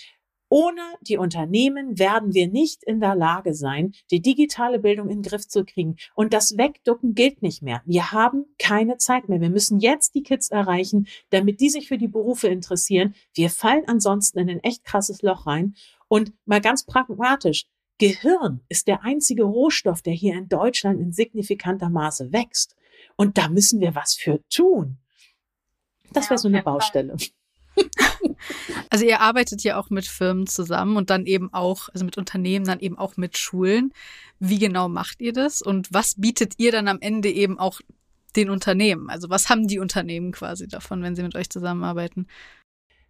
Ohne 0.48 0.80
die 1.00 1.16
Unternehmen 1.16 1.98
werden 1.98 2.32
wir 2.32 2.46
nicht 2.48 2.84
in 2.84 3.00
der 3.00 3.16
Lage 3.16 3.52
sein, 3.52 3.92
die 4.12 4.22
digitale 4.22 4.78
Bildung 4.78 5.08
in 5.08 5.22
den 5.22 5.28
Griff 5.28 5.48
zu 5.48 5.64
kriegen. 5.64 5.96
Und 6.14 6.32
das 6.32 6.56
Wegducken 6.56 7.14
gilt 7.14 7.42
nicht 7.42 7.62
mehr. 7.62 7.82
Wir 7.84 8.12
haben 8.12 8.44
keine 8.58 8.96
Zeit 8.96 9.28
mehr. 9.28 9.40
Wir 9.40 9.50
müssen 9.50 9.80
jetzt 9.80 10.14
die 10.14 10.22
Kids 10.22 10.48
erreichen, 10.50 11.08
damit 11.30 11.60
die 11.60 11.68
sich 11.68 11.88
für 11.88 11.98
die 11.98 12.06
Berufe 12.06 12.46
interessieren. 12.46 13.14
Wir 13.34 13.50
fallen 13.50 13.88
ansonsten 13.88 14.38
in 14.38 14.48
ein 14.48 14.60
echt 14.60 14.84
krasses 14.84 15.20
Loch 15.22 15.46
rein. 15.46 15.74
Und 16.08 16.32
mal 16.44 16.60
ganz 16.60 16.86
pragmatisch. 16.86 17.66
Gehirn 17.98 18.60
ist 18.68 18.88
der 18.88 19.02
einzige 19.02 19.44
Rohstoff, 19.44 20.02
der 20.02 20.12
hier 20.12 20.34
in 20.34 20.48
Deutschland 20.48 21.00
in 21.00 21.12
signifikanter 21.12 21.88
Maße 21.88 22.32
wächst. 22.32 22.76
Und 23.16 23.38
da 23.38 23.48
müssen 23.48 23.80
wir 23.80 23.94
was 23.94 24.14
für 24.14 24.40
tun. 24.48 24.98
Das 26.12 26.30
wäre 26.30 26.38
so 26.38 26.48
eine 26.48 26.62
Baustelle. 26.62 27.16
Also 28.90 29.04
ihr 29.04 29.20
arbeitet 29.20 29.62
ja 29.62 29.78
auch 29.78 29.90
mit 29.90 30.06
Firmen 30.06 30.46
zusammen 30.46 30.96
und 30.96 31.10
dann 31.10 31.26
eben 31.26 31.52
auch, 31.52 31.88
also 31.92 32.04
mit 32.04 32.16
Unternehmen, 32.16 32.64
dann 32.64 32.80
eben 32.80 32.96
auch 32.96 33.16
mit 33.16 33.36
Schulen. 33.36 33.92
Wie 34.38 34.58
genau 34.58 34.88
macht 34.88 35.20
ihr 35.20 35.32
das 35.32 35.60
und 35.60 35.92
was 35.92 36.14
bietet 36.16 36.54
ihr 36.58 36.72
dann 36.72 36.88
am 36.88 36.98
Ende 37.00 37.30
eben 37.30 37.58
auch 37.58 37.80
den 38.36 38.48
Unternehmen? 38.50 39.10
Also 39.10 39.28
was 39.28 39.50
haben 39.50 39.66
die 39.66 39.78
Unternehmen 39.78 40.32
quasi 40.32 40.68
davon, 40.68 41.02
wenn 41.02 41.14
sie 41.14 41.22
mit 41.22 41.34
euch 41.34 41.50
zusammenarbeiten? 41.50 42.26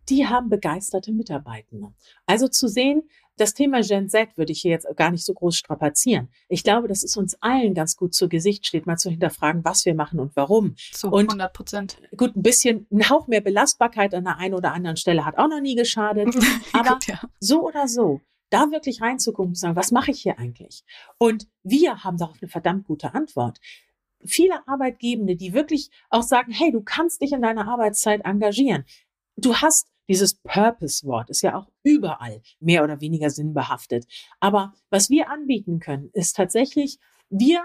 Die 0.09 0.27
haben 0.27 0.49
begeisterte 0.49 1.13
Mitarbeitende. 1.13 1.93
Also 2.27 2.49
zu 2.49 2.69
sehen, 2.69 3.03
das 3.37 3.55
Thema 3.55 3.83
Gen 3.83 4.09
Z 4.09 4.37
würde 4.37 4.53
ich 4.53 4.61
hier 4.61 4.71
jetzt 4.71 4.87
gar 4.97 5.11
nicht 5.11 5.25
so 5.25 5.35
groß 5.35 5.57
strapazieren. 5.57 6.29
Ich 6.49 6.65
glaube, 6.65 6.89
dass 6.89 7.03
es 7.03 7.17
uns 7.17 7.37
allen 7.41 7.75
ganz 7.75 7.97
gut 7.97 8.15
zu 8.15 8.29
Gesicht 8.29 8.67
steht, 8.67 8.87
mal 8.87 8.97
zu 8.97 9.11
hinterfragen, 9.11 9.65
was 9.65 9.85
wir 9.85 9.95
machen 9.95 10.21
und 10.21 10.35
warum. 10.37 10.75
Zu 10.93 11.13
100 11.13 11.53
Prozent. 11.53 11.99
Gut, 12.17 12.37
ein 12.37 12.43
bisschen, 12.43 12.87
ein 12.91 13.09
Hauch 13.09 13.27
mehr 13.27 13.41
Belastbarkeit 13.41 14.15
an 14.15 14.25
der 14.25 14.39
einen 14.39 14.55
oder 14.55 14.73
anderen 14.73 14.97
Stelle 14.97 15.25
hat 15.25 15.39
auch 15.39 15.49
noch 15.49 15.61
nie 15.61 15.75
geschadet. 15.75 16.35
Aber 16.73 16.95
gut, 16.95 17.07
ja. 17.07 17.21
so 17.41 17.67
oder 17.67 17.89
so, 17.89 18.21
da 18.51 18.71
wirklich 18.71 19.03
reinzugucken 19.03 19.51
und 19.51 19.59
sagen, 19.59 19.77
was 19.77 19.93
mache 19.93 20.11
ich 20.11 20.23
hier 20.23 20.39
eigentlich? 20.39 20.85
Und 21.19 21.49
wir 21.63 22.05
haben 22.05 22.19
darauf 22.19 22.37
eine 22.41 22.49
verdammt 22.49 22.87
gute 22.87 23.15
Antwort 23.15 23.61
viele 24.25 24.67
Arbeitgebende, 24.67 25.37
die 25.37 25.53
wirklich 25.53 25.91
auch 26.11 26.23
sagen, 26.23 26.53
hey, 26.53 26.73
du 26.73 26.83
kannst 26.83 27.23
dich 27.23 27.33
in 27.33 27.43
deiner 27.43 27.69
Arbeitszeit 27.69 28.25
engagieren. 28.25 28.85
Du 29.37 29.55
hast 29.57 29.89
dieses 30.09 30.35
Purpose-Wort 30.35 31.31
ist 31.31 31.43
ja 31.43 31.57
auch 31.57 31.69
überall 31.83 32.43
mehr 32.61 32.85
oder 32.85 33.01
weniger 33.01 33.31
sinnbehaftet. 33.31 34.07
Aber 34.41 34.75
was 34.91 35.11
wir 35.11 35.31
anbieten 35.31 35.81
können, 35.81 36.11
ist 36.13 36.37
tatsächlich, 36.37 36.99
wir 37.29 37.65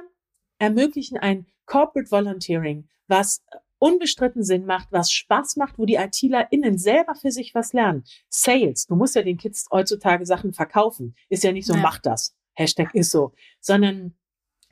ermöglichen 0.58 1.17
ein 1.17 1.45
Corporate 1.65 2.12
Volunteering, 2.12 2.88
was 3.08 3.43
unbestritten 3.80 4.43
Sinn 4.43 4.65
macht, 4.65 4.91
was 4.91 5.12
Spaß 5.12 5.56
macht, 5.56 5.80
wo 5.80 5.86
die 5.86 5.95
ITlerInnen 5.95 6.77
selber 6.77 7.15
für 7.15 7.32
sich 7.32 7.56
was 7.56 7.73
lernen. 7.73 8.04
Sales, 8.30 8.86
du 8.86 8.95
musst 8.95 9.15
ja 9.15 9.23
den 9.23 9.38
Kids 9.38 9.67
heutzutage 9.71 10.25
Sachen 10.25 10.54
verkaufen. 10.54 11.15
Ist 11.30 11.43
ja 11.43 11.51
nicht 11.51 11.65
so, 11.65 11.73
ja. 11.73 11.82
mach 11.82 11.97
das. 11.97 12.36
Hashtag 12.54 12.93
ist 12.93 13.10
so. 13.10 13.34
Sondern 13.60 14.13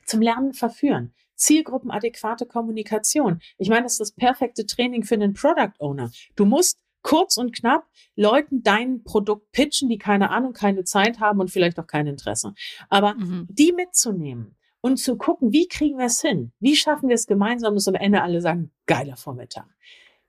zum 0.04 0.20
Lernen 0.22 0.52
verführen. 0.52 1.12
Zielgruppenadäquate 1.34 2.46
Kommunikation. 2.46 3.40
Ich 3.58 3.68
meine, 3.68 3.84
das 3.84 3.92
ist 3.92 4.00
das 4.00 4.12
perfekte 4.12 4.66
Training 4.66 5.02
für 5.02 5.14
einen 5.14 5.34
Product 5.34 5.72
Owner. 5.78 6.12
Du 6.36 6.44
musst 6.44 6.78
kurz 7.02 7.36
und 7.36 7.54
knapp 7.54 7.86
Leuten 8.16 8.62
dein 8.62 9.02
Produkt 9.04 9.52
pitchen, 9.52 9.88
die 9.88 9.98
keine 9.98 10.30
Ahnung, 10.30 10.52
keine 10.52 10.84
Zeit 10.84 11.20
haben 11.20 11.40
und 11.40 11.50
vielleicht 11.50 11.78
auch 11.78 11.86
kein 11.86 12.06
Interesse. 12.06 12.54
Aber 12.88 13.14
mhm. 13.14 13.46
die 13.50 13.72
mitzunehmen 13.72 14.56
und 14.80 14.98
zu 14.98 15.16
gucken, 15.16 15.52
wie 15.52 15.68
kriegen 15.68 15.98
wir 15.98 16.06
es 16.06 16.20
hin? 16.20 16.52
Wie 16.60 16.76
schaffen 16.76 17.08
wir 17.08 17.14
es 17.14 17.26
gemeinsam, 17.26 17.74
dass 17.74 17.88
am 17.88 17.94
Ende 17.94 18.22
alle 18.22 18.40
sagen, 18.40 18.70
geiler 18.86 19.16
Vormittag. 19.16 19.66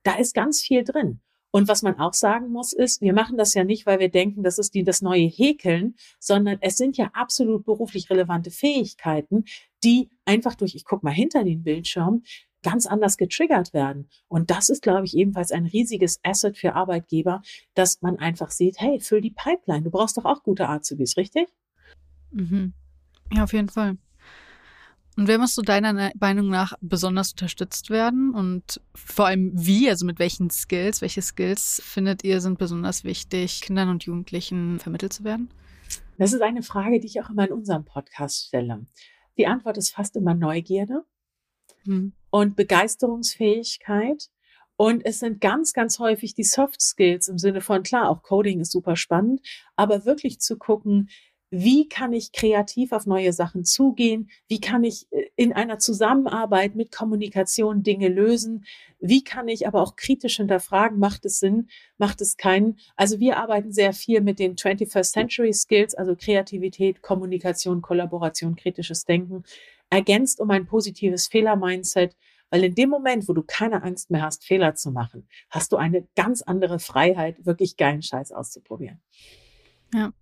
Da 0.04 0.16
ist 0.16 0.34
ganz 0.34 0.62
viel 0.62 0.84
drin. 0.84 1.22
Und 1.52 1.68
was 1.68 1.82
man 1.82 2.00
auch 2.00 2.14
sagen 2.14 2.50
muss, 2.50 2.72
ist, 2.72 3.02
wir 3.02 3.14
machen 3.14 3.38
das 3.38 3.54
ja 3.54 3.66
nicht, 3.66 3.86
weil 3.86 4.00
wir 4.00 4.10
denken, 4.10 4.42
das 4.42 4.58
ist 4.58 4.74
die, 4.74 4.84
das 4.84 5.02
neue 5.02 5.26
Häkeln, 5.26 5.96
sondern 6.18 6.58
es 6.62 6.78
sind 6.78 6.96
ja 6.96 7.12
absolut 7.14 7.66
beruflich 7.66 8.10
relevante 8.10 8.52
Fähigkeiten, 8.52 9.44
die 9.84 10.10
einfach 10.24 10.56
durch, 10.56 10.76
ich 10.76 10.86
guck 10.86 11.04
mal 11.04 11.12
hinter 11.12 11.44
den 11.44 11.64
Bildschirm, 11.64 12.24
ganz 12.64 12.86
anders 12.86 13.18
getriggert 13.18 13.74
werden. 13.74 14.10
Und 14.28 14.50
das 14.50 14.70
ist, 14.70 14.82
glaube 14.82 15.06
ich, 15.06 15.16
ebenfalls 15.16 15.52
ein 15.52 15.66
riesiges 15.66 16.20
Asset 16.24 16.58
für 16.58 16.76
Arbeitgeber, 16.76 17.42
dass 17.74 18.02
man 18.02 18.20
einfach 18.20 18.52
sieht, 18.52 18.80
hey, 18.80 19.00
füll 19.00 19.22
die 19.22 19.32
Pipeline. 19.32 19.84
Du 19.84 19.92
brauchst 19.92 20.18
doch 20.18 20.26
auch 20.26 20.44
gute 20.44 20.68
Azubis, 20.68 21.18
richtig? 21.18 21.48
Mhm. 22.32 22.74
Ja, 23.34 23.44
auf 23.44 23.54
jeden 23.54 23.70
Fall. 23.70 23.98
Und 25.18 25.28
wer 25.28 25.38
muss 25.38 25.56
so 25.56 25.62
deiner 25.62 26.12
Meinung 26.20 26.50
nach 26.50 26.74
besonders 26.82 27.32
unterstützt 27.32 27.90
werden? 27.90 28.34
Und 28.34 28.82
vor 28.96 29.28
allem 29.28 29.52
wie, 29.54 29.90
also 29.90 30.06
mit 30.06 30.20
welchen 30.20 30.50
Skills, 30.50 31.02
welche 31.02 31.22
Skills 31.22 31.82
findet 31.84 32.24
ihr 32.24 32.40
sind 32.42 32.58
besonders 32.58 33.04
wichtig, 33.04 33.62
Kindern 33.62 33.90
und 33.90 34.04
Jugendlichen 34.04 34.80
vermittelt 34.80 35.14
zu 35.14 35.24
werden? 35.24 35.50
Das 36.18 36.32
ist 36.32 36.42
eine 36.42 36.64
Frage, 36.64 37.00
die 37.00 37.08
ich 37.08 37.22
auch 37.22 37.30
immer 37.30 37.48
in 37.48 37.54
unserem 37.54 37.84
Podcast 37.84 38.48
stelle. 38.48 38.86
Die 39.38 39.48
Antwort 39.48 39.78
ist 39.78 39.90
fast 39.90 40.16
immer 40.16 40.34
Neugierde 40.34 41.04
hm. 41.86 42.14
Und 42.32 42.56
Begeisterungsfähigkeit. 42.56 44.30
Und 44.78 45.06
es 45.06 45.20
sind 45.20 45.42
ganz, 45.42 45.74
ganz 45.74 46.00
häufig 46.00 46.34
die 46.34 46.44
Soft 46.44 46.82
Skills 46.82 47.28
im 47.28 47.38
Sinne 47.38 47.62
von, 47.62 47.84
klar, 47.84 48.10
auch 48.10 48.24
Coding 48.24 48.62
ist 48.62 48.72
super 48.72 48.96
spannend, 48.96 49.42
aber 49.76 50.06
wirklich 50.06 50.40
zu 50.40 50.58
gucken, 50.58 51.10
wie 51.54 51.90
kann 51.90 52.14
ich 52.14 52.32
kreativ 52.32 52.94
auf 52.94 53.06
neue 53.06 53.34
Sachen 53.34 53.66
zugehen? 53.66 54.30
Wie 54.48 54.62
kann 54.62 54.86
ich 54.86 55.08
äh, 55.12 55.26
in 55.36 55.52
einer 55.52 55.80
Zusammenarbeit 55.80 56.76
mit 56.76 56.94
Kommunikation 56.94 57.84
Dinge 57.84 58.08
lösen? 58.08 58.64
Wie 59.02 59.22
kann 59.22 59.50
ich 59.50 59.68
aber 59.68 59.82
auch 59.82 59.98
kritisch 59.98 60.38
hinterfragen? 60.38 60.98
Macht 60.98 61.26
es 61.26 61.40
Sinn? 61.40 61.68
Macht 61.98 62.22
es 62.22 62.38
keinen? 62.38 62.80
Also 62.96 63.20
wir 63.20 63.38
arbeiten 63.38 63.74
sehr 63.74 63.92
viel 63.92 64.22
mit 64.22 64.40
den 64.40 64.56
21st 64.56 65.12
Century 65.12 65.54
Skills, 65.54 65.94
also 65.94 66.16
Kreativität, 66.16 67.02
Kommunikation, 67.02 67.82
Kollaboration, 67.82 68.56
kritisches 68.56 69.04
Denken 69.04 69.44
ergänzt 69.92 70.40
um 70.40 70.50
ein 70.50 70.66
positives 70.66 71.28
Fehler-Mindset, 71.28 72.18
weil 72.50 72.64
in 72.64 72.74
dem 72.74 72.90
Moment, 72.90 73.30
wo 73.30 73.34
du 73.34 73.44
keine 73.44 73.84
Angst 73.84 74.10
mehr 74.10 74.24
hast, 74.24 74.44
Fehler 74.44 74.74
zu 74.74 74.92
machen, 74.92 75.28
hast 75.50 75.72
du 75.72 75.78
eine 75.78 76.08
ganz 76.16 76.42
andere 76.42 76.80
Freiheit, 76.80 77.46
wirklich 77.46 77.78
geilen 77.78 78.02
Scheiß 78.02 78.32
auszuprobieren. 78.32 79.02
Ja. 79.94 80.14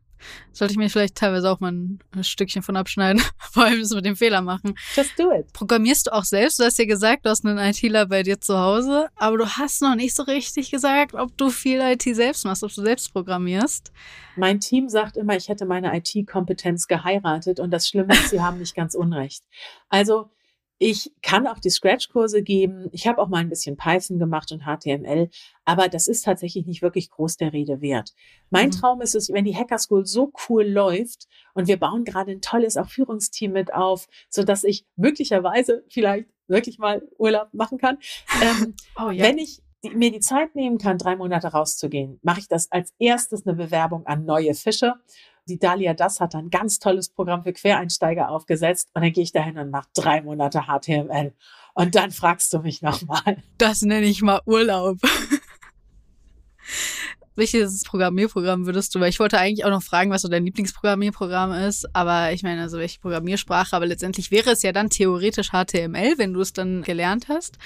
Sollte 0.51 0.73
ich 0.73 0.77
mir 0.77 0.89
vielleicht 0.89 1.15
teilweise 1.15 1.49
auch 1.49 1.59
mal 1.59 1.71
ein 1.71 1.99
Stückchen 2.21 2.61
von 2.61 2.75
abschneiden, 2.75 3.21
vor 3.37 3.63
allem 3.63 3.79
das 3.79 3.91
mit 3.91 4.05
dem 4.05 4.15
Fehler 4.15 4.41
machen. 4.41 4.75
Just 4.95 5.17
do 5.17 5.31
it. 5.31 5.51
Programmierst 5.53 6.07
du 6.07 6.13
auch 6.13 6.23
selbst? 6.23 6.59
Du 6.59 6.63
hast 6.63 6.77
ja 6.77 6.85
gesagt, 6.85 7.25
du 7.25 7.29
hast 7.29 7.45
einen 7.45 7.57
ITler 7.57 8.05
bei 8.05 8.23
dir 8.23 8.39
zu 8.39 8.57
Hause, 8.57 9.09
aber 9.15 9.37
du 9.37 9.45
hast 9.45 9.81
noch 9.81 9.95
nicht 9.95 10.15
so 10.15 10.23
richtig 10.23 10.71
gesagt, 10.71 11.13
ob 11.13 11.35
du 11.37 11.49
viel 11.49 11.79
IT 11.79 12.03
selbst 12.03 12.45
machst, 12.45 12.63
ob 12.63 12.73
du 12.73 12.81
selbst 12.81 13.11
programmierst. 13.13 13.91
Mein 14.35 14.59
Team 14.59 14.89
sagt 14.89 15.17
immer, 15.17 15.35
ich 15.35 15.49
hätte 15.49 15.65
meine 15.65 15.95
IT-Kompetenz 15.97 16.87
geheiratet 16.87 17.59
und 17.59 17.71
das 17.71 17.87
Schlimme 17.87 18.13
ist, 18.13 18.29
sie 18.29 18.41
haben 18.41 18.59
nicht 18.59 18.75
ganz 18.75 18.95
unrecht. 18.95 19.43
Also 19.89 20.29
ich 20.79 21.11
kann 21.21 21.45
auch 21.45 21.59
die 21.59 21.69
Scratch-Kurse 21.69 22.41
geben. 22.41 22.87
Ich 22.93 23.05
habe 23.05 23.21
auch 23.21 23.27
mal 23.27 23.39
ein 23.39 23.49
bisschen 23.49 23.75
Python 23.75 24.17
gemacht 24.17 24.51
und 24.53 24.63
HTML, 24.63 25.29
aber 25.65 25.89
das 25.89 26.07
ist 26.07 26.23
tatsächlich 26.23 26.65
nicht 26.65 26.81
wirklich 26.81 27.09
groß 27.09 27.35
der 27.35 27.51
Rede 27.51 27.81
wert. 27.81 28.13
Mein 28.49 28.67
mhm. 28.67 28.71
Traum 28.71 29.01
ist 29.01 29.13
es, 29.13 29.31
wenn 29.31 29.43
die 29.43 29.55
Hacker 29.55 29.77
School 29.77 30.05
so 30.05 30.31
cool 30.47 30.65
läuft 30.65 31.27
und 31.53 31.67
wir 31.67 31.77
bauen 31.77 32.05
gerade 32.05 32.31
ein 32.31 32.41
tolles 32.41 32.77
auch 32.77 32.87
Führungsteam 32.87 33.51
mit 33.51 33.73
auf, 33.73 34.07
so 34.29 34.43
dass 34.43 34.63
ich 34.63 34.85
möglicherweise 34.95 35.83
vielleicht 35.89 36.29
wirklich 36.47 36.79
mal 36.79 37.05
Urlaub 37.17 37.49
machen 37.53 37.77
kann. 37.77 37.97
Ähm, 38.41 38.73
oh, 38.97 39.11
ja. 39.11 39.25
Wenn 39.25 39.37
ich 39.37 39.61
die, 39.83 39.89
mir 39.89 40.11
die 40.11 40.21
Zeit 40.21 40.55
nehmen 40.55 40.77
kann, 40.77 40.97
drei 40.97 41.17
Monate 41.17 41.49
rauszugehen, 41.49 42.19
mache 42.23 42.39
ich 42.39 42.47
das 42.47 42.71
als 42.71 42.93
erstes 42.99 43.45
eine 43.45 43.55
Bewerbung 43.55 44.05
an 44.05 44.23
neue 44.23 44.53
Fische 44.53 44.95
die 45.49 45.59
Dalia 45.59 45.93
Das 45.93 46.19
hat 46.19 46.35
ein 46.35 46.49
ganz 46.49 46.79
tolles 46.79 47.09
Programm 47.09 47.43
für 47.43 47.53
Quereinsteiger 47.53 48.29
aufgesetzt 48.29 48.89
und 48.93 49.03
dann 49.03 49.11
gehe 49.11 49.23
ich 49.23 49.31
dahin 49.31 49.57
und 49.57 49.71
mache 49.71 49.89
drei 49.93 50.21
Monate 50.21 50.63
HTML. 50.67 51.33
Und 51.73 51.95
dann 51.95 52.11
fragst 52.11 52.53
du 52.53 52.59
mich 52.59 52.81
nochmal. 52.81 53.43
Das 53.57 53.81
nenne 53.81 54.05
ich 54.05 54.21
mal 54.21 54.41
Urlaub. 54.45 54.97
Welches 57.35 57.83
Programmierprogramm 57.83 58.65
würdest 58.65 58.93
du, 58.93 58.99
weil 58.99 59.09
ich 59.09 59.19
wollte 59.19 59.39
eigentlich 59.39 59.63
auch 59.63 59.69
noch 59.69 59.81
fragen, 59.81 60.11
was 60.11 60.23
so 60.23 60.27
dein 60.27 60.43
Lieblingsprogrammierprogramm 60.43 61.53
ist, 61.53 61.87
aber 61.95 62.33
ich 62.33 62.43
meine, 62.43 62.61
also 62.61 62.79
welche 62.79 62.99
Programmiersprache, 62.99 63.73
aber 63.73 63.85
letztendlich 63.85 64.29
wäre 64.29 64.51
es 64.51 64.61
ja 64.61 64.73
dann 64.73 64.89
theoretisch 64.89 65.51
HTML, 65.51 66.17
wenn 66.17 66.33
du 66.33 66.41
es 66.41 66.51
dann 66.51 66.81
gelernt 66.81 67.29
hast. 67.29 67.57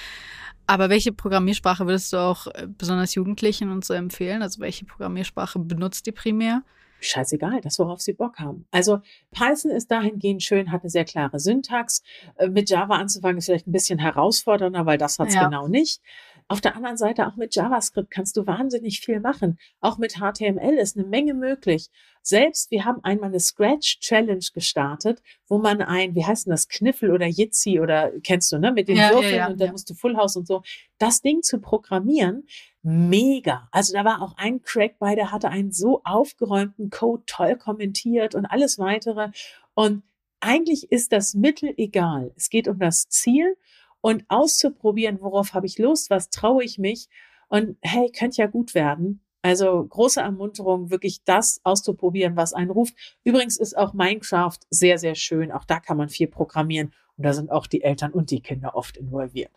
Aber 0.65 0.89
welche 0.89 1.11
Programmiersprache 1.11 1.85
würdest 1.85 2.13
du 2.13 2.17
auch 2.17 2.47
äh, 2.47 2.67
besonders 2.67 3.15
Jugendlichen 3.15 3.69
und 3.69 3.83
so 3.83 3.93
empfehlen? 3.93 4.41
Also 4.41 4.61
welche 4.61 4.85
Programmiersprache 4.85 5.59
benutzt 5.59 6.07
ihr 6.07 6.13
primär? 6.13 6.61
Scheißegal, 7.05 7.61
das, 7.61 7.79
worauf 7.79 8.01
sie 8.01 8.13
Bock 8.13 8.39
haben. 8.39 8.65
Also 8.71 8.99
Python 9.31 9.71
ist 9.71 9.91
dahingehend 9.91 10.43
schön, 10.43 10.71
hat 10.71 10.81
eine 10.81 10.89
sehr 10.89 11.05
klare 11.05 11.39
Syntax. 11.39 12.03
Äh, 12.35 12.47
mit 12.47 12.69
Java 12.69 12.95
anzufangen 12.95 13.37
ist 13.37 13.45
vielleicht 13.45 13.67
ein 13.67 13.71
bisschen 13.71 13.99
herausfordernder, 13.99 14.85
weil 14.85 14.97
das 14.97 15.19
hat's 15.19 15.35
ja. 15.35 15.45
genau 15.45 15.67
nicht. 15.67 16.01
Auf 16.47 16.61
der 16.61 16.75
anderen 16.75 16.97
Seite 16.97 17.27
auch 17.27 17.35
mit 17.35 17.55
JavaScript 17.55 18.11
kannst 18.11 18.37
du 18.37 18.45
wahnsinnig 18.45 18.99
viel 18.99 19.19
machen. 19.19 19.57
Auch 19.79 19.97
mit 19.97 20.17
HTML 20.17 20.77
ist 20.77 20.97
eine 20.97 21.07
Menge 21.07 21.33
möglich. 21.33 21.89
Selbst, 22.21 22.69
wir 22.71 22.85
haben 22.85 23.03
einmal 23.03 23.29
eine 23.29 23.39
Scratch 23.39 23.99
Challenge 23.99 24.45
gestartet, 24.53 25.21
wo 25.47 25.57
man 25.57 25.81
ein, 25.81 26.15
wie 26.15 26.25
heißt 26.25 26.45
denn 26.45 26.51
das, 26.51 26.67
Kniffel 26.67 27.11
oder 27.11 27.27
Jitsi 27.27 27.79
oder 27.79 28.11
kennst 28.23 28.51
du, 28.51 28.59
ne, 28.59 28.71
mit 28.71 28.87
den 28.87 28.97
ja, 28.97 29.11
Würfeln 29.11 29.35
ja, 29.35 29.37
ja, 29.37 29.47
und 29.47 29.59
dann 29.59 29.71
musst 29.71 29.89
du 29.89 29.93
Full 29.93 30.15
House 30.15 30.35
und 30.35 30.47
so. 30.47 30.63
Das 30.97 31.21
Ding 31.21 31.41
zu 31.41 31.59
programmieren, 31.59 32.45
mega. 32.83 33.69
Also 33.71 33.93
da 33.93 34.05
war 34.05 34.21
auch 34.21 34.35
ein 34.37 34.61
Crack 34.61 34.99
bei, 34.99 35.15
der 35.15 35.31
hatte 35.31 35.49
einen 35.49 35.71
so 35.71 36.01
aufgeräumten 36.03 36.89
Code, 36.89 37.23
toll 37.25 37.57
kommentiert 37.57 38.35
und 38.35 38.45
alles 38.45 38.77
weitere. 38.77 39.31
Und 39.73 40.03
eigentlich 40.41 40.91
ist 40.91 41.13
das 41.13 41.33
Mittel 41.33 41.73
egal. 41.77 42.33
Es 42.35 42.49
geht 42.49 42.67
um 42.67 42.77
das 42.77 43.07
Ziel 43.07 43.55
und 44.01 44.25
auszuprobieren, 44.27 45.21
worauf 45.21 45.53
habe 45.53 45.65
ich 45.65 45.79
Lust, 45.79 46.09
was 46.09 46.29
traue 46.29 46.63
ich 46.63 46.77
mich. 46.77 47.07
Und 47.47 47.77
hey, 47.81 48.11
könnte 48.11 48.41
ja 48.41 48.47
gut 48.47 48.75
werden. 48.75 49.21
Also 49.41 49.85
große 49.85 50.21
Ermunterung, 50.21 50.89
wirklich 50.89 51.23
das 51.23 51.61
auszuprobieren, 51.63 52.35
was 52.35 52.53
einen 52.53 52.71
ruft. 52.71 52.95
Übrigens 53.23 53.57
ist 53.57 53.77
auch 53.77 53.93
Minecraft 53.93 54.57
sehr, 54.69 54.97
sehr 54.97 55.15
schön. 55.15 55.51
Auch 55.51 55.65
da 55.65 55.79
kann 55.79 55.97
man 55.97 56.09
viel 56.09 56.27
programmieren. 56.27 56.93
Und 57.17 57.25
da 57.25 57.33
sind 57.33 57.51
auch 57.51 57.67
die 57.67 57.83
Eltern 57.83 58.11
und 58.11 58.31
die 58.31 58.41
Kinder 58.41 58.75
oft 58.75 58.97
involviert. 58.97 59.51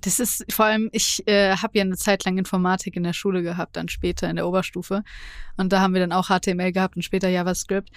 Das 0.00 0.20
ist 0.20 0.44
vor 0.52 0.66
allem, 0.66 0.88
ich 0.92 1.26
äh, 1.26 1.56
habe 1.56 1.78
ja 1.78 1.82
eine 1.82 1.96
Zeit 1.96 2.24
lang 2.24 2.38
Informatik 2.38 2.96
in 2.96 3.02
der 3.02 3.12
Schule 3.12 3.42
gehabt, 3.42 3.76
dann 3.76 3.88
später 3.88 4.28
in 4.28 4.36
der 4.36 4.46
Oberstufe. 4.46 5.02
Und 5.56 5.72
da 5.72 5.80
haben 5.80 5.94
wir 5.94 6.00
dann 6.00 6.12
auch 6.12 6.28
HTML 6.28 6.72
gehabt 6.72 6.96
und 6.96 7.02
später 7.02 7.28
JavaScript. 7.28 7.90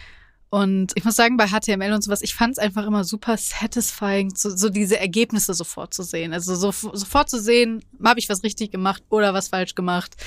Und 0.52 0.92
ich 0.96 1.06
muss 1.06 1.16
sagen, 1.16 1.38
bei 1.38 1.48
HTML 1.48 1.94
und 1.94 2.04
sowas, 2.04 2.22
ich 2.22 2.36
fand 2.36 2.52
es 2.52 2.58
einfach 2.60 2.86
immer 2.86 3.06
super 3.06 3.38
satisfying, 3.38 4.36
so, 4.36 4.50
so 4.50 4.70
diese 4.70 5.00
Ergebnisse 5.00 5.54
sofort 5.54 5.94
zu 5.94 6.04
sehen. 6.04 6.34
Also 6.34 6.56
so, 6.56 6.72
sofort 6.72 7.30
zu 7.30 7.40
sehen, 7.40 7.82
habe 8.04 8.20
ich 8.20 8.28
was 8.28 8.44
richtig 8.44 8.70
gemacht 8.70 9.02
oder 9.10 9.34
was 9.34 9.48
falsch 9.48 9.76
gemacht. 9.76 10.18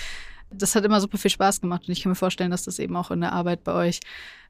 Das 0.50 0.74
hat 0.74 0.84
immer 0.86 1.02
super 1.02 1.18
viel 1.18 1.30
Spaß 1.30 1.60
gemacht 1.60 1.82
und 1.86 1.92
ich 1.92 2.02
kann 2.02 2.10
mir 2.10 2.16
vorstellen, 2.16 2.50
dass 2.50 2.64
das 2.64 2.78
eben 2.78 2.96
auch 2.96 3.10
in 3.10 3.20
der 3.20 3.32
Arbeit 3.32 3.64
bei 3.64 3.74
euch, 3.74 4.00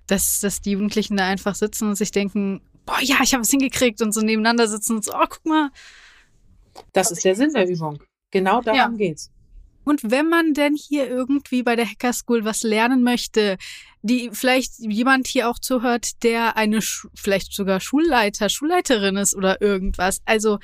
dass, 0.06 0.38
dass 0.38 0.60
die 0.60 0.72
Jugendlichen 0.72 1.16
da 1.16 1.26
einfach 1.26 1.56
sitzen 1.56 1.88
und 1.88 1.96
sich 1.96 2.12
denken, 2.12 2.60
boah, 2.86 3.00
ja, 3.00 3.16
ich 3.24 3.34
habe 3.34 3.42
es 3.42 3.50
hingekriegt 3.50 4.00
und 4.00 4.12
so 4.12 4.20
nebeneinander 4.20 4.68
sitzen 4.68 4.96
und 4.96 5.04
so, 5.04 5.12
oh, 5.12 5.26
guck 5.28 5.44
mal, 5.44 5.70
das 6.92 7.10
ist 7.10 7.24
der 7.24 7.34
Sinn 7.34 7.52
der 7.52 7.68
Übung. 7.68 7.98
Genau 8.30 8.60
darum 8.60 8.78
ja. 8.78 8.88
geht's. 8.88 9.30
Und 9.84 10.10
wenn 10.10 10.28
man 10.28 10.54
denn 10.54 10.76
hier 10.76 11.08
irgendwie 11.08 11.62
bei 11.62 11.76
der 11.76 11.86
Hacker 11.86 12.12
School 12.12 12.44
was 12.44 12.62
lernen 12.62 13.02
möchte, 13.02 13.58
die 14.02 14.30
vielleicht 14.32 14.78
jemand 14.78 15.26
hier 15.26 15.48
auch 15.48 15.58
zuhört, 15.58 16.22
der 16.22 16.56
eine 16.56 16.80
vielleicht 17.14 17.52
sogar 17.52 17.80
Schulleiter, 17.80 18.48
Schulleiterin 18.48 19.16
ist 19.16 19.36
oder 19.36 19.60
irgendwas. 19.60 20.22
Also 20.24 20.58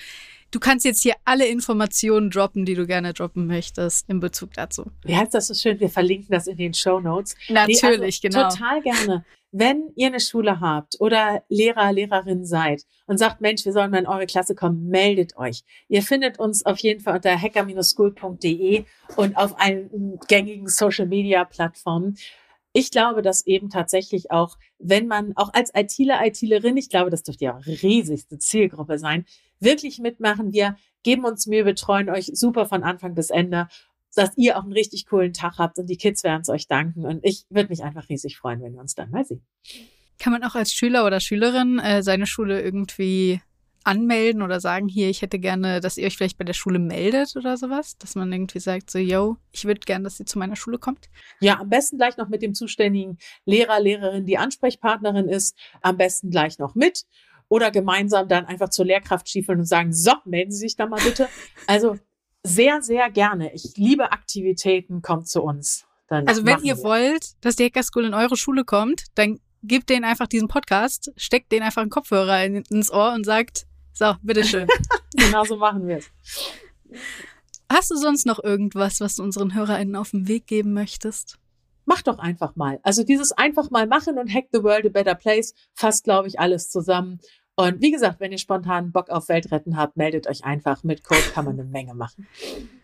du 0.51 0.59
kannst 0.59 0.87
jetzt 0.87 1.03
hier 1.03 1.15
alle 1.25 1.47
Informationen 1.47 2.31
droppen, 2.31 2.65
die 2.65 2.75
du 2.75 2.87
gerne 2.87 3.13
droppen 3.13 3.47
möchtest 3.47 4.09
in 4.09 4.21
Bezug 4.21 4.55
dazu. 4.55 4.91
Wie 5.05 5.17
heißt 5.17 5.35
das 5.35 5.49
so 5.49 5.55
schön? 5.55 5.79
Wir 5.81 5.91
verlinken 5.91 6.29
das 6.31 6.47
in 6.47 6.57
den 6.57 6.73
Show 6.73 6.99
Notes. 6.99 7.37
Natürlich, 7.49 8.23
nee, 8.23 8.29
also 8.29 8.39
genau. 8.39 8.49
Total 8.49 8.83
gerne 8.83 9.25
wenn 9.53 9.91
ihr 9.97 10.09
eine 10.09 10.21
Schule 10.21 10.61
habt 10.61 11.01
oder 11.01 11.43
Lehrer, 11.49 11.93
Lehrerin 11.93 12.45
seid 12.45 12.85
und 13.07 13.19
sagt, 13.19 13.41
Mensch, 13.41 13.65
wir 13.65 13.73
sollen 13.73 13.91
mal 13.91 13.99
in 13.99 14.07
eure 14.07 14.27
Klasse 14.27 14.55
kommen, 14.55 14.89
meldet 14.89 15.37
euch. 15.37 15.63
Ihr 15.89 16.03
findet 16.03 16.39
uns 16.39 16.65
auf 16.65 16.79
jeden 16.79 17.01
Fall 17.01 17.17
unter 17.17 17.37
hacker-school.de 17.37 18.85
und 19.17 19.37
auf 19.37 19.59
allen 19.61 20.19
gängigen 20.29 20.69
Social-Media-Plattformen. 20.69 22.17
Ich 22.73 22.93
glaube, 22.93 23.23
dass 23.23 23.45
eben 23.47 23.69
tatsächlich 23.69 24.31
auch, 24.31 24.57
wenn 24.79 25.09
man 25.09 25.33
auch 25.35 25.53
als 25.53 25.73
ITler, 25.75 26.25
ITlerin, 26.25 26.77
ich 26.77 26.89
glaube, 26.89 27.11
das 27.11 27.25
dürfte 27.25 27.47
ja 27.47 27.57
auch 27.57 27.67
riesigste 27.67 28.39
Zielgruppe 28.39 28.99
sein, 28.99 29.25
wirklich 29.59 29.99
mitmachen. 29.99 30.53
Wir 30.53 30.77
geben 31.03 31.25
uns 31.25 31.47
Mühe, 31.47 31.65
betreuen 31.65 32.09
euch 32.09 32.31
super 32.33 32.67
von 32.67 32.85
Anfang 32.85 33.15
bis 33.15 33.31
Ende 33.31 33.67
dass 34.15 34.37
ihr 34.37 34.59
auch 34.59 34.65
einen 34.65 34.73
richtig 34.73 35.07
coolen 35.07 35.33
Tag 35.33 35.59
habt 35.59 35.79
und 35.79 35.87
die 35.87 35.97
Kids 35.97 36.25
werden 36.25 36.43
es 36.43 36.49
euch 36.49 36.67
danken. 36.67 37.05
Und 37.05 37.21
ich 37.23 37.47
würde 37.51 37.69
mich 37.69 37.83
einfach 37.83 38.09
riesig 38.09 38.39
freuen, 38.39 38.63
wenn 38.63 38.73
wir 38.73 38.81
uns 38.81 38.95
dann 38.95 39.11
mal 39.11 39.25
sehen. 39.25 39.45
Kann 40.19 40.33
man 40.33 40.45
auch 40.45 40.55
als 40.55 40.73
Schüler 40.73 41.07
oder 41.07 41.21
Schülerin 41.21 41.79
äh, 41.79 42.03
seine 42.03 42.27
Schule 42.27 42.61
irgendwie 42.61 43.41
anmelden 43.85 44.43
oder 44.43 44.61
sagen, 44.61 44.89
hier, 44.89 45.09
ich 45.09 45.23
hätte 45.23 45.39
gerne, 45.39 45.81
dass 45.81 45.97
ihr 45.97 46.07
euch 46.07 46.17
vielleicht 46.17 46.39
bei 46.39 46.45
der 46.45 46.53
Schule 46.53 46.79
meldet 46.79 47.37
oder 47.37 47.57
sowas? 47.57 47.97
Dass 47.99 48.15
man 48.15 48.31
irgendwie 48.33 48.61
sagt, 48.61 48.91
so, 48.91 48.99
yo, 48.99 49.37
ich 49.53 49.65
würde 49.65 49.81
gerne, 49.81 50.05
dass 50.05 50.19
sie 50.19 50.25
zu 50.25 50.39
meiner 50.39 50.57
Schule 50.57 50.79
kommt? 50.79 51.09
Ja, 51.41 51.59
am 51.59 51.69
besten 51.69 51.97
gleich 51.97 52.17
noch 52.17 52.29
mit 52.29 52.43
dem 52.43 52.55
zuständigen 52.55 53.19
Lehrer, 53.47 53.81
Lehrerin, 53.81 54.27
die 54.27 54.39
Ansprechpartnerin 54.39 55.29
ist. 55.29 55.57
Am 55.81 55.97
besten 55.97 56.31
gleich 56.31 56.59
noch 56.59 56.75
mit. 56.75 57.05
Oder 57.49 57.71
gemeinsam 57.71 58.29
dann 58.29 58.45
einfach 58.45 58.69
zur 58.69 58.85
Lehrkraft 58.85 59.29
schiefeln 59.29 59.61
und 59.61 59.65
sagen, 59.65 59.93
so, 59.93 60.13
melden 60.25 60.53
Sie 60.53 60.59
sich 60.59 60.77
da 60.77 60.87
mal 60.87 61.01
bitte. 61.03 61.29
Also 61.67 61.97
sehr, 62.43 62.83
sehr 62.83 63.11
gerne. 63.11 63.53
Ich 63.55 63.77
liebe 63.77 64.13
Aktivitäten, 64.13 65.03
kommt 65.03 65.29
zu 65.29 65.43
uns. 65.43 65.87
Dann 66.09 66.27
also 66.27 66.45
wenn 66.45 66.63
ihr 66.63 66.77
wir. 66.77 66.85
wollt, 66.85 67.33
dass 67.45 67.57
die 67.57 67.65
Hacker 67.65 67.83
School 67.83 68.05
in 68.05 68.15
eure 68.15 68.37
Schule 68.37 68.65
kommt, 68.65 69.05
dann 69.15 69.39
gebt 69.63 69.91
denen 69.91 70.05
einfach 70.05 70.27
diesen 70.27 70.49
Podcast, 70.49 71.13
steckt 71.17 71.53
denen 71.53 71.63
einfach 71.63 71.83
einen 71.83 71.91
Kopfhörer 71.91 72.45
in, 72.45 72.57
ins 72.71 72.91
Ohr 72.91 73.13
und 73.13 73.25
sagt, 73.25 73.67
so, 73.93 74.15
bitteschön. 74.23 74.67
genau 75.15 75.45
so 75.45 75.57
machen 75.57 75.87
wir 75.87 75.99
es. 75.99 76.11
Hast 77.71 77.91
du 77.91 77.97
sonst 77.97 78.27
noch 78.27 78.43
irgendwas, 78.43 79.01
was 79.01 79.17
du 79.17 79.23
unseren 79.23 79.55
HörerInnen 79.55 79.95
auf 79.95 80.11
den 80.11 80.27
Weg 80.27 80.47
geben 80.47 80.73
möchtest? 80.73 81.39
Mach 81.85 82.03
doch 82.03 82.19
einfach 82.19 82.57
mal. 82.57 82.81
Also 82.83 83.05
dieses 83.05 83.33
einfach 83.33 83.71
mal 83.71 83.87
machen 83.87 84.19
und 84.19 84.33
Hack 84.33 84.47
the 84.53 84.63
World 84.63 84.87
a 84.87 84.89
Better 84.89 85.15
Place 85.15 85.55
fasst, 85.75 86.05
glaube 86.05 86.29
ich, 86.29 86.41
alles 86.41 86.71
zusammen. 86.71 87.21
Und 87.61 87.83
wie 87.83 87.91
gesagt, 87.91 88.21
wenn 88.21 88.33
ihr 88.33 88.39
spontan 88.39 88.91
Bock 88.91 89.11
auf 89.11 89.29
Weltretten 89.29 89.77
habt, 89.77 89.99
meldet 89.99 90.27
euch 90.27 90.45
einfach. 90.45 90.83
Mit 90.83 91.05
Code 91.05 91.21
kann 91.35 91.45
man 91.45 91.61
eine 91.61 91.69
Menge 91.69 91.95
machen. 91.95 92.27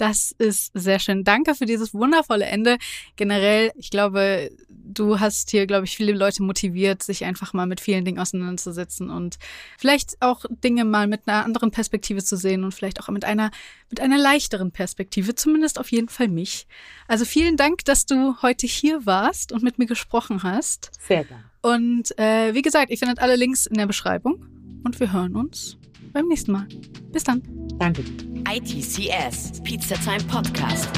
Das 0.00 0.34
ist 0.38 0.70
sehr 0.72 0.98
schön. 0.98 1.24
Danke 1.24 1.54
für 1.54 1.66
dieses 1.66 1.92
wundervolle 1.92 2.46
Ende. 2.46 2.78
Generell, 3.16 3.70
ich 3.76 3.90
glaube, 3.90 4.50
du 4.70 5.20
hast 5.20 5.50
hier, 5.50 5.66
glaube 5.66 5.84
ich, 5.84 5.94
viele 5.94 6.12
Leute 6.12 6.42
motiviert, 6.42 7.02
sich 7.02 7.26
einfach 7.26 7.52
mal 7.52 7.66
mit 7.66 7.82
vielen 7.82 8.06
Dingen 8.06 8.18
auseinanderzusetzen 8.18 9.10
und 9.10 9.36
vielleicht 9.76 10.16
auch 10.22 10.46
Dinge 10.64 10.86
mal 10.86 11.06
mit 11.06 11.28
einer 11.28 11.44
anderen 11.44 11.70
Perspektive 11.70 12.24
zu 12.24 12.38
sehen 12.38 12.64
und 12.64 12.72
vielleicht 12.72 12.98
auch 12.98 13.08
mit 13.08 13.26
einer, 13.26 13.50
mit 13.90 14.00
einer 14.00 14.16
leichteren 14.16 14.72
Perspektive, 14.72 15.34
zumindest 15.34 15.78
auf 15.78 15.92
jeden 15.92 16.08
Fall 16.08 16.28
mich. 16.28 16.66
Also 17.06 17.26
vielen 17.26 17.58
Dank, 17.58 17.84
dass 17.84 18.06
du 18.06 18.40
heute 18.40 18.66
hier 18.66 19.04
warst 19.04 19.52
und 19.52 19.62
mit 19.62 19.78
mir 19.78 19.86
gesprochen 19.86 20.42
hast. 20.42 20.92
Sehr 21.06 21.24
gerne. 21.24 21.44
Und 21.60 22.18
äh, 22.18 22.54
wie 22.54 22.62
gesagt, 22.62 22.90
ihr 22.90 22.96
findet 22.96 23.18
alle 23.18 23.36
Links 23.36 23.66
in 23.66 23.76
der 23.76 23.86
Beschreibung 23.86 24.46
und 24.82 24.98
wir 24.98 25.12
hören 25.12 25.36
uns 25.36 25.76
beim 26.12 26.26
nächsten 26.28 26.52
Mal. 26.52 26.66
Bis 27.12 27.24
dann. 27.24 27.42
Danke. 27.78 28.04
ITCS, 28.48 29.62
Pizza 29.62 29.94
Time 29.96 30.22
Podcast. 30.28 30.88